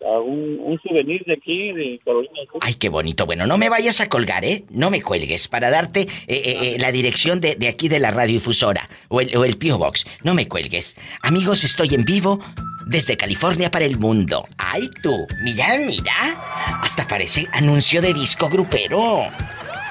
[0.01, 2.61] A un, un souvenir de aquí, de Carolina Sur.
[2.61, 3.25] Ay, qué bonito.
[3.25, 4.63] Bueno, no me vayas a colgar, ¿eh?
[4.69, 8.09] No me cuelgues para darte eh, eh, eh, la dirección de, de aquí de la
[8.11, 9.77] radiodifusora o el, o el P.O.
[9.77, 10.05] Box.
[10.23, 10.95] No me cuelgues.
[11.21, 12.39] Amigos, estoy en vivo
[12.87, 14.45] desde California para el mundo.
[14.57, 15.27] ¡Ay, tú!
[15.43, 16.13] Mira, mira.
[16.81, 19.23] Hasta parece anuncio de disco grupero.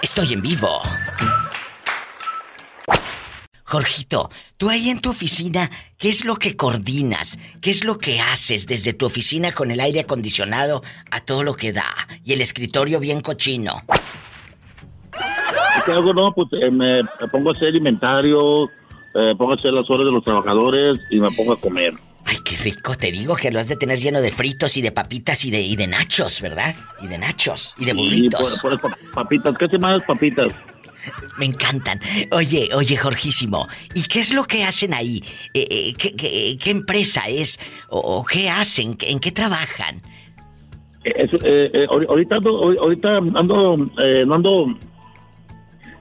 [0.03, 0.81] Estoy en vivo.
[3.69, 7.39] Jorgito, tú ahí en tu oficina, ¿qué es lo que coordinas?
[7.61, 11.55] ¿Qué es lo que haces desde tu oficina con el aire acondicionado a todo lo
[11.55, 11.85] que da?
[12.25, 13.83] Y el escritorio bien cochino.
[15.85, 16.15] ¿Qué hago?
[16.15, 18.65] No, pues eh, me, me pongo a hacer inventario,
[19.15, 21.93] eh, pongo a hacer las horas de los trabajadores y me pongo a comer.
[22.25, 24.93] Ay, qué rico, te digo que lo has de tener lleno de fritos y de
[24.93, 26.75] papitas y de, y de nachos, ¿verdad?
[27.03, 28.61] Y de nachos y de Y burritos.
[28.63, 30.53] por, por esas papitas, ¿qué se más papitas?
[31.39, 32.01] Me encantan.
[32.33, 35.23] Oye, oye, Jorgísimo, ¿y qué es lo que hacen ahí?
[35.55, 37.59] Eh, eh, ¿qué, qué, qué empresa es?
[37.89, 38.97] ¿O, o qué hacen?
[39.07, 40.03] ¿En qué trabajan?
[41.05, 44.67] Eh, ahorita ando, ahori- ahorita ando, eh, no ando,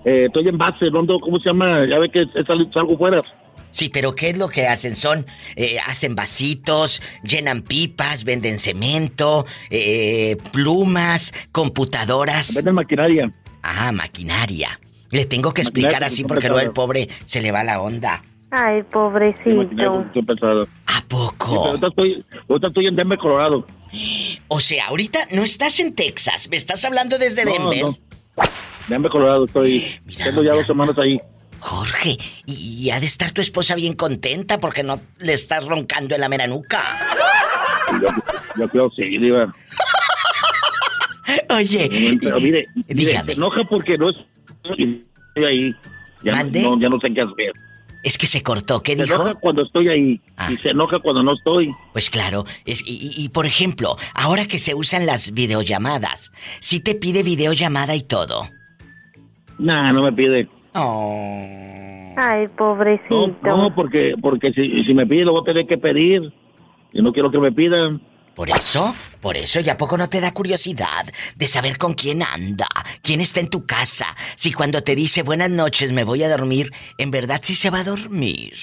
[0.06, 1.86] eh, estoy en base, no ando, ¿cómo se llama?
[1.88, 2.26] Ya ve que
[2.74, 3.22] salgo fuera.
[3.72, 4.96] Sí, pero ¿qué es lo que hacen?
[4.96, 5.26] Son,
[5.56, 12.56] eh, hacen vasitos, llenan pipas, venden cemento, eh, plumas, computadoras.
[12.56, 13.32] Venden maquinaria.
[13.62, 14.80] Ah, maquinaria.
[15.12, 18.22] Le tengo que explicar así porque no el pobre se le va la onda.
[18.52, 20.06] Ay, pobrecito.
[20.14, 20.68] Qué pesado.
[20.86, 21.68] ¿A poco?
[21.68, 23.66] ahorita, estoy, ahorita estoy en Denver, Colorado.
[24.48, 27.82] O sea, ahorita no estás en Texas, me estás hablando desde No, Denver.
[27.84, 27.98] no.
[28.88, 29.86] Denver, Colorado, estoy.
[30.24, 31.20] Tengo ya dos semanas ahí.
[31.60, 36.14] Jorge, y, y ha de estar tu esposa bien contenta porque no le estás roncando
[36.16, 36.82] en la mera nuca.
[38.02, 38.10] Yo,
[38.58, 39.52] yo creo sí, Diva.
[41.50, 44.12] Oye, pero mire, mire, se enoja porque no
[44.64, 45.76] estoy ahí.
[46.24, 46.62] Ya, ¿Mande?
[46.64, 47.52] no, ya no sé qué hacer.
[48.04, 49.16] Es que se cortó, ¿qué se dijo?
[49.16, 49.22] Ah.
[49.22, 51.74] enoja cuando estoy ahí y se enoja cuando no estoy.
[51.94, 56.80] Pues claro, es, y, y- y, por ejemplo, ahora que se usan las videollamadas, si
[56.80, 58.48] te pide videollamada y todo.
[59.60, 60.48] Nah, no me pide.
[62.16, 63.28] Ay, pobrecito.
[63.44, 66.34] No, no, porque, porque si, si me pide lo voy a tener que pedir.
[66.94, 68.02] Y no quiero que me pidan.
[68.38, 72.22] Por eso, por eso, ¿y a poco no te da curiosidad de saber con quién
[72.22, 72.68] anda?
[73.02, 74.06] ¿Quién está en tu casa?
[74.36, 77.80] Si cuando te dice buenas noches me voy a dormir, en verdad sí se va
[77.80, 78.54] a dormir.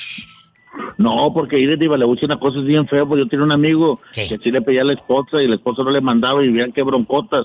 [0.97, 4.01] No, porque voy a decir una cosa es bien fea, porque yo tenía un amigo
[4.13, 6.71] que sí le pedía a la esposa y la esposa no le mandaba y vean
[6.71, 7.45] qué broncotas.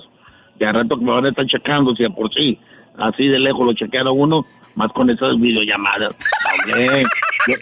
[0.60, 2.60] Y al rato que me van a estar checando, si de por sí,
[2.96, 4.46] así de lejos lo chequearon uno,
[4.76, 6.14] más con esas videollamadas.
[6.68, 7.06] También.
[7.48, 7.54] Yo,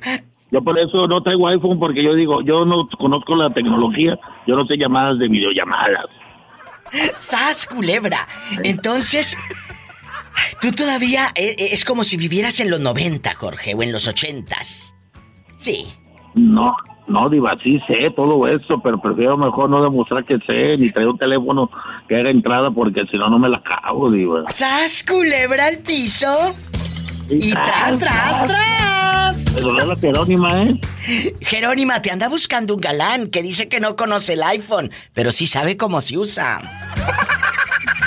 [0.51, 4.57] yo por eso no traigo iPhone, porque yo digo, yo no conozco la tecnología, yo
[4.57, 6.07] no sé llamadas de videollamadas.
[7.19, 8.27] ¡Sas, culebra!
[8.65, 9.37] Entonces,
[10.61, 14.09] tú todavía eh, eh, es como si vivieras en los 90, Jorge, o en los
[14.09, 14.95] 80s.
[15.59, 15.87] Sí.
[16.35, 16.75] No,
[17.09, 21.09] no, Diva, sí sé todo eso, pero prefiero mejor no demostrar que sé, ni traer
[21.09, 21.71] un teléfono
[22.09, 24.45] que haga entrada, porque si no, no me la acabo, Diva.
[24.51, 26.29] ¡Sas, culebra al piso!
[27.31, 29.37] ¡Y tras, tras, tras!
[29.55, 30.81] Pero Jerónima, ¿eh?
[31.41, 35.47] Jerónima, te anda buscando un galán que dice que no conoce el iPhone, pero sí
[35.47, 36.61] sabe cómo se usa.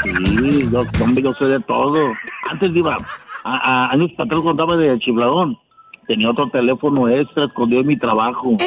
[0.03, 2.14] Sí, yo, hombre, yo sé de todo.
[2.49, 2.98] Antes, Diva,
[3.43, 5.57] a, a- años atrás contaba de chifladón.
[6.07, 8.57] Tenía otro teléfono extra escondido en mi trabajo.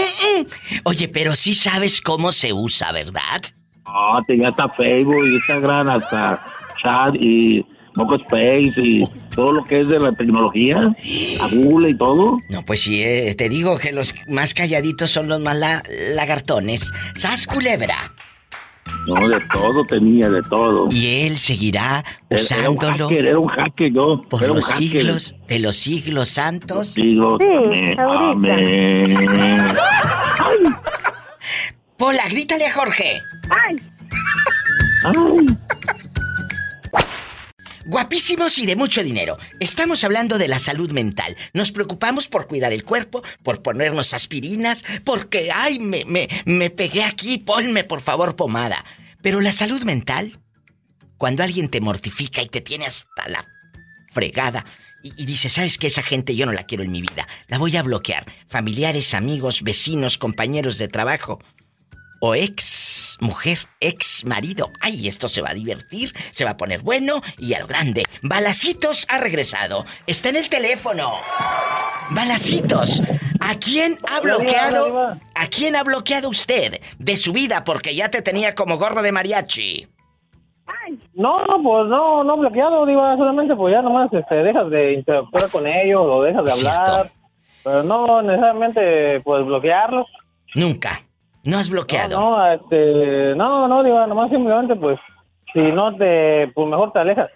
[0.85, 3.43] Oye, pero sí sabes cómo se usa, ¿verdad?
[3.85, 6.43] Ah, tenía hasta Facebook, Instagram, hasta
[6.83, 7.65] chat y
[7.97, 9.05] Moco Space y
[9.35, 10.77] todo lo que es de la tecnología,
[11.41, 12.39] a Google y todo.
[12.49, 15.83] No, pues sí, eh, te digo que los más calladitos son los más la-
[16.15, 16.93] lagartones.
[17.15, 18.13] ¡Sas, culebra!
[19.07, 20.89] No, de todo tenía, de todo.
[20.91, 24.23] Y él seguirá Era- era un usándolo Era un hacker yo.
[24.29, 24.79] por era un los hacker.
[24.89, 26.89] siglos de los siglos santos.
[26.89, 29.65] Siglos, amén, amén.
[31.97, 33.21] Pola, grítale a Jorge.
[33.51, 33.77] ¡Ay!
[37.87, 39.39] Guapísimos y de mucho dinero.
[39.61, 41.37] Estamos hablando de la salud mental.
[41.53, 47.05] Nos preocupamos por cuidar el cuerpo, por ponernos aspirinas, porque, ay, me, me, me pegué
[47.05, 48.85] aquí, ponme por favor pomada.
[49.23, 50.39] Pero la salud mental,
[51.19, 53.47] cuando alguien te mortifica y te tiene hasta la
[54.13, 54.65] fregada,
[55.05, 55.89] y, dice, ¿sabes qué?
[55.89, 57.29] Esa gente yo no la quiero en mi vida.
[57.49, 58.25] La voy a bloquear.
[58.49, 61.43] Familiares, amigos, vecinos, compañeros de trabajo.
[62.23, 62.65] O ex
[63.21, 64.71] mujer, ex marido.
[64.81, 68.05] Ay, esto se va a divertir, se va a poner bueno y a lo grande.
[68.23, 69.85] Balacitos ha regresado.
[70.07, 71.13] Está en el teléfono.
[72.11, 73.03] Balacitos,
[73.41, 75.17] ¿a quién ha bloqueado?
[75.35, 79.13] ¿A quién ha bloqueado usted de su vida porque ya te tenía como gorro de
[79.13, 79.89] mariachi?
[81.15, 85.67] No, pues no, no bloqueado, Diva, solamente pues ya nomás este, dejas de interactuar con
[85.67, 87.11] ellos o dejas de hablar.
[87.63, 90.07] Pero no necesariamente pues bloquearlos.
[90.55, 91.03] Nunca.
[91.45, 92.19] ¿No has bloqueado?
[92.21, 94.99] No, no, este, no, no, Diva, nomás simplemente pues
[95.53, 97.31] si no te, pues mejor te alejas.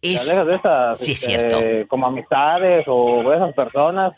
[0.00, 1.88] Te alejas de esas, sí, es este, cierto.
[1.88, 4.12] como amistades o de esas personas.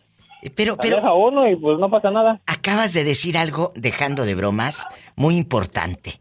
[0.54, 0.96] Pero, Te pero.
[0.98, 2.40] aleja uno y pues no pasa nada.
[2.46, 4.86] Acabas de decir algo, dejando de bromas,
[5.16, 6.12] muy importante.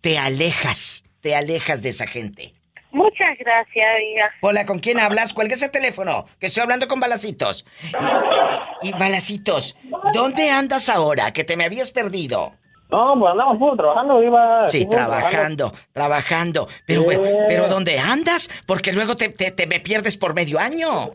[0.00, 2.52] Te alejas, te alejas de esa gente.
[2.92, 4.30] Muchas gracias, amiga.
[4.42, 5.32] Hola, ¿con quién hablas?
[5.34, 7.66] Cuelga ese teléfono, que estoy hablando con Balacitos.
[7.82, 9.76] Y, y- y, Balacitos,
[10.12, 11.32] ¿dónde andas ahora?
[11.32, 12.52] Que te me habías perdido.
[12.94, 14.68] No, pues andamos puro trabajando, Diva.
[14.68, 16.68] Sí, trabajando, trabajando.
[16.86, 17.06] Pero, Sí.
[17.06, 18.48] bueno, ¿pero dónde andas?
[18.66, 21.10] Porque luego te, te- te me pierdes por medio año.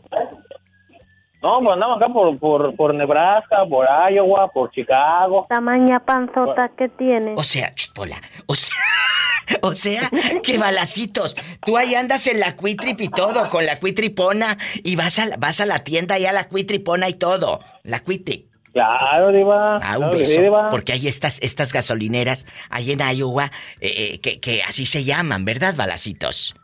[1.42, 5.46] No, pues andamos acá por, por, por Nebraska, por Iowa, por Chicago.
[5.48, 7.32] Tamaña panzota que tiene.
[7.36, 8.76] O sea, Pola, o sea,
[9.62, 10.02] o sea,
[10.42, 11.34] que balacitos.
[11.64, 15.36] Tú ahí andas en la cuitrip y todo, con la cuitripona, y vas a, la-
[15.38, 17.60] vas a la tienda y a la cuitripona y todo.
[17.84, 18.49] La cuitrip.
[18.72, 19.76] Claro, Diva.
[19.76, 20.40] Ah, claro un sí, beso.
[20.42, 20.70] Diva.
[20.70, 25.44] Porque hay estas, estas gasolineras, ahí en Iowa, eh, eh, que, que así se llaman,
[25.44, 26.54] ¿verdad, balacitos?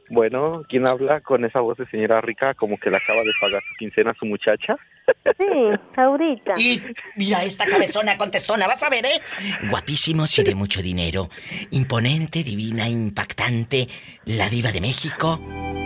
[0.10, 3.62] Bueno, ¿quién habla con esa voz de señora rica como que le acaba de pagar
[3.62, 4.76] su quincena a su muchacha?
[5.38, 5.46] Sí,
[5.96, 6.54] ahorita.
[6.58, 6.82] Y
[7.16, 9.22] mira esta cabezona contestona, vas a ver, ¿eh?
[9.70, 11.30] Guapísimos y de mucho dinero.
[11.72, 13.88] Imponente, divina, impactante.
[14.26, 15.40] La diva de México.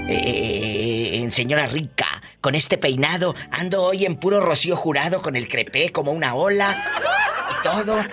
[0.09, 5.47] Eh, en señora rica, con este peinado, ando hoy en puro rocío jurado con el
[5.47, 6.75] crepé como una ola
[7.49, 8.03] y todo.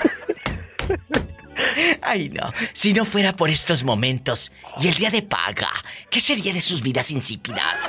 [2.11, 2.53] Ay, no.
[2.73, 4.51] Si no fuera por estos momentos
[4.81, 5.70] y el día de paga,
[6.11, 7.89] ¿qué sería de sus vidas insípidas?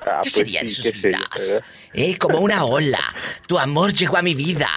[0.00, 1.62] Ah, ¿Qué pues sería de sus serio, vidas?
[1.92, 3.02] Eh, como una ola.
[3.48, 4.68] Tu amor llegó a mi vida.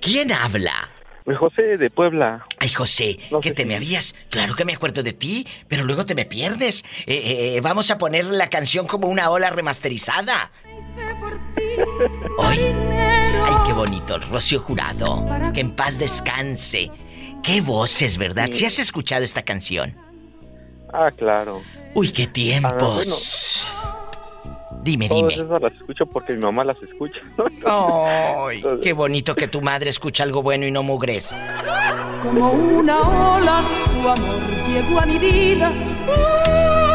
[0.00, 0.90] ¿Quién habla?
[1.24, 2.44] Pues José de Puebla.
[2.58, 4.16] Ay, José, que te me habías...
[4.30, 6.84] Claro que me acuerdo de ti, pero luego te me pierdes.
[7.06, 10.50] Eh, eh, vamos a poner la canción como una ola remasterizada.
[12.38, 12.58] Hoy.
[12.58, 14.18] Ay, qué bonito.
[14.18, 15.24] Rocío Jurado.
[15.54, 16.90] Que en paz descanse.
[17.46, 18.48] Qué voces, ¿verdad?
[18.50, 19.94] ¿Si has escuchado esta canción?
[20.92, 21.62] Ah, claro.
[21.94, 23.64] Uy, qué tiempos.
[24.82, 25.34] Dime, dime.
[25.34, 27.20] Todas esas las escucho porque mi mamá las escucha.
[27.66, 31.36] Ay, qué bonito que tu madre escucha algo bueno y no mugres.
[32.22, 35.72] Como una ola, tu amor llegó a mi vida.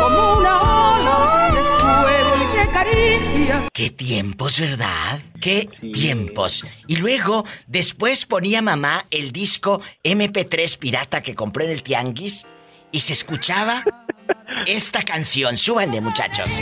[0.02, 3.68] Como una ola de fuego caricia.
[3.74, 5.20] Qué tiempos, ¿verdad?
[5.40, 6.66] Qué tiempos.
[6.88, 12.46] Y luego, después ponía mamá el disco MP3 pirata que compró en el Tianguis
[12.92, 13.84] y se escuchaba
[14.66, 15.58] esta canción.
[15.58, 16.50] Súbanle, muchachos.
[16.50, 16.62] Te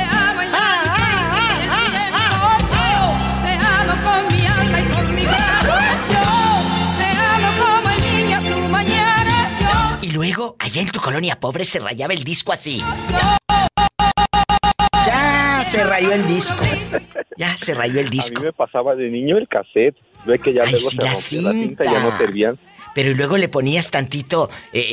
[0.00, 2.48] amo en la distancia y el tiempo.
[2.70, 3.14] Yo
[3.44, 5.60] te amo con mi alma y con mi vida.
[6.10, 6.26] Yo
[6.98, 9.34] te amo como el niño a su mañana.
[9.60, 12.82] Yo Y luego, allá en tu colonia pobre se rayaba el disco así.
[15.74, 16.64] Ya se rayó el disco.
[17.36, 18.40] Ya se rayó el A disco.
[18.40, 19.96] mí me pasaba de niño el cassette.
[20.24, 22.18] Ve que ya Ay, luego sí, se la rompía la cinta y ya no cinta.
[22.18, 22.58] servían.
[22.94, 24.86] pero luego le ponías tantito eh,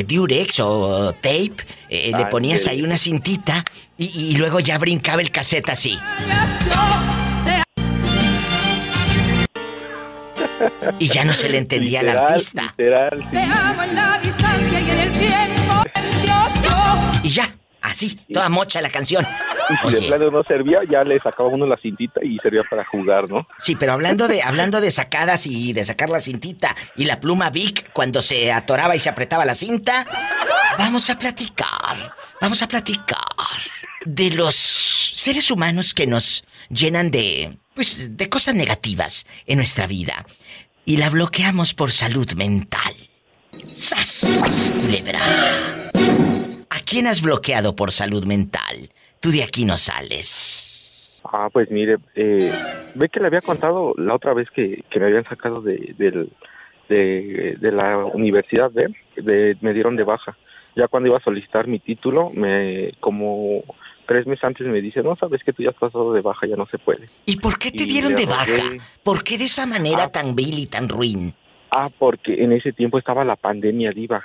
[0.00, 1.54] eh, Durex o tape,
[1.88, 3.64] eh, le ponías ahí una cintita
[3.96, 5.98] y, luego ya brincaba el cassette así.
[10.98, 12.74] Y ya no se le entendía al artista.
[17.22, 19.26] y ya, así, toda mocha la canción.
[19.68, 22.84] Y si de plano no servía, ya le sacaba uno la cintita y servía para
[22.84, 23.46] jugar, ¿no?
[23.58, 27.50] Sí, pero hablando de, hablando de sacadas y de sacar la cintita y la pluma
[27.50, 30.06] Vic cuando se atoraba y se apretaba la cinta,
[30.78, 33.18] vamos a platicar, vamos a platicar
[34.04, 40.26] de los seres humanos que nos llenan de, pues, de cosas negativas en nuestra vida
[40.84, 42.94] y la bloqueamos por salud mental.
[43.66, 44.72] ¡Sas!
[44.80, 45.81] Culebra.
[46.74, 48.88] ¿A quién has bloqueado por salud mental?
[49.20, 51.20] Tú de aquí no sales.
[51.22, 52.50] Ah, pues mire, eh,
[52.94, 55.94] ve que le había contado la otra vez que, me habían sacado de,
[56.88, 58.86] de, la universidad, ¿ve?
[59.16, 60.34] De, me dieron de baja.
[60.74, 63.62] Ya cuando iba a solicitar mi título, me como
[64.06, 66.56] tres meses antes me dice, no, sabes que tú ya has pasado de baja, ya
[66.56, 67.06] no se puede.
[67.26, 68.62] ¿Y por qué te dieron de baja?
[69.04, 70.10] ¿Por qué de esa manera ah.
[70.10, 71.34] tan vil y tan ruin?
[71.70, 74.24] Ah, porque en ese tiempo estaba la pandemia diva.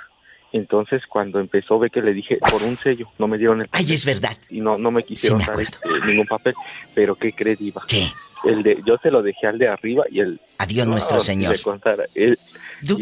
[0.52, 3.86] Entonces, cuando empezó, ve que le dije por un sello, no me dieron el papel.
[3.86, 4.36] Ay, es verdad.
[4.48, 6.54] Y no, no me quisieron dar este, ningún papel.
[6.94, 7.84] Pero, ¿qué crees, Diva?
[7.86, 8.08] ¿Qué?
[8.44, 10.40] El de, yo se lo dejé al de arriba y el.
[10.58, 11.56] Adiós, nuestro Señor.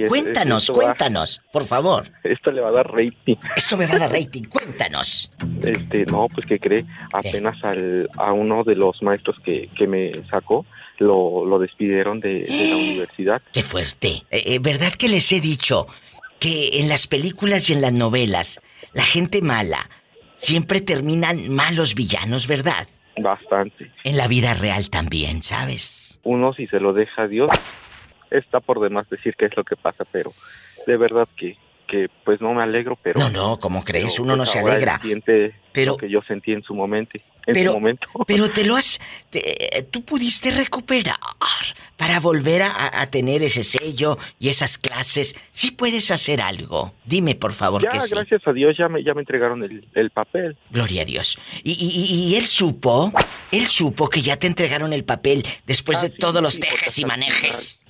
[0.08, 2.04] cuéntanos, cuéntanos, por favor.
[2.24, 3.36] Esto le va a dar rating.
[3.54, 5.30] Esto me va a dar rating, cuéntanos.
[5.62, 10.12] Este, no, pues que cree, apenas al, a uno de los maestros que, que me
[10.30, 10.64] sacó,
[10.98, 13.42] lo, lo despidieron de, de la universidad.
[13.52, 14.24] Qué fuerte.
[14.30, 15.86] Eh, eh, ¿Verdad que les he dicho
[16.38, 18.60] que en las películas y en las novelas,
[18.92, 19.88] la gente mala
[20.36, 22.88] siempre terminan malos villanos, ¿verdad?
[23.18, 23.90] Bastante.
[24.04, 26.18] En la vida real también, ¿sabes?
[26.22, 27.50] Uno si se lo deja a Dios,
[28.30, 30.32] está por demás decir qué es lo que pasa, pero
[30.86, 31.56] de verdad que
[31.86, 33.20] que pues no me alegro, pero...
[33.20, 34.18] No, no, como crees?
[34.18, 35.00] Uno no pues se alegra.
[35.72, 37.18] Pero lo que yo sentí en su momento.
[37.46, 38.08] En pero, su momento.
[38.26, 38.98] pero te lo has...
[39.90, 41.16] tú pudiste recuperar
[41.96, 45.36] para volver a, tener ese sello y esas clases.
[45.50, 46.94] Sí puedes hacer algo.
[47.04, 48.14] Dime, por favor, ya, que sí.
[48.14, 50.56] gracias a Dios, ya me, ya me entregaron el, papel.
[50.70, 51.38] Gloria a Dios.
[51.62, 53.12] Y, y, él supo,
[53.52, 57.04] él supo que ya te entregaron el papel después de ah, todos los tejes y
[57.04, 57.82] manejes.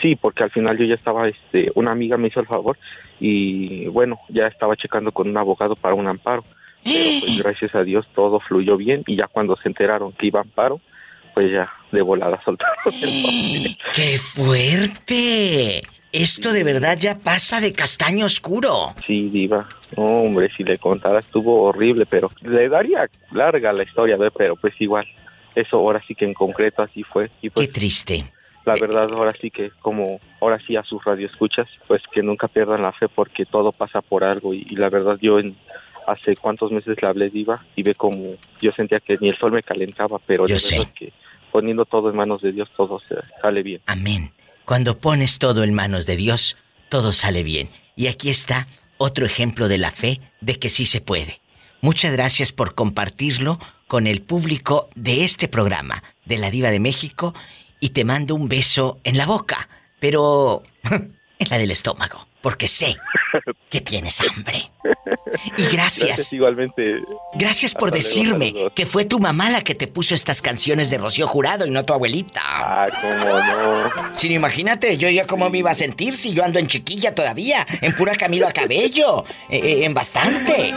[0.00, 2.78] Sí, porque al final yo ya estaba, este, una amiga me hizo el favor
[3.18, 6.44] y bueno, ya estaba checando con un abogado para un amparo.
[6.84, 10.40] Pero pues gracias a Dios todo fluyó bien y ya cuando se enteraron que iba
[10.40, 10.80] amparo,
[11.34, 13.76] pues ya de volada soltaron el.
[13.92, 15.82] ¡Qué fuerte!
[16.10, 18.94] Esto de verdad ya pasa de castaño oscuro.
[19.06, 19.68] Sí, diva.
[19.96, 25.06] hombre, si le contara estuvo horrible, pero le daría larga la historia, pero pues igual.
[25.54, 27.30] Eso ahora sí que en concreto así fue.
[27.42, 28.24] Y pues, Qué triste
[28.68, 32.82] la verdad ahora sí que como ahora sí a sus radioescuchas, pues que nunca pierdan
[32.82, 35.56] la fe porque todo pasa por algo y, la verdad yo en
[36.06, 39.52] hace cuántos meses le hablé diva y ve como yo sentía que ni el sol
[39.52, 40.86] me calentaba, pero yo sé.
[40.94, 41.12] que
[41.50, 43.00] poniendo todo en manos de Dios todo
[43.40, 43.80] sale bien.
[43.86, 44.32] Amén.
[44.66, 46.58] Cuando pones todo en manos de Dios,
[46.90, 47.68] todo sale bien.
[47.96, 48.68] Y aquí está
[48.98, 51.40] otro ejemplo de la fe de que sí se puede.
[51.80, 57.34] Muchas gracias por compartirlo con el público de este programa de la Diva de México
[57.80, 59.68] y te mando un beso en la boca,
[60.00, 62.96] pero en la del estómago, porque sé
[63.68, 64.70] que tienes hambre.
[65.58, 66.32] Y gracias.
[66.32, 67.00] igualmente.
[67.34, 71.26] Gracias por decirme que fue tu mamá la que te puso estas canciones de Rocío
[71.26, 72.40] Jurado y no tu abuelita.
[72.44, 74.14] Ah, cómo no.
[74.14, 77.66] Si imagínate, yo ya cómo me iba a sentir si yo ando en chiquilla todavía,
[77.82, 80.72] en pura Camilo a cabello, eh, eh, en bastante.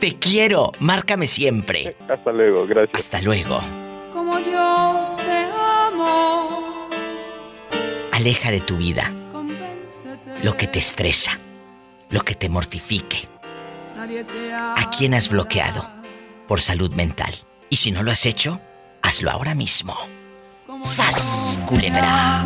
[0.00, 1.96] Te quiero, márcame siempre.
[2.08, 2.98] Hasta luego, gracias.
[2.98, 3.62] Hasta luego
[4.12, 5.21] como yo.
[8.12, 9.12] Aleja de tu vida
[10.42, 11.38] lo que te estresa,
[12.10, 13.28] lo que te mortifique.
[13.96, 15.88] ¿A quién has bloqueado
[16.48, 17.34] por salud mental?
[17.70, 18.60] Y si no lo has hecho,
[19.02, 19.96] hazlo ahora mismo.
[20.82, 22.44] ¡Sas, culebra!